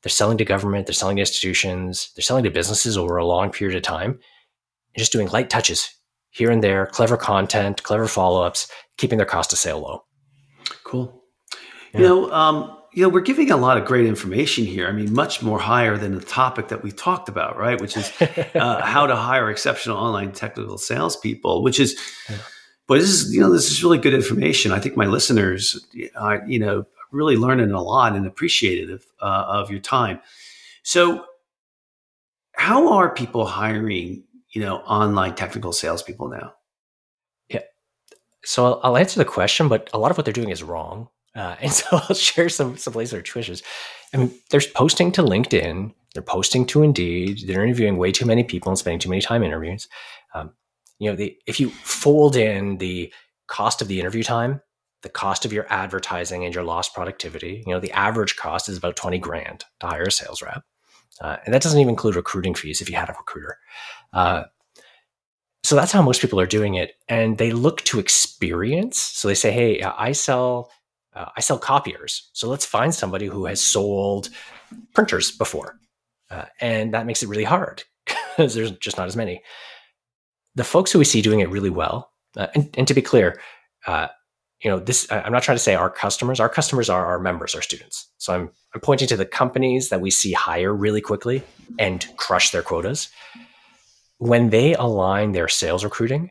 They're 0.03 0.11
selling 0.11 0.37
to 0.37 0.45
government, 0.45 0.87
they're 0.87 0.93
selling 0.93 1.17
to 1.17 1.23
institutions, 1.23 2.13
they're 2.15 2.23
selling 2.23 2.45
to 2.45 2.51
businesses 2.51 2.99
over 2.99 3.17
a 3.17 3.25
long 3.25 3.51
period 3.51 3.75
of 3.75 3.83
time, 3.83 4.11
and 4.11 4.99
just 4.99 5.13
doing 5.13 5.29
light 5.29 5.49
touches 5.49 5.89
here 6.29 6.51
and 6.51 6.63
there, 6.63 6.85
clever 6.89 7.17
content, 7.17 7.83
clever 7.85 8.07
follow 8.07 8.43
ups, 8.43 8.71
keeping 8.99 9.17
their 9.17 9.25
cost 9.25 9.51
of 9.51 9.59
sale 9.59 9.81
low. 9.81 10.05
Cool. 10.85 11.23
Yeah. 11.95 12.01
You 12.01 12.07
know, 12.07 12.33
um, 12.33 12.77
you 12.95 13.03
know, 13.03 13.09
we're 13.09 13.21
giving 13.21 13.51
a 13.51 13.57
lot 13.57 13.77
of 13.77 13.85
great 13.85 14.07
information 14.07 14.65
here. 14.65 14.87
I 14.87 14.93
mean, 14.93 15.13
much 15.13 15.43
more 15.43 15.59
higher 15.59 15.97
than 15.97 16.15
the 16.15 16.21
topic 16.21 16.69
that 16.69 16.85
we 16.85 16.93
talked 16.93 17.29
about, 17.29 17.59
right? 17.59 17.81
Which 17.81 17.97
is 17.97 18.13
uh, 18.55 18.83
how 18.83 19.07
to 19.07 19.17
hire 19.17 19.51
exceptional 19.51 19.97
online 19.97 20.31
technical 20.31 20.79
salespeople. 20.79 21.65
Which 21.65 21.81
is, 21.81 21.99
yeah. 22.31 22.37
but 22.87 23.01
this 23.01 23.11
is 23.11 23.35
you 23.35 23.41
know 23.41 23.53
this 23.53 23.71
is 23.71 23.83
really 23.83 23.99
good 23.99 24.15
information. 24.15 24.71
I 24.71 24.79
think 24.79 24.97
my 24.97 25.07
listeners, 25.07 25.85
are, 26.17 26.45
you 26.47 26.61
know, 26.61 26.87
really 27.11 27.37
learning 27.37 27.73
a 27.73 27.83
lot 27.83 28.15
and 28.15 28.27
appreciative 28.27 29.05
uh, 29.21 29.45
of 29.49 29.71
your 29.73 29.81
time. 29.81 30.21
So, 30.85 31.25
how 32.53 32.93
are 32.93 33.13
people 33.13 33.45
hiring? 33.47 34.23
You 34.51 34.61
know, 34.61 34.77
online 34.77 35.35
technical 35.35 35.73
salespeople 35.73 36.29
now. 36.29 36.55
Yeah. 37.49 37.63
So 38.45 38.79
I'll 38.85 38.97
answer 38.97 39.19
the 39.19 39.25
question, 39.25 39.67
but 39.67 39.91
a 39.93 39.99
lot 39.99 40.13
of 40.13 40.17
what 40.17 40.25
they're 40.25 40.33
doing 40.33 40.51
is 40.51 40.63
wrong. 40.63 41.09
Uh, 41.35 41.57
and 41.61 41.73
so 41.73 41.87
I'll 41.93 42.15
share 42.15 42.49
some 42.49 42.77
some 42.77 42.93
places 42.93 43.15
or 43.15 43.23
twitches. 43.23 43.63
I 44.13 44.19
mean, 44.19 44.31
they're 44.51 44.63
posting 44.75 45.13
to 45.13 45.23
LinkedIn, 45.23 45.93
they're 46.15 46.23
posting 46.23 46.67
to 46.67 46.83
Indeed, 46.83 47.45
they're 47.47 47.65
interviewing 47.65 47.97
way 47.97 48.13
too 48.13 48.27
many 48.27 48.45
people 48.45 48.71
and 48.71 48.79
spending 48.79 49.01
too 49.01 49.11
many 49.11 49.21
time 49.21 49.43
interviews. 49.43 49.89
Um, 50.35 50.53
you 50.99 51.11
know, 51.11 51.17
the, 51.17 51.37
if 51.47 51.59
you 51.59 51.71
fold 51.71 52.37
in 52.37 52.79
the 52.79 53.13
cost 53.49 53.83
of 53.83 53.89
the 53.89 53.99
interview 53.99 54.23
time, 54.23 54.61
the 55.03 55.09
cost 55.09 55.45
of 55.45 55.53
your 55.53 55.67
advertising 55.69 56.45
and 56.45 56.55
your 56.55 56.65
lost 56.65 56.95
productivity, 56.95 57.63
you 57.67 57.73
know, 57.73 57.81
the 57.81 57.93
average 57.93 58.37
cost 58.37 58.69
is 58.69 58.79
about 58.79 58.97
twenty 58.97 59.19
grand 59.19 59.65
to 59.81 59.87
hire 59.87 60.05
a 60.05 60.13
sales 60.13 60.41
rep, 60.41 60.63
uh, 61.21 61.37
and 61.45 61.53
that 61.53 61.63
doesn't 61.63 61.81
even 61.81 61.91
include 61.91 62.17
recruiting 62.17 62.55
fees 62.55 62.81
if 62.81 62.89
you 62.89 62.97
had 62.97 63.11
a 63.11 63.17
recruiter. 63.19 63.59
Uh, 64.13 64.45
so 65.65 65.75
that's 65.75 65.93
how 65.93 66.03
most 66.03 66.21
people 66.21 66.39
are 66.39 66.47
doing 66.47 66.75
it, 66.75 66.93
and 67.09 67.39
they 67.39 67.51
look 67.51 67.83
to 67.83 67.99
experience. 67.99 68.99
So 68.99 69.29
they 69.29 69.35
say, 69.35 69.51
"Hey, 69.51 69.83
I 69.83 70.13
sell." 70.13 70.71
Uh, 71.15 71.31
I 71.37 71.41
sell 71.41 71.59
copiers. 71.59 72.31
So 72.33 72.49
let's 72.49 72.67
find 72.67 72.95
somebody 72.95 73.27
who 73.27 73.47
has 73.47 73.61
sold 73.61 74.31
printers 74.95 75.31
before. 75.31 75.79
Uh, 76.31 76.47
and 76.61 76.95
that 76.95 77.07
makes 77.07 77.23
it 77.23 77.29
really 77.29 77.45
hard 77.45 77.85
because 78.07 78.55
there's 78.55 78.73
just 78.73 78.97
not 78.97 79.07
as 79.07 79.17
many. 79.17 79.43
The 80.55 80.65
folks 80.65 80.91
who 80.91 80.99
we 80.99 81.05
see 81.05 81.23
doing 81.23 81.41
it 81.41 81.51
really 81.51 81.71
well, 81.71 82.13
uh, 82.37 82.49
and, 82.55 82.75
and, 82.77 82.89
to 82.89 82.95
be 82.95 83.03
clear, 83.03 83.41
uh, 83.87 84.09
you 84.63 84.71
know, 84.71 84.79
this 84.79 85.11
I'm 85.11 85.33
not 85.33 85.43
trying 85.43 85.57
to 85.57 85.63
say 85.63 85.75
our 85.75 85.91
customers. 85.91 86.41
Our 86.41 86.49
customers 86.49 86.89
are 86.89 87.05
our 87.05 87.19
members, 87.19 87.55
our 87.55 87.63
students. 87.63 88.09
So 88.19 88.35
I'm 88.35 88.51
I'm 88.75 88.81
pointing 88.81 89.09
to 89.09 89.17
the 89.17 89.27
companies 89.27 89.91
that 89.91 90.01
we 90.01 90.11
see 90.11 90.33
hire 90.33 90.73
really 90.73 91.01
quickly 91.01 91.43
and 91.79 92.07
crush 92.17 92.51
their 92.51 92.63
quotas. 92.63 93.11
When 94.19 94.51
they 94.51 94.75
align 94.75 95.33
their 95.33 95.49
sales 95.49 95.85
recruiting 95.85 96.31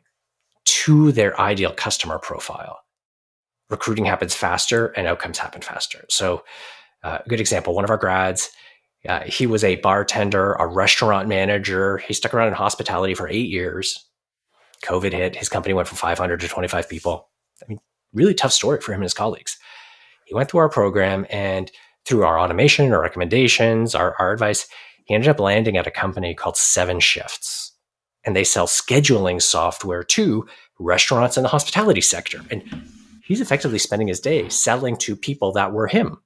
to 0.65 1.11
their 1.11 1.39
ideal 1.39 1.73
customer 1.73 2.17
profile, 2.17 2.79
recruiting 3.73 4.05
happens 4.05 4.33
faster 4.33 4.87
and 4.87 5.07
outcomes 5.07 5.39
happen 5.39 5.61
faster. 5.61 6.05
So, 6.09 6.45
uh, 7.03 7.17
a 7.25 7.27
good 7.27 7.41
example 7.41 7.75
one 7.75 7.83
of 7.83 7.89
our 7.89 7.97
grads, 7.97 8.49
uh, 9.09 9.21
he 9.21 9.47
was 9.47 9.63
a 9.63 9.75
bartender, 9.77 10.53
a 10.53 10.67
restaurant 10.67 11.27
manager. 11.27 11.97
He 11.97 12.13
stuck 12.13 12.33
around 12.33 12.49
in 12.49 12.53
hospitality 12.53 13.15
for 13.15 13.27
eight 13.27 13.49
years. 13.49 14.07
COVID 14.85 15.11
hit. 15.11 15.35
His 15.35 15.49
company 15.49 15.73
went 15.73 15.87
from 15.87 15.97
500 15.97 16.39
to 16.39 16.47
25 16.47 16.87
people. 16.87 17.29
I 17.61 17.65
mean, 17.67 17.79
really 18.13 18.33
tough 18.33 18.53
story 18.53 18.79
for 18.79 18.93
him 18.93 18.99
and 18.99 19.05
his 19.05 19.13
colleagues. 19.13 19.57
He 20.25 20.35
went 20.35 20.49
through 20.49 20.61
our 20.61 20.69
program 20.69 21.25
and 21.29 21.71
through 22.05 22.23
our 22.23 22.39
automation, 22.39 22.93
our 22.93 23.01
recommendations, 23.01 23.95
our, 23.95 24.15
our 24.19 24.31
advice, 24.31 24.67
he 25.05 25.13
ended 25.13 25.29
up 25.29 25.39
landing 25.39 25.77
at 25.77 25.87
a 25.87 25.91
company 25.91 26.33
called 26.33 26.55
7shifts. 26.55 27.71
And 28.25 28.35
they 28.35 28.43
sell 28.43 28.67
scheduling 28.67 29.41
software 29.41 30.03
to 30.03 30.47
restaurants 30.79 31.35
in 31.35 31.43
the 31.43 31.49
hospitality 31.49 32.01
sector. 32.01 32.39
And 32.49 32.63
he's 33.23 33.41
effectively 33.41 33.79
spending 33.79 34.07
his 34.07 34.19
day 34.19 34.49
selling 34.49 34.97
to 34.97 35.15
people 35.15 35.53
that 35.53 35.71
were 35.71 35.87
him 35.87 36.17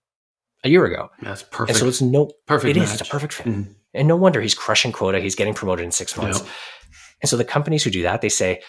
a 0.63 0.69
year 0.69 0.86
ago. 0.86 1.10
That's 1.21 1.43
perfect. 1.43 1.69
And 1.69 1.77
so 1.77 1.88
it's 1.88 2.01
no 2.01 2.31
perfect. 2.45 2.75
It 2.75 2.81
is. 2.81 2.93
It's 2.93 3.01
a 3.01 3.05
perfect 3.05 3.33
fit. 3.33 3.45
Mm-hmm. 3.45 3.71
And 3.93 4.07
no 4.07 4.15
wonder 4.15 4.41
he's 4.41 4.55
crushing 4.55 4.91
quota. 4.91 5.19
He's 5.19 5.36
getting 5.36 5.53
promoted 5.53 5.86
in 5.86 5.91
six 5.91 6.17
months. 6.17 6.39
Yep. 6.39 6.49
And 7.21 7.29
so 7.29 7.38
the 7.38 7.45
companies 7.45 7.83
who 7.83 7.89
do 7.89 8.03
that, 8.03 8.21
they 8.21 8.29
say, 8.29 8.62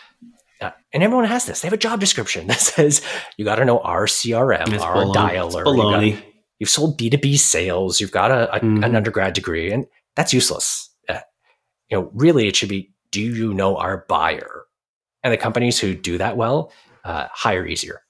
uh, 0.60 0.70
and 0.92 1.02
everyone 1.02 1.26
has 1.26 1.46
this. 1.46 1.60
They 1.60 1.66
have 1.66 1.72
a 1.72 1.78
job 1.78 2.00
description 2.00 2.46
that 2.48 2.60
says 2.60 3.02
you 3.36 3.44
got 3.44 3.56
to 3.56 3.64
know 3.64 3.80
our 3.80 4.06
CRM, 4.06 4.72
it's 4.72 4.82
our 4.82 4.96
baloney. 4.96 5.14
dialer. 5.14 6.06
You've, 6.06 6.24
you've, 6.58 6.70
sold 6.70 6.96
B 6.96 7.10
two 7.10 7.18
B 7.18 7.36
sales. 7.36 8.00
You've 8.00 8.12
got 8.12 8.30
a, 8.30 8.54
a 8.54 8.60
mm-hmm. 8.60 8.84
an 8.84 8.96
undergrad 8.96 9.34
degree, 9.34 9.70
and 9.72 9.86
that's 10.16 10.32
useless. 10.32 10.90
Uh, 11.08 11.20
you 11.88 11.98
know, 11.98 12.10
really, 12.14 12.48
it 12.48 12.56
should 12.56 12.68
be: 12.68 12.92
Do 13.10 13.20
you 13.20 13.54
know 13.54 13.76
our 13.76 14.04
buyer? 14.08 14.64
And 15.22 15.32
the 15.32 15.36
companies 15.36 15.78
who 15.78 15.94
do 15.94 16.18
that 16.18 16.36
well 16.36 16.72
uh, 17.04 17.26
hire 17.32 17.66
easier. 17.66 18.02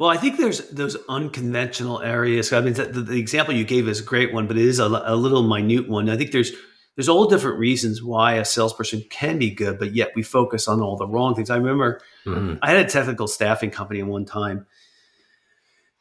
Well, 0.00 0.08
I 0.08 0.16
think 0.16 0.38
there's 0.38 0.66
those 0.70 0.96
unconventional 1.10 2.00
areas. 2.00 2.54
I 2.54 2.62
mean, 2.62 2.72
the, 2.72 2.84
the, 2.86 3.18
example 3.18 3.54
you 3.54 3.66
gave 3.66 3.86
is 3.86 4.00
a 4.00 4.02
great 4.02 4.32
one, 4.32 4.46
but 4.46 4.56
it 4.56 4.64
is 4.64 4.78
a, 4.78 4.86
a, 4.86 5.14
little 5.14 5.42
minute 5.42 5.90
one. 5.90 6.08
I 6.08 6.16
think 6.16 6.32
there's 6.32 6.52
there's 6.96 7.10
all 7.10 7.26
different 7.26 7.58
reasons 7.58 8.02
why 8.02 8.36
a 8.36 8.46
salesperson 8.46 9.04
can 9.10 9.38
be 9.38 9.50
good, 9.50 9.78
but 9.78 9.94
yet 9.94 10.12
we 10.16 10.22
focus 10.22 10.68
on 10.68 10.80
all 10.80 10.96
the 10.96 11.06
wrong 11.06 11.34
things. 11.34 11.50
I 11.50 11.56
remember 11.56 12.00
mm-hmm. 12.24 12.54
I 12.62 12.70
had 12.70 12.86
a 12.86 12.88
technical 12.88 13.28
staffing 13.28 13.70
company 13.70 14.00
at 14.00 14.06
one 14.06 14.24
time 14.24 14.66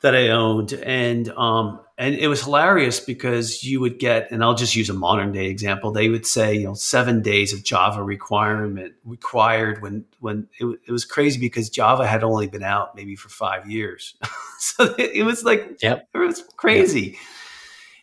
that 0.01 0.15
I 0.15 0.29
owned, 0.29 0.73
and 0.73 1.29
um, 1.29 1.81
and 1.97 2.15
it 2.15 2.27
was 2.27 2.41
hilarious 2.41 2.99
because 2.99 3.63
you 3.63 3.81
would 3.81 3.99
get, 3.99 4.31
and 4.31 4.43
I'll 4.43 4.55
just 4.55 4.75
use 4.75 4.89
a 4.89 4.93
modern 4.93 5.33
day 5.33 5.47
example. 5.47 5.91
They 5.91 6.07
would 6.07 6.25
say, 6.25 6.55
you 6.55 6.63
know, 6.63 6.73
seven 6.73 7.21
days 7.21 7.51
of 7.51 7.63
Java 7.63 8.01
requirement 8.01 8.93
required 9.03 9.81
when 9.81 10.05
when 10.19 10.47
it, 10.59 10.65
it 10.87 10.91
was 10.91 11.03
crazy 11.03 11.39
because 11.39 11.69
Java 11.69 12.07
had 12.07 12.23
only 12.23 12.47
been 12.47 12.63
out 12.63 12.95
maybe 12.95 13.15
for 13.15 13.29
five 13.29 13.69
years, 13.69 14.15
so 14.59 14.85
it, 14.97 15.11
it, 15.15 15.23
was 15.23 15.43
like, 15.43 15.77
yep. 15.81 16.07
it 16.13 16.17
was 16.17 16.43
crazy. 16.55 17.01
Yep. 17.01 17.15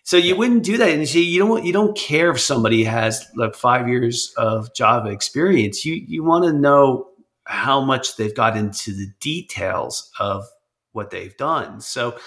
So 0.02 0.16
you 0.16 0.36
wouldn't 0.36 0.62
do 0.62 0.76
that, 0.76 0.90
and 0.90 1.00
you 1.00 1.06
see, 1.06 1.24
you 1.24 1.40
don't 1.40 1.64
you 1.64 1.72
don't 1.72 1.96
care 1.96 2.30
if 2.30 2.38
somebody 2.38 2.84
has 2.84 3.26
like 3.34 3.54
five 3.54 3.88
years 3.88 4.34
of 4.36 4.72
Java 4.74 5.08
experience. 5.08 5.84
You 5.84 5.94
you 5.94 6.22
want 6.22 6.44
to 6.44 6.52
know 6.52 7.08
how 7.44 7.80
much 7.80 8.16
they've 8.16 8.34
got 8.34 8.56
into 8.56 8.92
the 8.92 9.06
details 9.20 10.10
of 10.20 10.46
what 10.96 11.10
they've 11.10 11.36
done. 11.36 11.80
So 11.80 12.18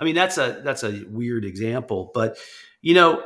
I 0.00 0.04
mean, 0.04 0.14
that's 0.14 0.38
a 0.38 0.62
that's 0.64 0.82
a 0.82 1.04
weird 1.08 1.44
example, 1.44 2.10
but 2.14 2.38
you 2.80 2.94
know, 2.94 3.22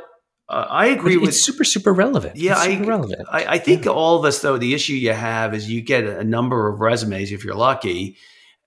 uh, 0.49 0.65
I 0.69 0.87
agree 0.87 1.15
it's 1.15 1.21
with 1.21 1.35
super 1.35 1.63
super 1.63 1.93
relevant. 1.93 2.35
Yeah, 2.35 2.55
super 2.55 2.83
I, 2.83 2.87
relevant. 2.87 3.27
I, 3.31 3.45
I 3.45 3.57
think 3.57 3.85
yeah. 3.85 3.91
all 3.91 4.17
of 4.17 4.25
us 4.25 4.41
though 4.41 4.57
the 4.57 4.73
issue 4.73 4.93
you 4.93 5.13
have 5.13 5.53
is 5.53 5.69
you 5.69 5.81
get 5.81 6.03
a 6.03 6.23
number 6.23 6.67
of 6.67 6.79
resumes 6.79 7.31
if 7.31 7.43
you're 7.43 7.55
lucky, 7.55 8.17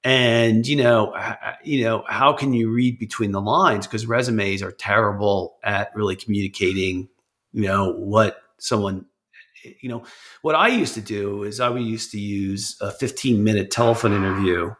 and 0.03 0.67
you 0.67 0.77
know 0.77 1.15
you 1.63 1.85
know 1.85 2.05
how 2.09 2.33
can 2.33 2.53
you 2.53 2.71
read 2.71 2.99
between 2.99 3.33
the 3.33 3.41
lines 3.41 3.87
because 3.87 4.07
resumes 4.07 4.63
are 4.63 4.73
terrible 4.73 5.59
at 5.63 5.95
really 5.95 6.17
communicating 6.17 7.09
you 7.53 7.63
know 7.63 7.93
what 7.93 8.43
someone 8.59 9.07
you 9.81 9.89
know 9.89 10.03
what 10.43 10.55
I 10.55 10.69
used 10.69 10.95
to 10.95 11.01
do 11.01 11.45
is 11.45 11.61
I 11.61 11.69
would 11.69 11.83
used 11.83 12.13
to 12.13 12.19
use 12.19 12.77
a 12.81 12.91
15 12.91 13.45
minute 13.45 13.71
telephone 13.71 14.13
interview 14.13 14.75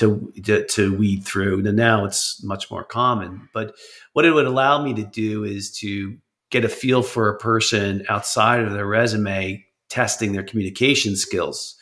to, 0.00 0.32
to, 0.44 0.66
to 0.66 0.96
weed 0.96 1.24
through. 1.24 1.66
And 1.66 1.76
now 1.76 2.04
it's 2.04 2.42
much 2.42 2.70
more 2.70 2.84
common. 2.84 3.48
But 3.52 3.74
what 4.14 4.24
it 4.24 4.32
would 4.32 4.46
allow 4.46 4.82
me 4.82 4.94
to 4.94 5.04
do 5.04 5.44
is 5.44 5.70
to 5.78 6.16
get 6.50 6.64
a 6.64 6.68
feel 6.68 7.02
for 7.02 7.28
a 7.28 7.38
person 7.38 8.04
outside 8.08 8.60
of 8.60 8.72
their 8.72 8.86
resume, 8.86 9.64
testing 9.88 10.32
their 10.32 10.42
communication 10.42 11.16
skills. 11.16 11.76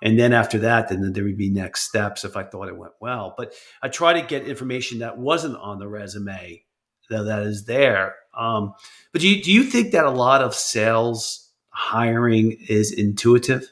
And 0.00 0.18
then 0.18 0.32
after 0.32 0.58
that, 0.60 0.88
then 0.88 1.12
there 1.12 1.24
would 1.24 1.36
be 1.36 1.50
next 1.50 1.82
steps 1.82 2.24
if 2.24 2.36
I 2.36 2.44
thought 2.44 2.68
it 2.68 2.78
went 2.78 2.94
well. 3.00 3.34
But 3.36 3.52
I 3.82 3.88
try 3.88 4.12
to 4.12 4.26
get 4.26 4.46
information 4.46 5.00
that 5.00 5.18
wasn't 5.18 5.56
on 5.56 5.80
the 5.80 5.88
resume 5.88 6.62
that, 7.10 7.24
that 7.24 7.42
is 7.42 7.64
there. 7.64 8.14
Um, 8.36 8.72
but 9.12 9.20
do 9.20 9.28
you, 9.28 9.42
do 9.42 9.50
you 9.50 9.64
think 9.64 9.90
that 9.92 10.04
a 10.04 10.10
lot 10.10 10.42
of 10.42 10.54
sales 10.54 11.50
hiring 11.70 12.56
is 12.68 12.92
intuitive? 12.92 13.68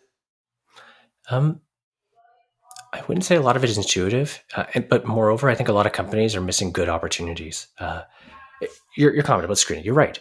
Um, 1.31 1.61
I 2.96 3.04
wouldn't 3.06 3.24
say 3.24 3.37
a 3.37 3.42
lot 3.42 3.56
of 3.56 3.64
it 3.64 3.70
is 3.70 3.76
intuitive, 3.76 4.42
uh, 4.54 4.64
but 4.88 5.06
moreover, 5.06 5.50
I 5.50 5.54
think 5.54 5.68
a 5.68 5.72
lot 5.72 5.87
of 5.87 5.92
companies 5.92 6.35
are 6.35 6.40
missing 6.40 6.72
good 6.72 6.88
opportunities. 6.88 7.66
Uh, 7.78 8.02
your, 8.96 9.14
your 9.14 9.22
comment 9.22 9.44
about 9.44 9.59
screening, 9.59 9.85
you're 9.85 9.94
right. 9.94 10.18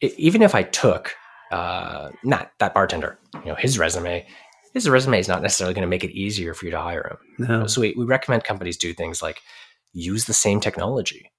It, 0.00 0.14
even 0.18 0.42
if 0.42 0.54
I 0.54 0.62
took 0.62 1.14
uh, 1.50 2.10
not 2.22 2.52
that 2.58 2.74
bartender, 2.74 3.18
you 3.34 3.46
know, 3.46 3.54
his 3.56 3.78
resume, 3.78 4.26
his 4.72 4.88
resume 4.88 5.18
is 5.18 5.28
not 5.28 5.42
necessarily 5.42 5.74
going 5.74 5.82
to 5.82 5.88
make 5.88 6.04
it 6.04 6.12
easier 6.12 6.54
for 6.54 6.66
you 6.66 6.70
to 6.70 6.80
hire 6.80 7.18
him. 7.38 7.48
No. 7.48 7.66
So 7.66 7.80
we, 7.80 7.94
we 7.96 8.04
recommend 8.04 8.44
companies 8.44 8.76
do 8.76 8.92
things 8.92 9.22
like 9.22 9.40
use 9.92 10.26
the 10.26 10.34
same 10.34 10.60
technology. 10.60 11.32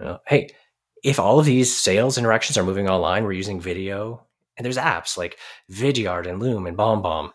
You 0.00 0.06
know, 0.06 0.18
hey, 0.26 0.48
if 1.04 1.20
all 1.20 1.38
of 1.38 1.46
these 1.46 1.74
sales 1.74 2.18
interactions 2.18 2.58
are 2.58 2.64
moving 2.64 2.88
online, 2.88 3.24
we're 3.24 3.32
using 3.32 3.60
video, 3.60 4.26
and 4.56 4.64
there's 4.64 4.78
apps 4.78 5.16
like 5.16 5.38
Vidyard 5.70 6.26
and 6.26 6.40
Loom 6.40 6.66
and 6.66 6.76
BombBomb 6.76 7.30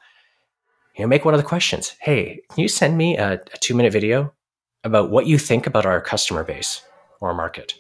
you 1.00 1.06
know, 1.06 1.08
make 1.08 1.24
one 1.24 1.34
of 1.34 1.40
the 1.40 1.48
questions. 1.48 1.96
Hey, 2.02 2.42
can 2.50 2.62
you 2.62 2.68
send 2.68 2.98
me 2.98 3.16
a, 3.16 3.36
a 3.36 3.58
two 3.62 3.74
minute 3.74 3.94
video 3.94 4.34
about 4.84 5.10
what 5.10 5.28
you 5.28 5.38
think 5.38 5.66
about 5.66 5.86
our 5.86 6.02
customer 6.02 6.44
base 6.44 6.82
or 7.22 7.34
market? 7.34 7.74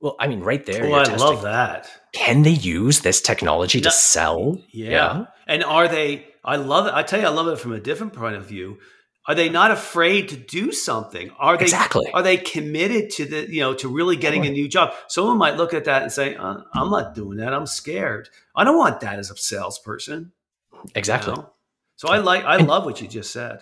Well, 0.00 0.14
I 0.20 0.28
mean, 0.28 0.38
right 0.38 0.64
there. 0.64 0.84
Oh, 0.84 0.94
I 0.94 1.02
testing. 1.02 1.18
love 1.18 1.42
that. 1.42 1.90
Can 2.12 2.42
they 2.42 2.50
use 2.50 3.00
this 3.00 3.20
technology 3.20 3.80
no, 3.80 3.84
to 3.84 3.90
sell? 3.90 4.58
Yeah. 4.70 4.90
yeah. 4.90 5.24
And 5.48 5.64
are 5.64 5.88
they? 5.88 6.28
I 6.44 6.56
love 6.56 6.86
it. 6.86 6.94
I 6.94 7.02
tell 7.02 7.20
you, 7.20 7.26
I 7.26 7.30
love 7.30 7.48
it 7.48 7.58
from 7.58 7.72
a 7.72 7.80
different 7.80 8.12
point 8.12 8.36
of 8.36 8.46
view. 8.46 8.78
Are 9.26 9.34
they 9.34 9.48
not 9.48 9.72
afraid 9.72 10.28
to 10.28 10.36
do 10.36 10.70
something? 10.70 11.30
Are 11.40 11.56
they 11.56 11.64
Exactly. 11.64 12.08
Are 12.12 12.22
they 12.22 12.36
committed 12.36 13.10
to 13.10 13.24
the 13.24 13.52
you 13.52 13.62
know 13.62 13.74
to 13.74 13.88
really 13.88 14.14
getting 14.14 14.46
a 14.46 14.50
new 14.50 14.68
job? 14.68 14.94
Someone 15.08 15.38
might 15.38 15.56
look 15.56 15.74
at 15.74 15.86
that 15.86 16.02
and 16.02 16.12
say, 16.12 16.36
uh, 16.36 16.58
"I'm 16.72 16.90
not 16.90 17.16
doing 17.16 17.38
that. 17.38 17.52
I'm 17.52 17.66
scared. 17.66 18.28
I 18.54 18.62
don't 18.62 18.78
want 18.78 19.00
that 19.00 19.18
as 19.18 19.28
a 19.32 19.36
salesperson." 19.36 20.30
you 20.72 20.90
Exactly. 20.94 21.34
know? 21.34 21.52
So 21.96 22.08
I 22.08 22.18
like 22.18 22.44
I 22.44 22.56
And- 22.58 22.68
love 22.68 22.84
what 22.84 23.00
you 23.00 23.08
just 23.08 23.32
said. 23.32 23.60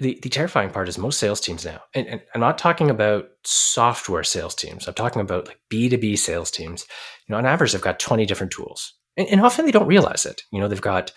The, 0.00 0.16
the 0.22 0.28
terrifying 0.28 0.70
part 0.70 0.88
is 0.88 0.96
most 0.96 1.18
sales 1.18 1.40
teams 1.40 1.64
now, 1.64 1.80
and, 1.92 2.06
and 2.06 2.20
I'm 2.32 2.40
not 2.40 2.56
talking 2.56 2.88
about 2.88 3.30
software 3.42 4.22
sales 4.22 4.54
teams. 4.54 4.86
I'm 4.86 4.94
talking 4.94 5.20
about 5.20 5.48
like 5.48 5.58
B2B 5.72 6.16
sales 6.18 6.52
teams. 6.52 6.86
You 7.26 7.32
know, 7.32 7.38
on 7.38 7.46
average, 7.46 7.72
they've 7.72 7.80
got 7.82 7.98
20 7.98 8.24
different 8.24 8.52
tools. 8.52 8.94
And, 9.16 9.26
and 9.28 9.40
often 9.40 9.64
they 9.66 9.72
don't 9.72 9.88
realize 9.88 10.24
it. 10.24 10.42
You 10.52 10.60
know, 10.60 10.68
they've 10.68 10.80
got, 10.80 11.10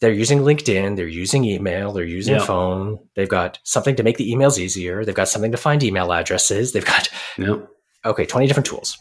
they're 0.00 0.12
using 0.14 0.38
LinkedIn, 0.38 0.96
they're 0.96 1.06
using 1.06 1.44
email, 1.44 1.92
they're 1.92 2.04
using 2.04 2.36
Yeah. 2.36 2.44
phone, 2.44 3.00
they've 3.16 3.28
got 3.28 3.58
something 3.64 3.96
to 3.96 4.02
make 4.02 4.16
the 4.16 4.32
emails 4.32 4.58
easier, 4.58 5.04
they've 5.04 5.14
got 5.14 5.28
something 5.28 5.52
to 5.52 5.58
find 5.58 5.82
email 5.82 6.10
addresses, 6.10 6.72
they've 6.72 6.86
got, 6.86 7.10
Yeah. 7.36 7.56
okay, 8.02 8.24
20 8.24 8.46
different 8.46 8.66
tools. 8.66 8.96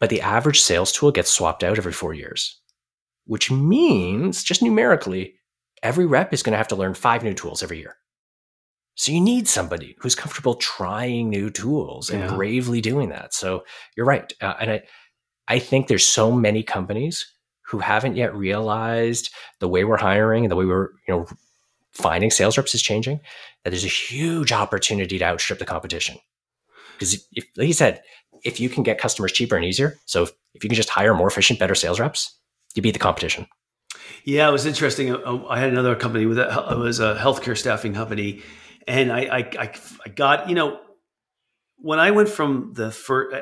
But 0.00 0.08
the 0.08 0.22
average 0.22 0.62
sales 0.62 0.92
tool 0.92 1.12
gets 1.12 1.30
swapped 1.30 1.62
out 1.62 1.76
every 1.76 1.92
four 1.92 2.14
years, 2.14 2.58
which 3.26 3.50
means 3.50 4.42
just 4.42 4.62
numerically, 4.62 5.34
every 5.82 6.06
rep 6.06 6.32
is 6.32 6.42
going 6.42 6.52
to 6.52 6.58
have 6.58 6.68
to 6.68 6.76
learn 6.76 6.94
five 6.94 7.22
new 7.22 7.34
tools 7.34 7.62
every 7.62 7.78
year. 7.78 7.96
So 8.94 9.10
you 9.10 9.20
need 9.20 9.48
somebody 9.48 9.96
who's 10.00 10.14
comfortable 10.14 10.54
trying 10.54 11.30
new 11.30 11.50
tools 11.50 12.10
and 12.10 12.20
Yeah. 12.20 12.28
bravely 12.28 12.80
doing 12.80 13.08
that. 13.08 13.32
So 13.34 13.64
you're 13.96 14.06
right. 14.06 14.32
Uh, 14.40 14.54
and 14.60 14.70
I, 14.70 14.82
I 15.48 15.58
think 15.58 15.88
there's 15.88 16.06
so 16.06 16.30
many 16.30 16.62
companies 16.62 17.26
who 17.66 17.78
haven't 17.78 18.16
yet 18.16 18.34
realized 18.34 19.30
the 19.60 19.68
way 19.68 19.84
we're 19.84 19.96
hiring 19.96 20.44
and 20.44 20.52
the 20.52 20.56
way 20.56 20.66
we're, 20.66 20.90
you 21.08 21.14
know, 21.14 21.26
finding 21.94 22.30
sales 22.30 22.56
reps 22.56 22.74
is 22.74 22.82
changing, 22.82 23.20
that 23.64 23.70
there's 23.70 23.84
a 23.84 23.88
huge 23.88 24.52
opportunity 24.52 25.18
to 25.18 25.24
outstrip 25.24 25.58
the 25.58 25.64
competition. 25.64 26.18
Because 26.98 27.26
like 27.56 27.66
you 27.66 27.72
said, 27.72 28.02
if 28.44 28.60
you 28.60 28.68
can 28.68 28.82
get 28.82 28.98
customers 28.98 29.32
cheaper 29.32 29.56
and 29.56 29.64
easier, 29.64 29.98
so 30.04 30.24
if, 30.24 30.32
if 30.54 30.64
you 30.64 30.68
can 30.70 30.76
just 30.76 30.90
hire 30.90 31.14
more 31.14 31.28
efficient, 31.28 31.58
better 31.58 31.74
sales 31.74 32.00
reps, 32.00 32.38
you 32.74 32.82
beat 32.82 32.92
the 32.92 32.98
competition. 32.98 33.46
Yeah, 34.24 34.48
it 34.48 34.52
was 34.52 34.66
interesting. 34.66 35.14
Uh, 35.14 35.44
I 35.48 35.58
had 35.58 35.70
another 35.70 35.94
company 35.96 36.26
with 36.26 36.38
a, 36.38 36.72
it 36.72 36.78
was 36.78 37.00
a 37.00 37.16
healthcare 37.16 37.56
staffing 37.56 37.94
company, 37.94 38.42
and 38.86 39.12
I, 39.12 39.20
I, 39.20 39.74
I, 40.04 40.08
got 40.08 40.48
you 40.48 40.54
know 40.54 40.80
when 41.76 41.98
I 41.98 42.12
went 42.12 42.28
from 42.28 42.72
the 42.74 42.94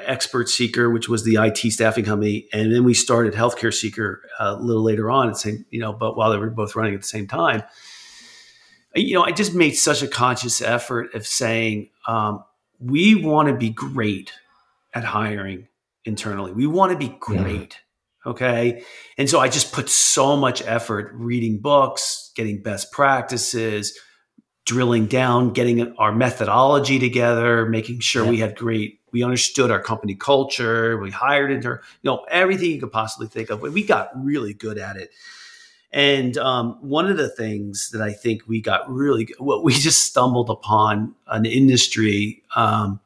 Expert 0.07 0.49
Seeker, 0.49 0.89
which 0.91 1.09
was 1.09 1.25
the 1.25 1.37
IT 1.37 1.59
staffing 1.73 2.05
company, 2.05 2.49
and 2.53 2.73
then 2.73 2.85
we 2.85 2.95
started 2.95 3.35
Healthcare 3.35 3.73
Seeker 3.73 4.23
uh, 4.41 4.57
a 4.59 4.63
little 4.63 4.83
later 4.83 5.11
on, 5.11 5.29
and 5.29 5.37
same 5.37 5.67
you 5.71 5.81
know, 5.81 5.93
but 5.93 6.17
while 6.17 6.31
they 6.31 6.39
were 6.39 6.51
both 6.51 6.75
running 6.75 6.95
at 6.95 7.03
the 7.03 7.07
same 7.07 7.27
time, 7.27 7.63
you 8.95 9.15
know, 9.15 9.23
I 9.23 9.33
just 9.33 9.55
made 9.55 9.73
such 9.73 10.03
a 10.03 10.09
conscious 10.09 10.63
effort 10.63 11.15
of 11.15 11.27
saying 11.27 11.91
um, 12.07 12.43
we 12.79 13.15
want 13.15 13.49
to 13.49 13.55
be 13.55 13.71
great 13.71 14.33
at 14.95 15.05
hiring 15.05 15.69
internally. 16.05 16.53
We 16.53 16.67
want 16.67 16.93
to 16.93 16.99
be 16.99 17.15
great. 17.21 17.81
Okay. 18.27 18.85
And 19.17 19.31
so 19.31 19.41
I 19.41 19.49
just 19.49 19.73
put 19.73 19.89
so 19.89 20.37
much 20.37 20.63
effort 20.63 21.11
reading 21.15 21.59
books, 21.59 22.33
getting 22.35 22.63
best 22.63 22.93
practices, 22.93 23.99
drilling 24.67 25.07
down, 25.07 25.53
getting 25.53 25.97
our 25.97 26.13
methodology 26.13 26.99
together, 26.99 27.67
making 27.67 28.01
sure 28.01 28.25
we 28.25 28.39
had 28.39 28.57
great, 28.57 29.01
we 29.11 29.23
understood 29.23 29.71
our 29.71 29.83
company 29.83 30.15
culture, 30.15 30.99
we 30.99 31.11
hired 31.11 31.51
into, 31.51 31.71
you 31.71 31.79
know, 32.05 32.25
everything 32.31 32.71
you 32.71 32.81
could 32.81 32.93
possibly 32.93 33.27
think 33.27 33.51
of. 33.51 33.63
We 33.63 33.85
got 33.85 34.11
really 34.15 34.53
good 34.53 34.79
at 34.79 34.97
it. 34.97 35.11
And 35.93 36.37
um, 36.39 36.79
one 36.83 37.11
of 37.11 37.17
the 37.17 37.29
things 37.29 37.91
that 37.91 38.03
I 38.03 38.13
think 38.13 38.43
we 38.47 38.61
got 38.61 38.89
really 38.89 39.25
good, 39.25 39.37
well, 39.41 39.65
we 39.65 39.73
just 39.75 40.05
stumbled 40.05 40.51
upon 40.51 41.15
an 41.27 41.47
industry 41.47 42.43
um, 42.55 43.01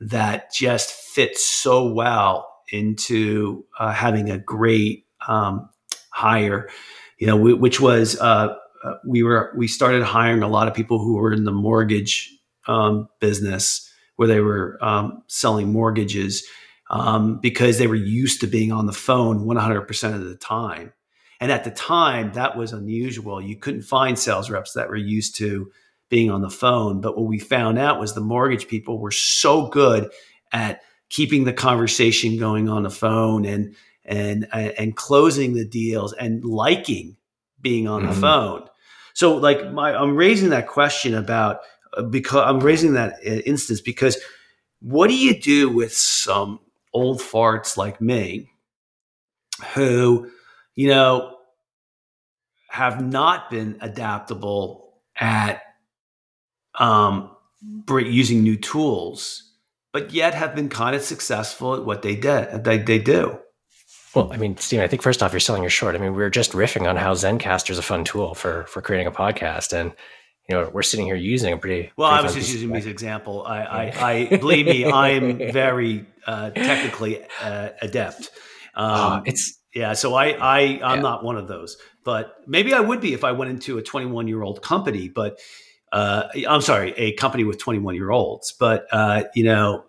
that 0.00 0.52
just 0.52 0.92
fits 0.92 1.44
so 1.44 1.92
well 1.92 2.55
into 2.72 3.64
uh, 3.78 3.92
having 3.92 4.30
a 4.30 4.38
great 4.38 5.06
um, 5.28 5.68
hire, 6.10 6.68
you 7.18 7.26
know, 7.26 7.36
w- 7.36 7.56
which 7.56 7.80
was 7.80 8.18
uh, 8.20 8.54
uh, 8.84 8.94
we 9.06 9.22
were 9.22 9.52
we 9.56 9.68
started 9.68 10.02
hiring 10.02 10.42
a 10.42 10.48
lot 10.48 10.68
of 10.68 10.74
people 10.74 10.98
who 10.98 11.14
were 11.16 11.32
in 11.32 11.44
the 11.44 11.52
mortgage 11.52 12.32
um, 12.66 13.08
business 13.20 13.90
where 14.16 14.28
they 14.28 14.40
were 14.40 14.78
um, 14.82 15.22
selling 15.28 15.72
mortgages 15.72 16.46
um, 16.90 17.38
because 17.40 17.78
they 17.78 17.86
were 17.86 17.94
used 17.94 18.40
to 18.40 18.46
being 18.46 18.72
on 18.72 18.86
the 18.86 18.92
phone 18.92 19.44
100% 19.44 20.14
of 20.14 20.24
the 20.24 20.36
time. 20.36 20.92
And 21.40 21.52
at 21.52 21.64
the 21.64 21.70
time, 21.70 22.32
that 22.32 22.56
was 22.56 22.72
unusual. 22.72 23.42
You 23.42 23.56
couldn't 23.56 23.82
find 23.82 24.18
sales 24.18 24.48
reps 24.48 24.72
that 24.72 24.88
were 24.88 24.96
used 24.96 25.36
to 25.36 25.70
being 26.08 26.30
on 26.30 26.40
the 26.40 26.50
phone. 26.50 27.00
But 27.00 27.16
what 27.16 27.26
we 27.26 27.38
found 27.38 27.78
out 27.78 28.00
was 28.00 28.14
the 28.14 28.20
mortgage 28.20 28.68
people 28.68 28.98
were 28.98 29.10
so 29.10 29.66
good 29.68 30.10
at 30.52 30.80
keeping 31.08 31.44
the 31.44 31.52
conversation 31.52 32.38
going 32.38 32.68
on 32.68 32.82
the 32.82 32.90
phone 32.90 33.44
and 33.44 33.74
and 34.04 34.46
and 34.54 34.96
closing 34.96 35.54
the 35.54 35.64
deals 35.64 36.12
and 36.14 36.44
liking 36.44 37.16
being 37.60 37.88
on 37.88 38.02
Mhm. 38.02 38.08
the 38.08 38.14
phone. 38.14 38.68
So 39.14 39.36
like 39.36 39.72
my 39.72 39.94
I'm 39.94 40.16
raising 40.16 40.50
that 40.50 40.68
question 40.68 41.14
about 41.14 41.60
uh, 41.96 42.02
because 42.02 42.44
I'm 42.46 42.60
raising 42.60 42.92
that 42.94 43.14
uh, 43.26 43.30
instance 43.46 43.80
because 43.80 44.16
what 44.80 45.08
do 45.08 45.16
you 45.16 45.38
do 45.40 45.68
with 45.70 45.92
some 45.92 46.60
old 46.92 47.20
farts 47.20 47.76
like 47.76 48.00
me 48.00 48.50
who 49.74 50.30
you 50.74 50.88
know 50.88 51.36
have 52.68 53.02
not 53.04 53.50
been 53.50 53.78
adaptable 53.80 54.98
at 55.16 55.62
um, 56.78 57.30
using 57.88 58.42
new 58.42 58.56
tools 58.56 59.45
but 59.96 60.12
yet 60.12 60.32
have 60.34 60.52
been 60.58 60.68
kind 60.68 60.94
of 60.98 61.02
successful 61.02 61.74
at 61.78 61.82
what 61.88 62.02
they 62.02 62.16
did 62.28 62.64
they, 62.64 62.78
they 62.90 62.98
do 62.98 63.22
Well, 64.14 64.28
I 64.32 64.36
mean, 64.42 64.56
Steven, 64.56 64.84
I 64.84 64.88
think 64.88 65.02
first 65.02 65.22
off, 65.22 65.32
you're 65.32 65.46
selling 65.48 65.62
your 65.62 65.76
short. 65.80 65.94
I 65.94 65.98
mean, 65.98 66.12
we 66.16 66.22
were 66.24 66.36
just 66.40 66.52
riffing 66.52 66.84
on 66.90 66.96
how 66.96 67.12
Zencastr 67.14 67.70
is 67.70 67.78
a 67.78 67.82
fun 67.92 68.02
tool 68.04 68.34
for 68.34 68.64
for 68.72 68.80
creating 68.86 69.06
a 69.06 69.16
podcast, 69.24 69.72
and 69.78 69.92
you 70.48 70.52
know, 70.54 70.70
we're 70.74 70.82
sitting 70.90 71.06
here 71.10 71.20
using 71.34 71.52
a 71.52 71.58
pretty 71.58 71.82
well 71.96 72.10
pretty 72.10 72.22
i 72.22 72.26
was 72.26 72.34
just 72.34 72.52
using 72.52 72.70
me 72.70 72.78
as 72.78 72.84
an 72.84 72.90
example 72.92 73.34
i, 73.46 73.58
I, 73.80 73.82
I 74.12 74.14
believe 74.44 74.66
me 74.66 74.80
i'm 75.04 75.38
very 75.52 76.06
uh, 76.26 76.50
technically 76.50 77.12
uh, 77.42 77.70
adept 77.82 78.30
um, 78.74 78.90
Uh, 78.94 79.22
it's 79.24 79.44
Yeah, 79.74 79.92
so 79.94 80.14
I, 80.14 80.26
I 80.58 80.58
I'm 80.82 80.98
Yeah. 80.98 81.08
not 81.10 81.24
one 81.24 81.36
of 81.36 81.48
those, 81.48 81.76
but 82.02 82.24
maybe 82.46 82.72
I 82.72 82.80
would 82.80 83.00
be 83.00 83.12
if 83.12 83.24
I 83.24 83.32
went 83.32 83.50
into 83.50 83.76
a 83.78 83.82
21 83.82 84.28
year 84.28 84.42
old 84.42 84.62
company. 84.62 85.08
But 85.08 85.38
uh, 85.92 86.28
I'm 86.48 86.62
sorry, 86.62 86.92
a 86.96 87.12
company 87.12 87.44
with 87.44 87.58
21 87.58 87.94
year 87.94 88.10
olds. 88.10 88.52
But 88.58 88.86
uh, 88.92 89.24
you 89.34 89.44
know, 89.44 89.84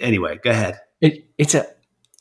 anyway, 0.00 0.38
go 0.42 0.50
ahead. 0.50 0.80
it, 1.00 1.24
it's 1.38 1.54
a 1.54 1.66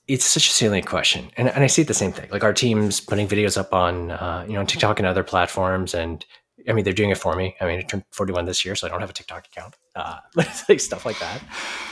it's 0.09 0.25
such 0.25 0.47
a 0.47 0.51
salient 0.51 0.87
question, 0.87 1.29
and 1.37 1.49
and 1.49 1.63
I 1.63 1.67
see 1.67 1.83
the 1.83 1.93
same 1.93 2.11
thing. 2.11 2.29
Like 2.31 2.43
our 2.43 2.53
team's 2.53 2.99
putting 2.99 3.27
videos 3.27 3.57
up 3.57 3.73
on 3.73 4.11
uh, 4.11 4.45
you 4.47 4.53
know 4.53 4.65
TikTok 4.65 4.99
and 4.99 5.07
other 5.07 5.23
platforms, 5.23 5.93
and 5.93 6.25
I 6.67 6.73
mean 6.73 6.83
they're 6.83 6.93
doing 6.93 7.11
it 7.11 7.17
for 7.17 7.35
me. 7.35 7.55
I 7.61 7.65
mean 7.65 7.79
I 7.79 7.81
turned 7.83 8.03
41 8.11 8.45
this 8.45 8.65
year, 8.65 8.75
so 8.75 8.87
I 8.87 8.89
don't 8.89 9.01
have 9.01 9.09
a 9.11 9.13
TikTok 9.13 9.45
account, 9.45 9.75
uh, 9.95 10.17
like 10.35 10.79
stuff 10.79 11.05
like 11.05 11.19
that. 11.19 11.41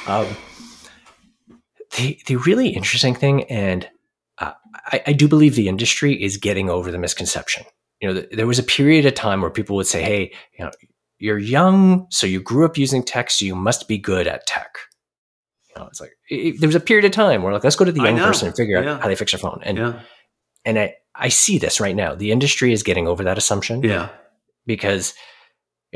Um, 0.07 0.35
the 1.95 2.19
the 2.25 2.35
really 2.37 2.69
interesting 2.69 3.13
thing, 3.13 3.43
and 3.45 3.87
uh, 4.39 4.53
I, 4.73 5.03
I 5.07 5.13
do 5.13 5.27
believe 5.27 5.55
the 5.55 5.69
industry 5.69 6.21
is 6.21 6.37
getting 6.37 6.69
over 6.69 6.91
the 6.91 6.97
misconception. 6.97 7.65
You 8.01 8.09
know, 8.09 8.13
th- 8.15 8.29
there 8.31 8.47
was 8.47 8.59
a 8.59 8.63
period 8.63 9.05
of 9.05 9.13
time 9.13 9.41
where 9.41 9.51
people 9.51 9.75
would 9.75 9.87
say, 9.87 10.01
"Hey, 10.01 10.33
you 10.57 10.65
know, 10.65 10.71
you're 11.19 11.37
young, 11.37 12.07
so 12.09 12.25
you 12.25 12.41
grew 12.41 12.65
up 12.65 12.77
using 12.77 13.03
tech, 13.03 13.29
so 13.29 13.45
you 13.45 13.55
must 13.55 13.87
be 13.87 13.99
good 13.99 14.27
at 14.27 14.47
tech." 14.47 14.75
Know, 15.79 15.87
it's 15.87 16.01
like 16.01 16.11
it- 16.29 16.59
there 16.59 16.67
was 16.67 16.75
a 16.75 16.79
period 16.79 17.05
of 17.05 17.11
time 17.11 17.43
where 17.43 17.53
like, 17.53 17.63
let's 17.63 17.75
go 17.75 17.85
to 17.85 17.91
the 17.91 18.01
young 18.01 18.17
person 18.17 18.47
and 18.47 18.55
figure 18.57 18.81
Yeah. 18.81 18.93
out 18.93 19.01
how 19.01 19.07
they 19.07 19.15
fix 19.15 19.31
their 19.31 19.39
phone. 19.39 19.61
And 19.63 19.77
Yeah, 19.77 19.99
and 20.65 20.77
I 20.79 20.95
I 21.15 21.29
see 21.29 21.57
this 21.57 21.79
right 21.79 21.95
now. 21.95 22.13
The 22.15 22.31
industry 22.31 22.71
is 22.73 22.83
getting 22.83 23.07
over 23.07 23.23
that 23.23 23.37
assumption 23.37 23.81
yeah, 23.83 24.09
because 24.65 25.13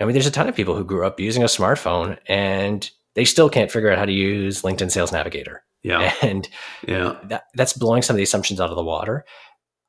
I 0.02 0.06
mean, 0.06 0.14
there's 0.14 0.26
a 0.26 0.32
ton 0.32 0.48
of 0.50 0.56
people 0.56 0.76
who 0.76 0.84
grew 0.86 1.06
up 1.06 1.20
using 1.20 1.44
a 1.44 1.48
smartphone 1.48 2.18
and 2.28 2.90
they 3.14 3.26
still 3.26 3.50
can't 3.50 3.70
figure 3.72 3.92
out 3.92 3.98
how 4.00 4.06
to 4.06 4.12
use 4.12 4.62
LinkedIn 4.62 4.90
Sales 4.90 5.12
Navigator, 5.12 5.64
yeah, 5.84 6.14
and 6.22 6.48
yeah, 6.88 7.18
that, 7.26 7.44
that's 7.56 7.74
blowing 7.74 8.02
some 8.02 8.16
of 8.16 8.18
the 8.18 8.24
assumptions 8.24 8.60
out 8.62 8.70
of 8.70 8.76
the 8.78 8.84
water. 8.84 9.26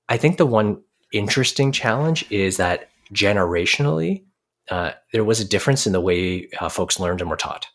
I 0.09 0.16
think 0.16 0.36
the 0.36 0.47
one 0.47 0.82
interesting 1.12 1.70
challenge 1.72 2.24
is 2.30 2.57
that 2.57 2.88
generationally, 3.14 4.24
uh, 4.70 4.93
there 5.12 5.24
was 5.24 5.40
a 5.40 5.45
difference 5.49 5.86
in 5.86 5.93
the 5.93 6.01
way 6.01 6.49
uh, 6.61 6.68
folks 6.68 6.99
learned 7.01 7.20
and 7.20 7.30
were 7.30 7.36
taught. 7.36 7.66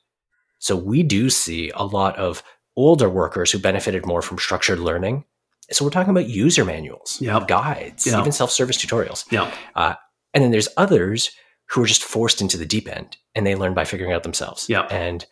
So 0.59 0.75
we 0.75 1.03
do 1.03 1.29
see 1.29 1.71
a 1.75 1.83
lot 1.83 2.15
of 2.17 2.43
older 2.75 3.09
workers 3.09 3.51
who 3.51 3.59
benefited 3.59 4.05
more 4.05 4.21
from 4.21 4.37
structured 4.37 4.79
learning. 4.79 5.25
So 5.71 5.83
we're 5.83 5.91
talking 5.91 6.11
about 6.11 6.29
user 6.29 6.63
manuals, 6.63 7.17
Yeah. 7.19 7.43
guides, 7.47 8.05
Yeah. 8.07 8.19
even 8.19 8.31
self-service 8.31 8.77
tutorials. 8.77 9.25
yeah, 9.31 9.51
And 10.33 10.43
then 10.43 10.51
there's 10.51 10.69
others 10.77 11.31
who 11.69 11.81
are 11.83 11.87
just 11.87 12.03
forced 12.03 12.39
into 12.41 12.55
the 12.57 12.65
deep 12.65 12.87
end 12.87 13.17
and 13.35 13.45
they 13.45 13.55
learn 13.55 13.73
by 13.73 13.83
figuring 13.83 14.13
out 14.13 14.23
themselves. 14.23 14.69
Yeah. 14.69 14.83
And 14.89 15.25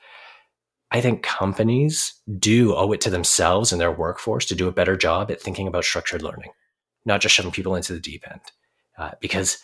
I 0.91 1.01
think 1.01 1.23
companies 1.23 2.13
do 2.39 2.75
owe 2.75 2.91
it 2.91 3.01
to 3.01 3.09
themselves 3.09 3.71
and 3.71 3.79
their 3.79 3.91
workforce 3.91 4.45
to 4.47 4.55
do 4.55 4.67
a 4.67 4.71
better 4.71 4.95
job 4.97 5.31
at 5.31 5.41
thinking 5.41 5.67
about 5.67 5.83
structured 5.85 6.21
learning, 6.21 6.51
not 7.05 7.21
just 7.21 7.35
shoving 7.35 7.51
people 7.51 7.75
into 7.75 7.93
the 7.93 7.99
deep 7.99 8.23
end. 8.29 8.41
Uh, 8.97 9.11
because 9.21 9.57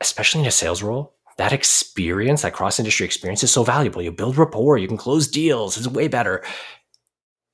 especially 0.00 0.40
in 0.40 0.46
a 0.46 0.50
sales 0.50 0.82
role, 0.82 1.14
that 1.42 1.52
experience, 1.52 2.42
that 2.42 2.52
cross 2.52 2.78
industry 2.78 3.04
experience 3.04 3.42
is 3.42 3.50
so 3.50 3.64
valuable. 3.64 4.00
You 4.00 4.12
build 4.12 4.38
rapport, 4.38 4.78
you 4.78 4.86
can 4.86 4.96
close 4.96 5.26
deals, 5.26 5.76
it's 5.76 5.88
way 5.88 6.06
better. 6.06 6.44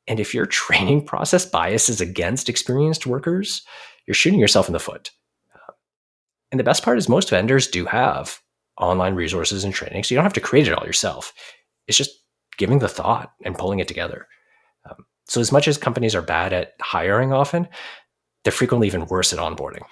And 0.07 0.21
if 0.21 0.35
your 0.35 0.45
training 0.61 1.07
process 1.07 1.47
biases 1.47 1.99
against 1.99 2.51
experienced 2.51 3.07
workers, 3.07 3.63
you're 4.07 4.15
shooting 4.15 4.41
yourself 4.41 4.69
in 4.69 4.75
the 4.75 4.79
foot. 4.79 5.11
And 6.51 6.61
the 6.61 6.65
best 6.65 6.83
part 6.83 6.99
is 6.99 7.09
most 7.09 7.31
vendors 7.31 7.67
do 7.67 7.87
have 7.87 8.39
online 8.79 9.15
resources 9.15 9.65
and 9.65 9.73
training, 9.73 10.05
so 10.05 10.15
you 10.15 10.17
don't 10.17 10.25
have 10.25 10.35
to 10.35 10.41
create 10.41 10.69
it 10.69 10.75
all 10.75 10.87
yourself. 10.87 11.33
It's 11.87 11.97
just 11.97 12.11
giving 12.59 12.81
the 12.81 12.89
thought 12.89 13.33
and 13.43 13.57
pulling 13.57 13.79
it 13.79 13.89
together. 13.89 14.27
Um, 14.89 15.07
so 15.27 15.41
as 15.41 15.51
much 15.51 15.67
as 15.67 15.79
companies 15.79 16.15
are 16.15 16.21
bad 16.21 16.53
at 16.53 16.75
hiring 16.83 17.33
often, 17.33 17.67
they're 18.45 18.53
frequently 18.53 18.87
even 18.87 19.07
worse 19.07 19.33
at 19.33 19.39
onboarding. 19.39 19.83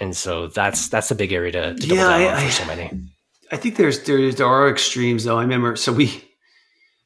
And 0.00 0.16
so 0.16 0.46
that's 0.46 0.88
that's 0.88 1.10
a 1.10 1.16
big 1.16 1.32
area 1.32 1.50
to, 1.50 1.74
to 1.74 1.94
yeah, 1.94 2.08
I, 2.08 2.44
for 2.44 2.52
so 2.52 2.66
many. 2.66 2.90
I 3.54 3.56
think 3.56 3.76
there's 3.76 4.02
there 4.02 4.32
there 4.32 4.48
are 4.48 4.68
extremes 4.68 5.22
though. 5.22 5.38
I 5.38 5.42
remember 5.42 5.76
so 5.76 5.92
we 5.92 6.28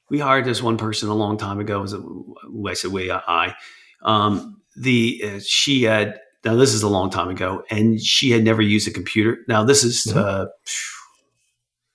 we 0.08 0.18
hired 0.18 0.46
this 0.46 0.62
one 0.62 0.78
person 0.78 1.10
a 1.10 1.14
long 1.14 1.36
time 1.36 1.60
ago. 1.60 1.82
Was 1.82 1.94
I 1.94 2.72
said 2.72 2.90
we 2.90 3.12
I 3.12 3.54
um, 4.02 4.62
the 4.74 5.22
uh, 5.22 5.40
she 5.44 5.82
had 5.82 6.18
now 6.46 6.54
this 6.54 6.72
is 6.72 6.82
a 6.82 6.88
long 6.88 7.10
time 7.10 7.28
ago, 7.28 7.64
and 7.68 8.00
she 8.00 8.30
had 8.30 8.44
never 8.44 8.62
used 8.62 8.88
a 8.88 8.90
computer. 8.90 9.40
Now 9.46 9.62
this 9.62 9.84
is 9.84 10.06
mm-hmm. 10.06 10.18
uh, 10.18 10.46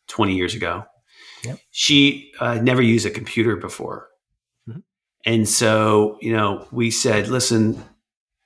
twenty 0.07 0.35
years 0.35 0.53
ago. 0.53 0.83
Yep. 1.43 1.57
She 1.71 2.31
uh, 2.39 2.59
never 2.61 2.83
used 2.83 3.07
a 3.07 3.09
computer 3.09 3.55
before, 3.55 4.07
mm-hmm. 4.69 4.81
and 5.25 5.49
so 5.49 6.19
you 6.21 6.31
know 6.31 6.67
we 6.71 6.91
said, 6.91 7.27
listen, 7.27 7.83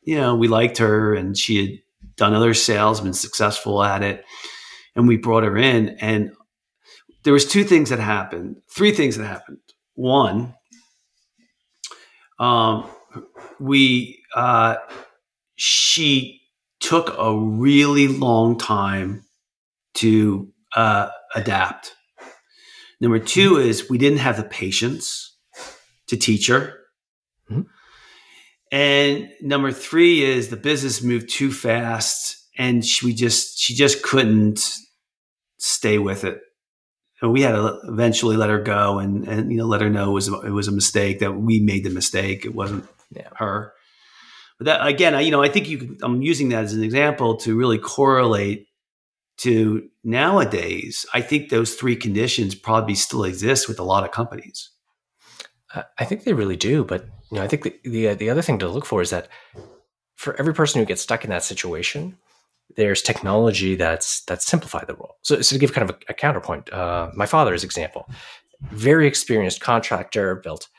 you 0.03 0.15
know 0.15 0.37
we 0.37 0.47
liked 0.47 0.77
her, 0.77 1.13
and 1.13 1.37
she 1.37 1.57
had 1.61 2.15
done 2.15 2.33
other 2.33 2.53
sales, 2.53 3.01
been 3.01 3.11
successful 3.11 3.83
at 3.83 4.03
it, 4.03 4.23
and 4.97 5.07
we 5.07 5.15
brought 5.15 5.45
her 5.45 5.57
in, 5.57 5.89
and 6.01 6.31
there 7.23 7.33
was 7.33 7.45
two 7.45 7.63
things 7.63 7.89
that 7.89 7.99
happened, 7.99 8.57
three 8.69 8.91
things 8.91 9.15
that 9.15 9.25
happened. 9.25 9.59
One, 9.95 10.55
um, 12.39 12.89
we 13.59 14.23
uh, 14.35 14.75
she 15.55 16.41
took 16.79 17.15
a 17.17 17.37
really 17.37 18.07
long 18.07 18.57
time 18.57 19.23
to 19.95 20.51
uh, 20.75 21.09
adapt. 21.35 21.95
Number 22.99 23.19
two 23.19 23.57
is 23.57 23.89
we 23.89 23.97
didn't 23.97 24.19
have 24.19 24.37
the 24.37 24.43
patience 24.43 25.35
to 26.07 26.17
teach 26.17 26.47
her. 26.47 26.73
Mm-hmm. 27.49 27.61
And 28.71 29.29
number 29.41 29.71
three 29.71 30.23
is 30.23 30.49
the 30.49 30.57
business 30.57 31.01
moved 31.01 31.29
too 31.29 31.51
fast 31.51 32.35
and 32.57 32.83
she, 32.83 33.05
we 33.05 33.13
just, 33.13 33.59
she 33.59 33.75
just 33.75 34.03
couldn't 34.03 34.77
stay 35.57 35.97
with 35.97 36.23
it. 36.23 36.41
And 37.21 37.31
we 37.31 37.41
had 37.41 37.53
to 37.53 37.79
eventually 37.85 38.37
let 38.37 38.49
her 38.49 38.61
go 38.61 38.99
and, 38.99 39.27
and, 39.27 39.51
you 39.51 39.57
know, 39.57 39.65
let 39.65 39.81
her 39.81 39.89
know 39.89 40.11
it 40.11 40.13
was, 40.13 40.27
it 40.27 40.51
was 40.51 40.67
a 40.67 40.71
mistake 40.71 41.19
that 41.19 41.33
we 41.33 41.59
made 41.59 41.83
the 41.83 41.89
mistake. 41.89 42.45
It 42.45 42.53
wasn't 42.53 42.87
yeah. 43.11 43.29
her. 43.37 43.73
But 44.57 44.65
that 44.65 44.87
again, 44.87 45.13
I, 45.13 45.21
you 45.21 45.31
know, 45.31 45.43
I 45.43 45.49
think 45.49 45.69
you. 45.69 45.97
I'm 46.01 46.21
using 46.21 46.49
that 46.49 46.63
as 46.63 46.73
an 46.73 46.83
example 46.83 47.37
to 47.37 47.55
really 47.55 47.77
correlate 47.77 48.67
to 49.37 49.87
nowadays. 50.03 51.05
I 51.13 51.21
think 51.21 51.49
those 51.49 51.75
three 51.75 51.95
conditions 51.95 52.55
probably 52.55 52.95
still 52.95 53.23
exist 53.23 53.67
with 53.67 53.79
a 53.79 53.83
lot 53.83 54.03
of 54.03 54.11
companies. 54.11 54.71
I 55.99 56.05
think 56.05 56.23
they 56.23 56.33
really 56.33 56.55
do, 56.55 56.83
but 56.83 57.05
you 57.31 57.37
know, 57.37 57.43
I 57.43 57.47
think 57.47 57.63
the 57.63 57.75
the, 57.83 58.07
uh, 58.09 58.15
the 58.15 58.29
other 58.29 58.41
thing 58.41 58.57
to 58.59 58.67
look 58.67 58.85
for 58.85 59.01
is 59.01 59.11
that 59.11 59.27
for 60.15 60.35
every 60.39 60.53
person 60.53 60.79
who 60.79 60.85
gets 60.85 61.03
stuck 61.03 61.23
in 61.23 61.29
that 61.29 61.43
situation, 61.43 62.17
there's 62.77 63.01
technology 63.01 63.75
that's 63.75 64.21
that's 64.21 64.45
simplified 64.45 64.87
the 64.87 64.95
role. 64.95 65.15
So, 65.23 65.41
so 65.41 65.55
to 65.55 65.59
give 65.59 65.73
kind 65.73 65.89
of 65.89 65.95
a, 65.95 66.11
a 66.11 66.13
counterpoint, 66.13 66.71
uh, 66.71 67.11
my 67.15 67.25
father's 67.25 67.63
example, 67.63 68.09
very 68.71 69.07
experienced 69.07 69.59
contractor, 69.59 70.35
built 70.35 70.69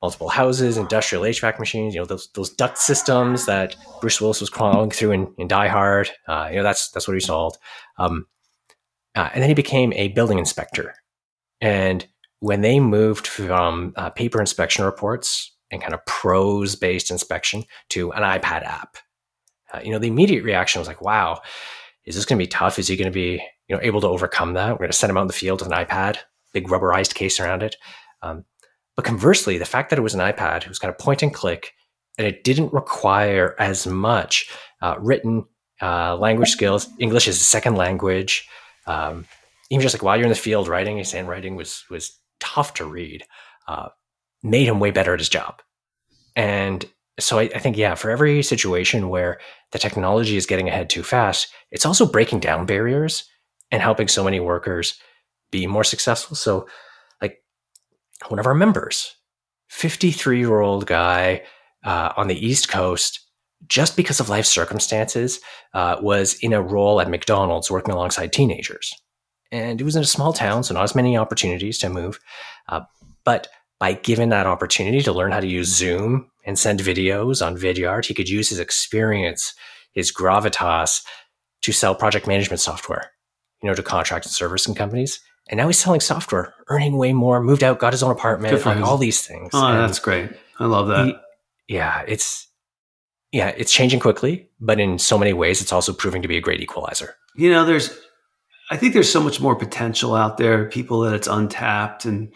multiple 0.00 0.28
houses, 0.28 0.78
industrial 0.78 1.24
HVAC 1.24 1.58
machines, 1.58 1.94
you 1.94 2.00
know, 2.00 2.06
those 2.06 2.30
those 2.34 2.50
duct 2.50 2.78
systems 2.78 3.46
that 3.46 3.76
Bruce 4.00 4.20
Willis 4.20 4.40
was 4.40 4.48
crawling 4.48 4.90
through 4.90 5.10
in, 5.10 5.34
in 5.38 5.48
Die 5.48 5.68
Hard. 5.68 6.10
Uh, 6.26 6.48
you 6.50 6.56
know, 6.56 6.62
that's 6.62 6.90
that's 6.90 7.06
what 7.06 7.14
he 7.14 7.20
solved. 7.20 7.58
Um, 7.98 8.26
uh, 9.16 9.28
and 9.34 9.42
then 9.42 9.50
he 9.50 9.54
became 9.54 9.92
a 9.94 10.08
building 10.08 10.38
inspector. 10.38 10.94
And 11.60 12.06
when 12.38 12.62
they 12.62 12.80
moved 12.80 13.26
from 13.26 13.92
uh, 13.96 14.10
paper 14.10 14.40
inspection 14.40 14.84
reports 14.84 15.52
and 15.70 15.82
kind 15.82 15.94
of 15.94 16.04
prose 16.06 16.76
based 16.76 17.10
inspection 17.10 17.64
to 17.90 18.12
an 18.12 18.22
iPad 18.22 18.64
app, 18.64 18.96
uh, 19.72 19.80
you 19.82 19.90
know, 19.90 19.98
the 19.98 20.08
immediate 20.08 20.44
reaction 20.44 20.80
was 20.80 20.88
like, 20.88 21.00
"Wow, 21.00 21.40
is 22.04 22.14
this 22.14 22.24
going 22.24 22.38
to 22.38 22.42
be 22.42 22.48
tough? 22.48 22.78
Is 22.78 22.88
he 22.88 22.96
going 22.96 23.10
to 23.10 23.14
be 23.14 23.42
you 23.68 23.76
know 23.76 23.82
able 23.82 24.00
to 24.00 24.08
overcome 24.08 24.54
that? 24.54 24.72
We're 24.72 24.78
going 24.78 24.90
to 24.90 24.96
send 24.96 25.10
him 25.10 25.16
out 25.16 25.22
in 25.22 25.26
the 25.28 25.32
field 25.32 25.60
with 25.60 25.72
an 25.72 25.84
iPad, 25.84 26.18
big 26.52 26.68
rubberized 26.68 27.14
case 27.14 27.40
around 27.40 27.62
it." 27.62 27.76
Um, 28.22 28.44
but 28.96 29.04
conversely, 29.04 29.58
the 29.58 29.64
fact 29.64 29.90
that 29.90 29.98
it 29.98 30.02
was 30.02 30.14
an 30.14 30.20
iPad, 30.20 30.62
it 30.62 30.68
was 30.68 30.78
kind 30.78 30.92
of 30.92 30.98
point 30.98 31.22
and 31.22 31.32
click, 31.32 31.72
and 32.18 32.26
it 32.26 32.44
didn't 32.44 32.72
require 32.72 33.54
as 33.58 33.86
much 33.86 34.50
uh, 34.82 34.96
written 34.98 35.44
uh, 35.80 36.16
language 36.16 36.50
skills. 36.50 36.88
English 36.98 37.28
is 37.28 37.40
a 37.40 37.44
second 37.44 37.76
language. 37.76 38.48
Um, 38.86 39.26
even 39.70 39.82
just 39.82 39.94
like 39.94 40.02
while 40.02 40.16
you're 40.16 40.26
in 40.26 40.30
the 40.30 40.36
field 40.36 40.68
writing, 40.68 40.98
his 40.98 41.12
handwriting 41.12 41.56
was 41.56 41.84
was 41.90 42.18
tough 42.40 42.74
to 42.74 42.84
read. 42.84 43.24
Uh, 43.68 43.88
made 44.42 44.66
him 44.66 44.80
way 44.80 44.90
better 44.90 45.12
at 45.12 45.20
his 45.20 45.28
job. 45.28 45.60
And 46.36 46.84
so 47.20 47.38
I, 47.38 47.42
I, 47.42 47.58
think, 47.58 47.76
yeah, 47.76 47.94
for 47.94 48.10
every 48.10 48.42
situation 48.42 49.08
where 49.08 49.38
the 49.72 49.78
technology 49.78 50.36
is 50.36 50.46
getting 50.46 50.68
ahead 50.68 50.90
too 50.90 51.02
fast, 51.02 51.48
it's 51.70 51.86
also 51.86 52.06
breaking 52.06 52.40
down 52.40 52.66
barriers 52.66 53.24
and 53.70 53.82
helping 53.82 54.08
so 54.08 54.24
many 54.24 54.40
workers 54.40 54.98
be 55.50 55.66
more 55.66 55.84
successful. 55.84 56.36
So 56.36 56.68
like 57.22 57.42
one 58.28 58.38
of 58.38 58.46
our 58.46 58.54
members, 58.54 59.14
53 59.68 60.38
year 60.38 60.60
old 60.60 60.86
guy 60.86 61.42
uh, 61.84 62.12
on 62.16 62.28
the 62.28 62.46
East 62.46 62.68
Coast, 62.68 63.20
just 63.66 63.96
because 63.96 64.20
of 64.20 64.28
life 64.28 64.46
circumstances, 64.46 65.40
uh, 65.74 65.96
was 66.00 66.34
in 66.40 66.52
a 66.52 66.62
role 66.62 67.00
at 67.00 67.10
McDonald's 67.10 67.70
working 67.70 67.94
alongside 67.94 68.32
teenagers. 68.32 68.92
And 69.52 69.80
it 69.80 69.84
was 69.84 69.96
in 69.96 70.02
a 70.02 70.06
small 70.06 70.32
town, 70.32 70.64
so 70.64 70.74
not 70.74 70.84
as 70.84 70.94
many 70.94 71.16
opportunities 71.16 71.78
to 71.78 71.88
move. 71.88 72.20
Uh, 72.68 72.82
but 73.24 73.48
by 73.78 73.94
given 73.94 74.28
that 74.28 74.46
opportunity 74.46 75.00
to 75.02 75.12
learn 75.12 75.32
how 75.32 75.40
to 75.40 75.46
use 75.46 75.68
Zoom 75.68 76.29
and 76.44 76.58
send 76.58 76.80
videos 76.80 77.44
on 77.44 77.56
Vidyard, 77.56 78.06
he 78.06 78.14
could 78.14 78.28
use 78.28 78.48
his 78.48 78.58
experience, 78.58 79.54
his 79.92 80.12
gravitas 80.12 81.02
to 81.62 81.72
sell 81.72 81.94
project 81.94 82.26
management 82.26 82.60
software, 82.60 83.10
you 83.62 83.68
know, 83.68 83.74
to 83.74 83.82
contract 83.82 84.26
and 84.26 84.32
service 84.32 84.66
and 84.66 84.76
companies 84.76 85.20
and 85.50 85.58
now 85.58 85.66
he's 85.66 85.78
selling 85.78 86.00
software, 86.00 86.54
earning 86.68 86.96
way 86.96 87.12
more, 87.12 87.42
moved 87.42 87.64
out, 87.64 87.80
got 87.80 87.92
his 87.92 88.04
own 88.04 88.12
apartment, 88.12 88.64
like 88.64 88.80
all 88.82 88.96
these 88.96 89.26
things. 89.26 89.50
Oh, 89.52 89.66
and 89.66 89.80
that's 89.80 89.98
great. 89.98 90.30
I 90.60 90.66
love 90.66 90.88
that. 90.88 91.06
He, 91.06 91.16
yeah, 91.74 92.04
it's 92.06 92.46
yeah, 93.32 93.48
it's 93.56 93.72
changing 93.72 93.98
quickly, 93.98 94.48
but 94.60 94.78
in 94.78 94.98
so 94.98 95.18
many 95.18 95.32
ways, 95.32 95.60
it's 95.60 95.72
also 95.72 95.92
proving 95.92 96.22
to 96.22 96.28
be 96.28 96.36
a 96.36 96.40
great 96.40 96.60
equalizer. 96.60 97.16
You 97.36 97.50
know, 97.50 97.64
there's, 97.64 97.96
I 98.70 98.76
think 98.76 98.92
there's 98.92 99.10
so 99.10 99.20
much 99.20 99.40
more 99.40 99.56
potential 99.56 100.14
out 100.14 100.36
there. 100.36 100.68
People 100.68 101.00
that 101.00 101.14
it's 101.14 101.28
untapped, 101.28 102.04
and 102.04 102.32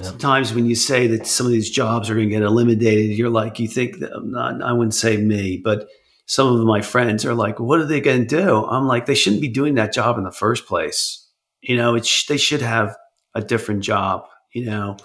sometimes 0.00 0.54
when 0.54 0.66
you 0.66 0.74
say 0.74 1.06
that 1.08 1.26
some 1.26 1.46
of 1.46 1.52
these 1.52 1.70
jobs 1.70 2.10
are 2.10 2.14
going 2.14 2.28
to 2.28 2.34
get 2.34 2.42
eliminated, 2.42 3.16
you're 3.16 3.30
like, 3.30 3.58
you 3.58 3.68
think 3.68 3.98
that 4.00 4.12
I'm 4.12 4.30
not. 4.30 4.62
I 4.62 4.72
wouldn't 4.72 4.94
say 4.94 5.16
me, 5.16 5.60
but 5.62 5.88
some 6.26 6.48
of 6.48 6.66
my 6.66 6.80
friends 6.80 7.24
are 7.24 7.34
like, 7.34 7.60
what 7.60 7.80
are 7.80 7.86
they 7.86 8.00
going 8.00 8.26
to 8.26 8.36
do? 8.42 8.64
I'm 8.66 8.86
like, 8.86 9.06
they 9.06 9.14
shouldn't 9.14 9.42
be 9.42 9.48
doing 9.48 9.74
that 9.74 9.92
job 9.92 10.16
in 10.18 10.24
the 10.24 10.32
first 10.32 10.66
place 10.66 11.24
you 11.64 11.76
know, 11.76 11.94
it's 11.94 12.26
they 12.26 12.36
should 12.36 12.62
have 12.62 12.96
a 13.34 13.40
different 13.40 13.82
job. 13.82 14.26
You 14.52 14.66
know, 14.66 14.96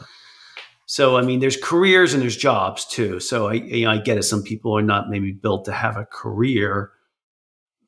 so 0.86 1.18
I 1.18 1.22
mean, 1.22 1.40
there's 1.40 1.58
careers 1.58 2.14
and 2.14 2.22
there's 2.22 2.38
jobs 2.38 2.86
too. 2.86 3.20
So 3.20 3.48
I 3.48 3.54
you 3.54 3.86
know 3.86 3.92
I 3.92 3.98
get 3.98 4.18
it. 4.18 4.24
Some 4.24 4.44
people 4.44 4.78
are 4.78 4.84
not 4.84 5.10
maybe 5.10 5.32
built 5.32 5.66
to 5.66 5.72
have 5.72 5.98
a 5.98 6.06
career, 6.06 6.92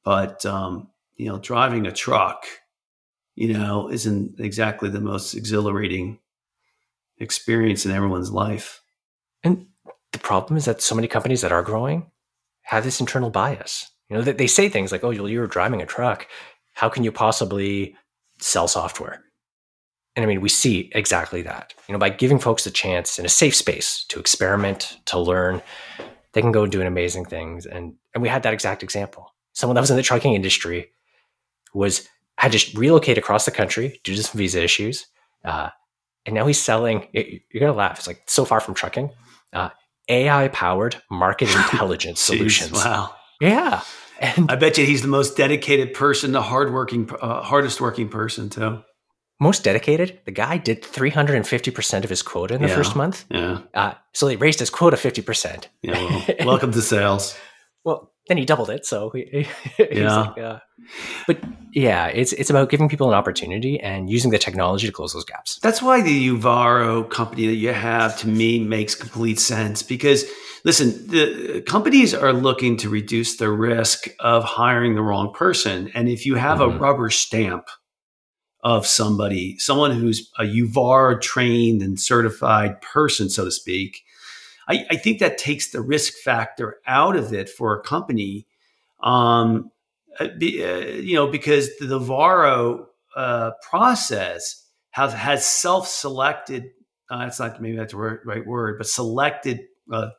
but 0.04 0.46
um, 0.46 0.90
you 1.18 1.28
know, 1.28 1.38
driving 1.38 1.86
a 1.86 1.92
truck, 1.92 2.46
you 3.36 3.54
know, 3.54 3.92
isn't 3.92 4.40
exactly 4.40 4.90
the 4.90 5.02
most 5.02 5.34
exhilarating 5.36 6.20
experience 7.22 7.86
in 7.86 7.92
everyone's 7.92 8.32
life. 8.32 8.82
And 9.44 9.68
the 10.12 10.20
problem 10.20 10.58
is 10.58 10.66
that 10.66 10.82
so 10.82 10.96
many 10.96 11.08
companies 11.08 11.42
that 11.42 11.52
are 11.52 11.64
growing 11.64 12.12
have 12.64 12.84
this 12.84 13.00
internal 13.00 13.30
bias. 13.30 13.90
You 14.10 14.18
know, 14.18 14.24
that 14.24 14.38
they 14.38 14.48
say 14.48 14.68
things 14.68 14.92
like, 14.92 15.04
"Oh, 15.04 15.12
you're 15.12 15.48
driving 15.48 15.82
a 15.82 15.86
truck. 15.86 16.28
How 16.74 16.90
can 16.90 17.04
you 17.04 17.12
possibly 17.12 17.96
sell 18.42 18.68
software. 18.68 19.24
And 20.16 20.24
I 20.24 20.28
mean, 20.28 20.42
we 20.42 20.50
see 20.50 20.90
exactly 20.94 21.42
that. 21.44 21.74
You 21.88 21.94
know, 21.94 22.00
by 22.00 22.10
giving 22.10 22.40
folks 22.40 22.66
a 22.66 22.72
chance 22.72 23.18
in 23.18 23.26
a 23.26 23.30
safe 23.30 23.56
space 23.56 24.04
to 24.10 24.20
experiment, 24.20 24.98
to 25.06 25.18
learn, 25.18 25.62
they 26.34 26.42
can 26.42 26.52
go 26.52 26.64
and 26.64 26.72
do 26.72 26.82
amazing 26.82 27.26
things. 27.26 27.66
And 27.66 27.96
and 28.14 28.22
we 28.22 28.28
had 28.28 28.44
that 28.44 28.54
exact 28.54 28.84
example. 28.84 29.34
Someone 29.54 29.76
that 29.76 29.82
was 29.82 29.92
in 29.92 29.98
the 29.98 30.04
trucking 30.04 30.34
industry 30.34 30.92
was 31.74 32.10
had 32.38 32.52
to 32.52 32.78
relocate 32.78 33.18
across 33.18 33.46
the 33.46 33.52
country 33.52 34.02
due 34.04 34.16
to 34.16 34.24
some 34.24 34.38
visa 34.38 34.62
issues, 34.62 35.06
uh, 35.46 35.70
and 36.26 36.36
now 36.36 36.48
he's 36.48 36.62
selling. 36.62 37.08
You're 37.14 37.60
gonna 37.60 37.74
laugh. 37.74 38.00
It's 38.00 38.08
like 38.08 38.24
so 38.28 38.46
far 38.46 38.60
from 38.60 38.74
trucking. 38.74 39.10
Uh, 39.54 39.70
AI 40.10 40.48
powered 40.50 41.02
market 41.10 41.50
intelligence 41.56 42.22
Jeez, 42.22 42.26
solutions. 42.26 42.72
Wow. 42.74 43.14
Yeah. 43.40 43.82
And 44.20 44.52
I 44.52 44.56
bet 44.56 44.78
you 44.78 44.86
he's 44.86 45.02
the 45.02 45.08
most 45.08 45.36
dedicated 45.36 45.94
person, 45.96 46.32
the 46.32 46.42
hardworking, 46.44 47.10
uh, 47.22 47.42
hardest 47.42 47.82
working 47.82 48.08
person 48.10 48.50
too. 48.50 48.84
Most 49.40 49.64
dedicated. 49.64 50.20
The 50.26 50.32
guy 50.32 50.58
did 50.58 50.84
350% 50.84 52.04
of 52.04 52.10
his 52.12 52.22
quota 52.22 52.54
in 52.54 52.62
the 52.62 52.68
Yeah. 52.68 52.76
first 52.76 52.96
month. 52.96 53.26
Yeah. 53.32 53.62
Uh, 53.74 53.94
so 54.14 54.28
he 54.28 54.36
raised 54.36 54.60
his 54.60 54.70
quota 54.70 54.96
50%. 54.98 55.66
Yeah. 55.82 55.94
Well, 55.94 56.26
welcome 56.46 56.72
to 56.74 56.82
sales. 56.84 57.36
Well, 57.84 58.11
then 58.32 58.38
he 58.38 58.46
doubled 58.46 58.70
it. 58.70 58.86
So 58.86 59.10
he, 59.12 59.46
he's 59.78 59.88
Yeah. 59.92 60.22
like, 60.22 60.38
uh, 60.38 60.60
but 61.28 61.44
yeah, 61.74 62.08
it's 62.08 62.34
it's 62.34 62.50
about 62.50 62.70
giving 62.70 62.90
people 62.90 63.08
an 63.10 63.14
opportunity 63.14 63.80
and 63.80 64.10
using 64.10 64.32
the 64.32 64.38
technology 64.38 64.88
to 64.88 64.94
close 64.94 65.14
those 65.14 65.26
gaps. 65.26 65.60
That's 65.62 65.82
why 65.82 66.02
the 66.02 66.30
Uvaro 66.30 67.10
company 67.10 67.48
that 67.48 67.56
you 67.56 67.72
have 67.74 68.18
to 68.20 68.28
me 68.28 68.60
makes 68.60 68.96
complete 68.96 69.40
sense 69.40 69.84
because 69.84 70.26
listen, 70.66 71.08
the 71.08 71.64
companies 71.68 72.14
are 72.14 72.34
looking 72.34 72.78
to 72.78 72.90
reduce 72.90 73.38
the 73.38 73.50
risk 73.50 74.08
of 74.20 74.44
hiring 74.44 74.96
the 74.96 75.02
wrong 75.02 75.34
person. 75.34 75.92
And 75.94 76.10
if 76.10 76.26
you 76.26 76.36
have 76.36 76.60
Mhm. 76.60 76.76
a 76.76 76.78
rubber 76.78 77.10
stamp 77.10 77.66
of 78.64 78.86
somebody, 78.86 79.58
someone 79.58 79.92
who's 79.92 80.30
a 80.38 80.44
Uvaro 80.44 81.20
trained 81.20 81.82
and 81.82 82.00
certified 82.00 82.80
person, 82.82 83.30
so 83.30 83.46
to 83.46 83.52
speak, 83.52 84.02
I, 84.68 84.86
I 84.92 84.96
think 84.96 85.20
that 85.20 85.38
takes 85.38 85.72
the 85.72 85.82
risk 85.82 86.14
factor 86.24 86.78
out 86.88 87.16
of 87.16 87.34
it 87.34 87.50
for 87.50 87.78
a 87.78 87.82
company. 87.84 88.48
Um, 89.02 89.72
uh, 90.20 90.28
be, 90.38 90.64
uh, 90.64 90.78
you 90.78 91.16
know, 91.16 91.28
because 91.28 91.70
the 91.78 91.86
Uvaro 92.00 92.86
uh, 93.16 93.52
process 93.68 94.66
has 94.92 95.14
has 95.14 95.46
self-selected. 95.46 96.66
Uh, 97.10 97.26
it's 97.28 97.40
not 97.40 97.62
maybe 97.62 97.78
that's 97.78 97.94
the 97.94 98.00
right, 98.00 98.20
right 98.26 98.46
word, 98.46 98.78
but 98.78 98.88
selected. 98.88 99.62
Uh, 99.92 100.10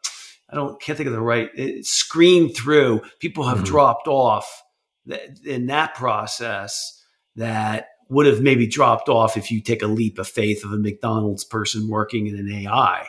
I 0.51 0.57
don't 0.57 0.81
can't 0.81 0.97
think 0.97 1.07
of 1.07 1.13
the 1.15 1.21
right. 1.21 1.51
It, 1.55 1.87
screened 1.87 2.57
through. 2.57 3.03
People 3.21 3.45
have 3.45 3.59
Mhm. 3.61 3.65
dropped 3.67 4.09
off 4.09 4.63
th- 5.09 5.31
in 5.47 5.67
that 5.67 5.95
process 5.95 7.03
that 7.37 7.89
would 8.09 8.27
have 8.27 8.43
maybe 8.43 8.67
dropped 8.67 9.09
off 9.09 9.37
if 9.37 9.51
you 9.51 9.61
take 9.63 9.83
a 9.83 9.87
leap 9.87 10.19
of 10.19 10.29
faith 10.29 10.65
of 10.65 10.73
a 10.73 10.77
McDonald's 10.79 11.45
person 11.45 11.89
working 11.89 12.27
in 12.27 12.37
an 12.37 12.51
AI. 12.53 13.07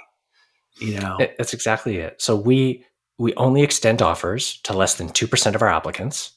You 0.79 0.99
know, 0.99 1.15
That- 1.19 1.37
That's 1.37 1.53
exactly 1.53 1.97
it. 1.97 2.21
So 2.21 2.35
we 2.35 2.85
we 3.19 3.33
only 3.35 3.61
extend 3.61 4.01
offers 4.01 4.59
to 4.63 4.73
less 4.73 4.95
than 4.95 5.09
two 5.09 5.27
percent 5.27 5.55
of 5.55 5.61
our 5.61 5.69
applicants, 5.69 6.31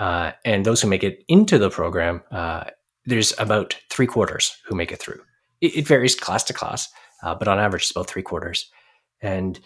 uh, 0.00 0.32
and 0.44 0.64
those 0.66 0.82
who 0.82 0.88
make 0.88 1.04
it 1.04 1.24
into 1.28 1.58
the 1.58 1.70
program, 1.70 2.22
uh, 2.32 2.64
there's 3.04 3.32
about 3.38 3.76
three 3.90 4.06
quarters 4.06 4.56
who 4.66 4.74
make 4.74 4.90
it 4.92 5.00
through. 5.00 5.20
It, 5.60 5.76
it 5.76 5.86
varies 5.86 6.14
class 6.16 6.42
to 6.44 6.52
class, 6.52 6.88
uh, 7.22 7.34
but 7.34 7.48
on 7.48 7.58
average, 7.58 7.82
it's 7.84 7.90
about 7.92 8.08
three 8.10 8.22
quarters. 8.22 8.68
And 9.22 9.58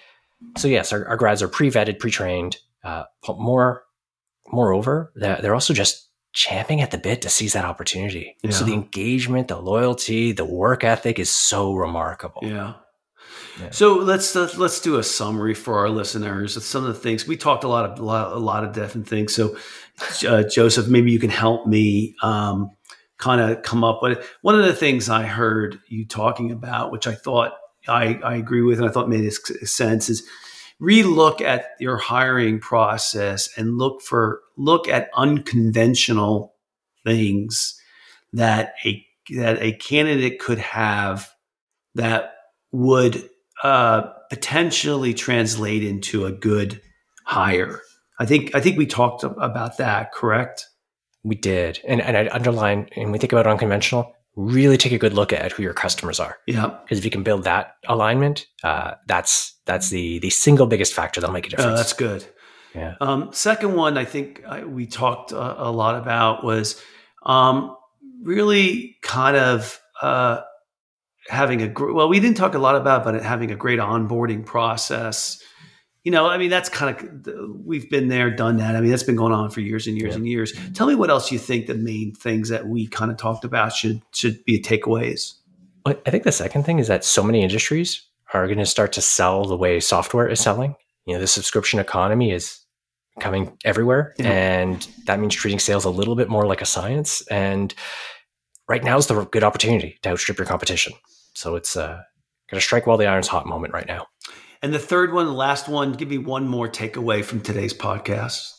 so, 0.58 0.68
yes, 0.68 0.92
our, 0.92 1.06
our 1.08 1.16
grads 1.16 1.42
are 1.42 1.48
pre-vetted, 1.48 1.98
pre-trained. 1.98 2.56
Uh, 2.84 3.04
more, 3.28 3.84
moreover, 4.50 5.12
they're, 5.16 5.36
they're 5.42 5.54
also 5.54 5.74
just 5.74 6.08
champing 6.32 6.80
at 6.80 6.90
the 6.90 6.98
bit 6.98 7.22
to 7.22 7.28
seize 7.28 7.52
that 7.52 7.64
opportunity. 7.64 8.36
So 8.50 8.64
the 8.64 8.72
engagement, 8.72 9.48
the 9.48 9.58
loyalty, 9.60 10.32
the 10.32 10.44
work 10.44 10.82
ethic 10.84 11.18
is 11.18 11.30
so 11.30 11.74
remarkable. 11.74 12.40
Yeah. 12.42 12.74
So 13.70 13.94
let's 13.94 14.34
let's 14.34 14.80
do 14.80 14.98
a 14.98 15.02
summary 15.02 15.54
for 15.54 15.78
our 15.78 15.90
listeners 15.90 16.56
of 16.56 16.62
some 16.62 16.84
of 16.84 16.94
the 16.94 17.00
things 17.00 17.26
we 17.26 17.36
talked 17.36 17.64
a 17.64 17.68
lot 17.68 17.90
of 17.90 17.98
a 17.98 18.02
lot, 18.02 18.32
a 18.32 18.38
lot 18.38 18.64
of 18.64 18.72
different 18.72 19.06
things. 19.06 19.34
So, 19.34 19.56
uh, 20.26 20.44
Joseph, 20.44 20.88
maybe 20.88 21.12
you 21.12 21.18
can 21.18 21.30
help 21.30 21.66
me 21.66 22.14
um, 22.22 22.70
kind 23.18 23.40
of 23.40 23.62
come 23.62 23.84
up 23.84 24.02
with 24.02 24.26
one 24.42 24.58
of 24.58 24.64
the 24.64 24.74
things 24.74 25.08
I 25.08 25.24
heard 25.24 25.78
you 25.88 26.06
talking 26.06 26.50
about, 26.50 26.92
which 26.92 27.06
I 27.06 27.14
thought 27.14 27.52
I, 27.88 28.18
I 28.24 28.36
agree 28.36 28.62
with, 28.62 28.78
and 28.78 28.88
I 28.88 28.92
thought 28.92 29.08
made 29.08 29.30
sense 29.32 30.08
is 30.08 30.22
relook 30.80 31.40
at 31.40 31.66
your 31.78 31.96
hiring 31.96 32.58
process 32.58 33.48
and 33.56 33.78
look 33.78 34.02
for 34.02 34.40
look 34.56 34.88
at 34.88 35.10
unconventional 35.14 36.54
things 37.04 37.78
that 38.32 38.74
a 38.84 39.04
that 39.36 39.62
a 39.62 39.72
candidate 39.72 40.40
could 40.40 40.58
have 40.58 41.30
that 41.94 42.34
would 42.72 43.28
uh, 43.62 44.02
potentially 44.30 45.14
translate 45.14 45.84
into 45.84 46.26
a 46.26 46.32
good 46.32 46.80
hire. 47.24 47.80
I 48.18 48.26
think 48.26 48.54
I 48.54 48.60
think 48.60 48.78
we 48.78 48.86
talked 48.86 49.24
about 49.24 49.76
that. 49.78 50.12
Correct? 50.12 50.66
We 51.24 51.34
did. 51.36 51.80
And, 51.86 52.00
and 52.00 52.16
I'd 52.16 52.28
underline, 52.28 52.88
and 52.96 53.12
we 53.12 53.18
think 53.18 53.32
about 53.32 53.46
unconventional, 53.46 54.12
really 54.34 54.76
take 54.76 54.92
a 54.92 54.98
good 54.98 55.12
look 55.14 55.32
at 55.32 55.52
who 55.52 55.62
your 55.62 55.72
customers 55.74 56.18
are. 56.18 56.38
Yeah. 56.48 56.76
Because 56.82 56.98
if 56.98 57.04
you 57.04 57.10
can 57.12 57.22
build 57.22 57.44
that 57.44 57.74
alignment, 57.86 58.46
uh, 58.64 58.94
that's 59.06 59.54
that's 59.66 59.90
the 59.90 60.18
the 60.18 60.30
single 60.30 60.66
biggest 60.66 60.92
factor 60.94 61.20
that'll 61.20 61.32
make 61.34 61.46
a 61.46 61.54
Uh, 61.54 61.56
difference. 61.56 61.78
that's 61.78 61.92
good. 61.92 62.24
yeah. 62.74 62.94
Um, 63.00 63.30
second 63.32 63.74
one, 63.76 63.96
I 63.96 64.04
think 64.04 64.42
I, 64.46 64.64
we 64.64 64.86
talked 64.86 65.30
a, 65.32 65.62
a 65.68 65.70
lot 65.70 65.94
about 65.96 66.42
was 66.44 66.80
um, 67.24 67.76
really 68.22 68.96
kind 69.02 69.36
of 69.36 69.78
uh, 70.00 70.40
having 71.28 71.62
a 71.62 71.72
well, 71.92 72.08
we 72.08 72.20
didn't 72.20 72.36
talk 72.36 72.54
a 72.54 72.58
lot 72.58 72.76
about, 72.76 73.04
but 73.04 73.22
having 73.22 73.50
a 73.50 73.56
great 73.56 73.78
onboarding 73.78 74.44
process. 74.44 75.42
You 76.04 76.10
know, 76.10 76.26
I 76.26 76.36
mean, 76.36 76.50
that's 76.50 76.68
kind 76.68 76.96
of 76.96 77.34
we've 77.64 77.88
been 77.88 78.08
there, 78.08 78.28
done 78.30 78.56
that. 78.56 78.74
I 78.74 78.80
mean, 78.80 78.90
that's 78.90 79.04
been 79.04 79.14
going 79.16 79.32
on 79.32 79.50
for 79.50 79.60
years 79.60 79.86
and 79.86 79.96
years 79.96 80.10
Yeah. 80.12 80.16
and 80.16 80.26
years. 80.26 80.52
Tell 80.74 80.88
me 80.88 80.96
what 80.96 81.10
else 81.10 81.30
you 81.30 81.38
think 81.38 81.66
the 81.66 81.74
main 81.74 82.12
things 82.12 82.48
that 82.48 82.66
we 82.66 82.88
kind 82.88 83.10
of 83.10 83.16
talked 83.18 83.44
about 83.44 83.72
should 83.72 84.02
should 84.12 84.44
be 84.44 84.60
takeaways. 84.60 85.34
I 85.86 85.94
think 85.94 86.24
the 86.24 86.32
second 86.32 86.64
thing 86.64 86.78
is 86.78 86.86
that 86.88 87.04
so 87.04 87.22
many 87.22 87.42
industries 87.42 88.02
are 88.34 88.46
going 88.46 88.58
to 88.58 88.66
start 88.66 88.92
to 88.92 89.00
sell 89.00 89.44
the 89.44 89.56
way 89.56 89.78
software 89.80 90.28
is 90.28 90.40
selling. 90.40 90.74
You 91.06 91.14
know, 91.14 91.20
the 91.20 91.26
subscription 91.26 91.80
economy 91.80 92.30
is 92.32 92.60
coming 93.20 93.56
everywhere, 93.64 94.14
Yeah. 94.18 94.30
and 94.30 94.86
that 95.06 95.20
means 95.20 95.34
treating 95.34 95.58
sales 95.58 95.84
a 95.84 95.90
little 95.90 96.14
bit 96.16 96.28
more 96.28 96.46
like 96.46 96.62
a 96.62 96.66
science. 96.66 97.22
And 97.30 97.74
right 98.68 98.82
now 98.82 98.96
is 98.96 99.06
the 99.06 99.24
good 99.24 99.44
opportunity 99.44 99.98
to 100.02 100.10
outstrip 100.10 100.38
your 100.38 100.46
competition. 100.46 100.92
So 101.34 101.56
it's 101.56 101.76
uh, 101.76 102.02
going 102.50 102.58
to 102.58 102.60
strike 102.60 102.86
while 102.86 102.98
the 102.98 103.06
iron's 103.06 103.28
hot 103.28 103.46
moment 103.46 103.74
right 103.74 103.86
now. 103.86 104.06
And 104.62 104.72
the 104.72 104.78
third 104.78 105.12
one, 105.12 105.26
the 105.26 105.32
last 105.32 105.68
one, 105.68 105.92
give 105.92 106.08
me 106.08 106.18
one 106.18 106.46
more 106.46 106.68
takeaway 106.68 107.24
from 107.24 107.40
today's 107.40 107.74
podcast. 107.74 108.52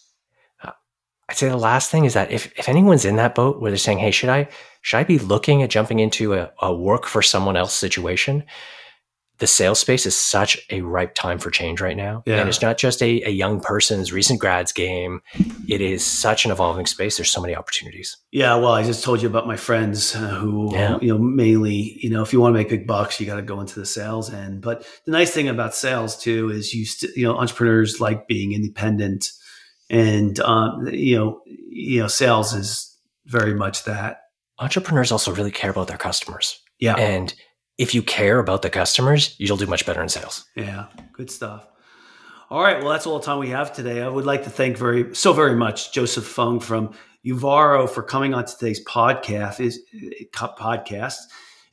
I'd 1.30 1.38
say 1.38 1.50
the 1.50 1.58
last 1.58 1.90
thing 1.90 2.06
is 2.06 2.14
that 2.14 2.32
if, 2.32 2.52
if 2.60 2.68
anyone's 2.68 3.06
in 3.06 3.16
that 3.16 3.34
boat 3.34 3.62
where 3.62 3.72
they're 3.72 3.78
saying, 3.78 4.00
hey, 4.00 4.12
should 4.12 4.30
I 4.30 4.50
should 4.82 4.98
I 4.98 5.04
be 5.04 5.20
looking 5.20 5.64
at 5.64 5.70
jumping 5.70 6.00
into 6.00 6.34
a, 6.34 6.52
a 6.62 6.76
work 6.76 7.06
for 7.06 7.22
someone 7.22 7.56
else 7.56 7.74
situation? 7.74 8.44
The 9.40 9.48
sales 9.48 9.80
space 9.80 10.06
is 10.06 10.16
such 10.16 10.64
a 10.70 10.82
ripe 10.82 11.16
time 11.16 11.40
for 11.40 11.50
change 11.50 11.82
right 11.82 11.98
now. 11.98 12.22
Yeah. 12.26 12.38
And 12.40 12.48
it's 12.48 12.62
not 12.62 12.78
just 12.78 13.02
a, 13.02 13.22
a 13.24 13.30
young 13.30 13.60
person's 13.60 14.14
recent 14.14 14.40
grads 14.40 14.72
game. 14.72 15.22
It 15.68 15.82
is 15.82 16.06
such 16.06 16.46
an 16.46 16.52
evolving 16.52 16.86
space. 16.86 17.18
There's 17.18 17.32
so 17.32 17.42
many 17.42 17.56
opportunities. 17.56 18.16
Yeah, 18.32 18.56
well, 18.56 18.74
I 18.74 18.84
just 18.84 19.04
told 19.04 19.22
you 19.24 19.28
about 19.28 19.48
my 19.48 19.58
friends 19.58 20.16
uh, 20.16 20.20
who, 20.36 20.72
Yeah. 20.74 21.00
you 21.02 21.08
know, 21.10 21.18
mainly, 21.18 21.98
you 22.00 22.12
know, 22.12 22.22
if 22.22 22.32
you 22.32 22.40
want 22.40 22.54
to 22.54 22.58
make 22.60 22.70
big 22.70 22.86
bucks, 22.86 23.20
you 23.20 23.26
got 23.26 23.38
to 23.38 23.42
go 23.42 23.60
into 23.60 23.80
the 23.80 23.86
sales 23.88 24.32
end. 24.32 24.62
But 24.62 24.86
the 25.06 25.12
nice 25.12 25.32
thing 25.32 25.50
about 25.50 25.74
sales 25.76 26.16
too 26.16 26.50
is 26.52 26.74
you, 26.74 26.86
st- 26.86 27.16
you 27.18 27.24
know, 27.26 27.36
entrepreneurs 27.36 28.00
like 28.00 28.28
being 28.28 28.54
independent, 28.54 29.32
and 29.90 30.40
um, 30.42 30.88
you 30.92 31.16
know, 31.18 31.42
you 31.46 32.00
know, 32.02 32.08
sales 32.08 32.54
is 32.54 32.96
very 33.26 33.54
much 33.56 33.84
that. 33.86 34.22
Entrepreneurs 34.60 35.12
also 35.12 35.34
really 35.34 35.52
care 35.52 35.72
about 35.72 35.88
their 35.88 35.98
customers. 35.98 36.60
Yeah, 36.80 36.96
And 36.96 37.34
if 37.84 37.94
you 37.94 38.02
care 38.02 38.40
about 38.40 38.62
the 38.62 38.70
customers, 38.70 39.36
you'll 39.38 39.58
do 39.58 39.68
much 39.68 39.86
better 39.86 40.02
in 40.02 40.08
sales. 40.08 40.46
yeah, 40.56 40.86
good 41.12 41.30
stuff. 41.30 41.68
All 42.50 42.64
right, 42.64 42.80
well, 42.82 42.94
that's 42.94 43.06
all 43.06 43.20
the 43.20 43.26
time 43.26 43.40
we 43.40 43.50
have 43.50 43.74
today. 43.74 44.02
I 44.02 44.08
would 44.08 44.26
like 44.26 44.46
to 44.46 44.50
thank 44.50 44.78
very 44.78 45.14
so 45.14 45.34
very 45.34 45.56
much 45.56 45.92
Joseph 45.92 46.26
Fung 46.26 46.62
from 46.62 46.94
Uvaro 47.26 47.90
for 47.90 48.02
coming 48.02 48.34
on 48.34 48.46
today's 48.46 48.82
podcast. 48.86 49.60
Is 49.60 49.82
uh, 49.94 50.48
podcast. 50.58 51.18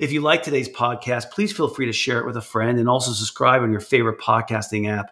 If 0.00 0.10
you 0.10 0.20
like 0.20 0.42
today's 0.42 0.68
podcast, 0.68 1.30
please 1.30 1.52
feel 1.52 1.68
free 1.68 1.86
to 1.86 1.92
share 1.92 2.18
it 2.18 2.26
with 2.26 2.36
a 2.36 2.42
friend 2.42 2.80
and 2.80 2.88
also 2.88 3.12
subscribe 3.12 3.62
on 3.62 3.70
your 3.70 3.80
favorite 3.80 4.18
podcasting 4.18 4.90
app. 4.90 5.10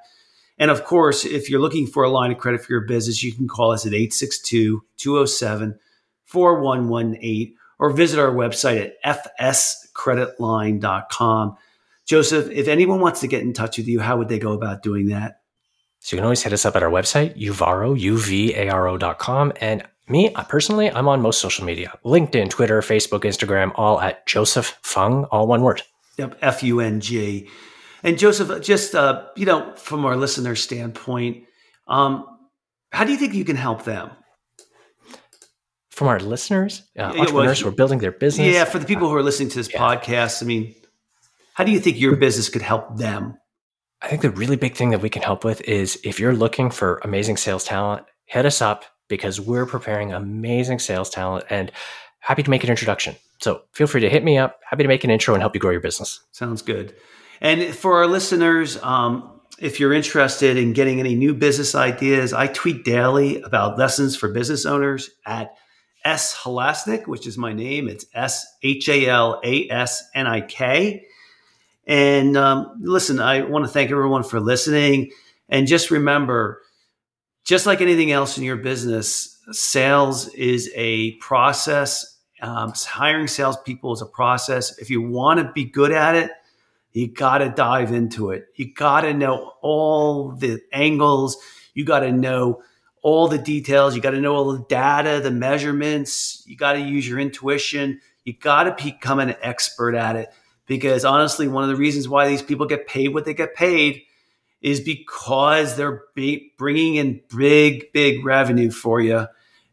And 0.59 0.69
of 0.69 0.83
course, 0.85 1.25
if 1.25 1.49
you're 1.49 1.61
looking 1.61 1.87
for 1.87 2.03
a 2.03 2.11
line 2.11 2.33
of 2.33 2.39
credit 2.39 2.65
for 2.65 2.73
your 2.73 2.87
business, 2.87 3.23
you 3.23 3.33
can 3.33 3.47
call 3.47 3.71
us 3.71 3.87
at 3.87 3.93
862 3.93 4.83
207 4.97 5.79
4118 6.25 7.55
or 7.79 7.91
visit 7.91 8.19
our 8.19 8.33
website 8.33 8.93
at 9.05 9.29
fscreditline.com. 9.99 11.57
Joseph, 12.07 12.51
if 12.51 12.69
anyone 12.69 13.01
wants 13.01 13.21
to 13.21 13.27
get 13.27 13.43
in 13.43 13.53
touch 13.53 13.77
with 13.77 13.87
you, 13.87 14.01
how 14.01 14.17
would 14.17 14.29
they 14.29 14.39
go 14.39 14.53
about 14.53 14.83
doing 14.83 15.09
that? 15.09 15.41
So 16.01 16.15
you 16.15 16.19
can 16.19 16.25
always 16.25 16.43
hit 16.43 16.53
us 16.53 16.65
up 16.65 16.77
at 16.77 16.83
our 16.83 16.91
website, 16.91 17.37
uvaro, 17.37 17.99
U-V-A-R-O.com. 17.99 19.53
And 19.61 19.83
me, 20.09 20.31
personally, 20.49 20.91
I'm 20.91 21.09
on 21.09 21.21
most 21.21 21.41
social 21.41 21.65
media, 21.65 21.93
LinkedIn, 22.05 22.51
Twitter, 22.51 22.81
Facebook, 22.81 23.21
Instagram, 23.21 23.73
all 23.75 24.01
at 24.01 24.27
Joseph 24.27 24.79
Fung, 24.83 25.25
all 25.25 25.47
one 25.47 25.63
word. 25.63 25.83
Yep, 26.17 26.39
F 26.41 26.63
U 26.63 26.81
N 26.81 27.01
G. 27.01 27.49
And 28.03 28.19
Joseph, 28.19 28.63
just 28.63 28.95
uh, 28.95 29.27
you 29.37 29.45
know, 29.45 29.75
from 29.77 30.05
our 30.05 30.17
listener 30.17 30.55
standpoint, 30.55 31.45
um, 31.89 32.25
how 32.91 33.05
do 33.05 33.13
you 33.13 33.19
think 33.19 33.35
you 33.35 33.45
can 33.45 33.57
help 33.57 33.85
them? 33.85 34.11
From 35.99 36.07
our 36.07 36.21
listeners, 36.21 36.83
uh, 36.97 37.03
Yeah, 37.03 37.09
well, 37.11 37.21
entrepreneurs 37.23 37.59
who 37.61 37.69
are 37.69 37.73
building 37.73 37.99
their 37.99 38.13
business. 38.13 38.55
Yeah, 38.55 38.65
for 38.67 38.79
the 38.79 38.87
people 38.87 39.09
who 39.09 39.17
are 39.17 39.23
listening 39.23 39.49
to 39.49 39.57
this 39.57 39.69
Yeah. 39.69 39.81
podcast, 39.81 40.41
I 40.45 40.47
mean, 40.47 40.73
how 41.55 41.65
do 41.65 41.73
you 41.73 41.81
think 41.81 41.99
your 41.99 42.15
business 42.15 42.49
could 42.49 42.63
help 42.63 42.99
them? 42.99 43.35
I 44.01 44.07
think 44.07 44.23
the 44.23 44.31
really 44.31 44.55
big 44.55 44.77
thing 44.77 44.91
that 44.91 45.03
we 45.03 45.09
can 45.11 45.23
help 45.23 45.43
with 45.45 45.61
is 45.63 45.99
if 46.05 46.21
you're 46.21 46.37
looking 46.37 46.71
for 46.71 47.01
amazing 47.03 47.37
sales 47.37 47.65
talent, 47.65 48.05
hit 48.27 48.47
us 48.47 48.63
up 48.63 48.85
because 49.09 49.41
we're 49.41 49.67
preparing 49.67 50.13
amazing 50.13 50.79
sales 50.79 51.11
talent 51.11 51.45
and 51.51 51.73
happy 52.21 52.45
to 52.45 52.51
make 52.51 52.63
an 52.63 52.71
introduction. 52.71 53.17
So 53.41 53.63
feel 53.73 53.89
free 53.89 54.03
to 54.03 54.09
hit 54.09 54.23
me 54.23 54.39
up. 54.39 54.61
Happy 54.71 54.85
to 54.85 54.89
make 54.89 55.03
an 55.03 55.11
intro 55.11 55.35
and 55.35 55.43
help 55.43 55.57
you 55.57 55.61
grow 55.61 55.73
your 55.73 55.81
business. 55.81 56.21
Sounds 56.31 56.63
good. 56.63 56.95
And 57.41 57.75
for 57.75 57.97
our 57.97 58.07
listeners, 58.07 58.81
um, 58.85 59.41
if 59.59 59.81
you're 59.81 59.93
interested 59.93 60.57
in 60.59 60.75
getting 60.75 61.01
any 61.01 61.17
new 61.17 61.35
business 61.35 61.75
ideas, 61.75 62.33
I 62.33 62.47
tweet 62.47 62.85
daily 62.85 63.43
about 63.43 63.77
lessons 63.79 64.15
for 64.17 64.29
business 64.29 64.65
owners 64.65 65.11
at 65.27 65.57
S 66.05 66.35
Halasnik, 66.35 67.07
which 67.07 67.27
is 67.27 67.37
my 67.37 67.53
name. 67.53 67.89
It's 67.89 68.07
S 68.15 68.47
H 68.63 68.89
A 68.89 69.07
L 69.07 69.41
A 69.45 69.69
S 69.71 70.03
N 70.15 70.27
I 70.27 70.41
K. 70.41 71.05
And 71.87 72.37
um, 72.37 72.79
listen, 72.81 73.19
I 73.19 73.43
want 73.43 73.65
to 73.65 73.71
thank 73.71 73.91
everyone 73.91 74.23
for 74.23 74.41
listening. 74.41 75.11
And 75.49 75.67
just 75.67 75.91
remember, 75.91 76.61
just 77.45 77.65
like 77.65 77.81
anything 77.81 78.13
else 78.13 78.37
in 78.37 78.45
your 78.45 78.57
business, 78.57 79.39
sales 79.51 80.29
is 80.35 80.71
a 80.75 81.13
process. 81.17 82.19
Um, 82.43 82.73
hiring 82.77 83.27
salespeople 83.27 83.93
is 83.95 84.03
a 84.03 84.07
process. 84.07 84.79
If 84.79 84.91
you 84.91 85.03
want 85.03 85.41
to 85.41 85.51
be 85.53 85.65
good 85.65 85.91
at 85.91 86.15
it, 86.15 86.31
you 86.93 87.09
got 87.09 87.39
to 87.39 87.49
dive 87.49 87.93
into 87.93 88.31
it. 88.31 88.47
You 88.57 88.73
got 88.73 89.03
to 89.03 89.15
know 89.15 89.53
all 89.63 90.33
the 90.33 90.61
angles. 90.73 91.37
You 91.75 91.85
got 91.85 92.01
to 92.01 92.13
know 92.13 92.63
all 93.09 93.27
the 93.27 93.39
details. 93.39 93.97
You 93.97 94.03
got 94.03 94.11
to 94.11 94.21
know 94.21 94.35
all 94.35 94.53
the 94.53 94.65
data, 94.69 95.21
the 95.23 95.31
measurements. 95.31 96.43
You 96.47 96.57
got 96.57 96.75
to 96.75 96.81
use 96.81 97.09
your 97.09 97.19
intuition. 97.19 98.01
You 98.25 98.35
got 98.35 98.65
to 98.65 98.85
become 98.85 99.19
an 99.19 99.35
expert 99.41 99.95
at 99.95 100.15
it 100.17 100.29
because 100.67 101.07
honestly, 101.07 101.49
one 101.49 101.65
of 101.65 101.71
the 101.71 101.77
reasons 101.77 102.07
why 102.07 102.29
these 102.29 102.43
people 102.43 102.67
get 102.67 102.87
paid 102.87 103.09
what 103.09 103.25
they 103.25 103.33
get 103.33 103.55
paid 103.55 104.03
is 104.61 104.81
because 104.81 105.77
they're 105.77 106.03
bringing 106.59 106.97
in 106.97 107.23
big, 107.35 107.93
big 107.93 108.25
revenue 108.27 108.71
for 108.71 109.01
you. 109.01 109.27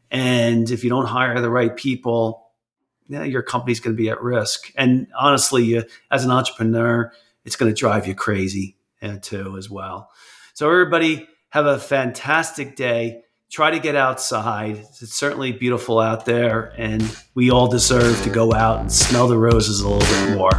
And 0.09 0.71
if 0.71 0.85
you 0.85 0.89
don't 0.89 1.07
hire 1.07 1.41
the 1.41 1.49
right 1.49 1.75
people, 1.75 2.51
yeah, 3.09 3.23
your 3.23 3.41
company's 3.41 3.81
going 3.81 3.95
to 3.97 4.01
be 4.01 4.09
at 4.09 4.21
risk. 4.21 4.71
And 4.77 5.07
honestly, 5.17 5.65
you, 5.65 5.83
as 6.09 6.23
an 6.23 6.31
entrepreneur, 6.31 7.11
it's 7.43 7.57
going 7.57 7.73
to 7.73 7.77
drive 7.77 8.07
you 8.07 8.15
crazy 8.15 8.77
uh, 9.01 9.17
too, 9.21 9.57
as 9.57 9.69
well. 9.69 10.09
So, 10.53 10.69
everybody, 10.69 11.27
have 11.49 11.65
a 11.65 11.79
fantastic 11.79 12.75
day. 12.75 13.23
Try 13.55 13.71
to 13.71 13.79
get 13.79 13.95
outside. 13.95 14.79
It's 15.01 15.13
certainly 15.13 15.53
beautiful 15.53 15.97
out 15.97 16.25
there, 16.25 16.73
and 16.77 17.01
we 17.35 17.51
all 17.51 17.69
deserve 17.69 18.21
to 18.23 18.29
go 18.29 18.53
out 18.53 18.81
and 18.81 18.91
smell 18.91 19.29
the 19.29 19.37
roses 19.37 19.79
a 19.79 19.87
little 19.87 20.27
bit 20.27 20.35
more. 20.35 20.51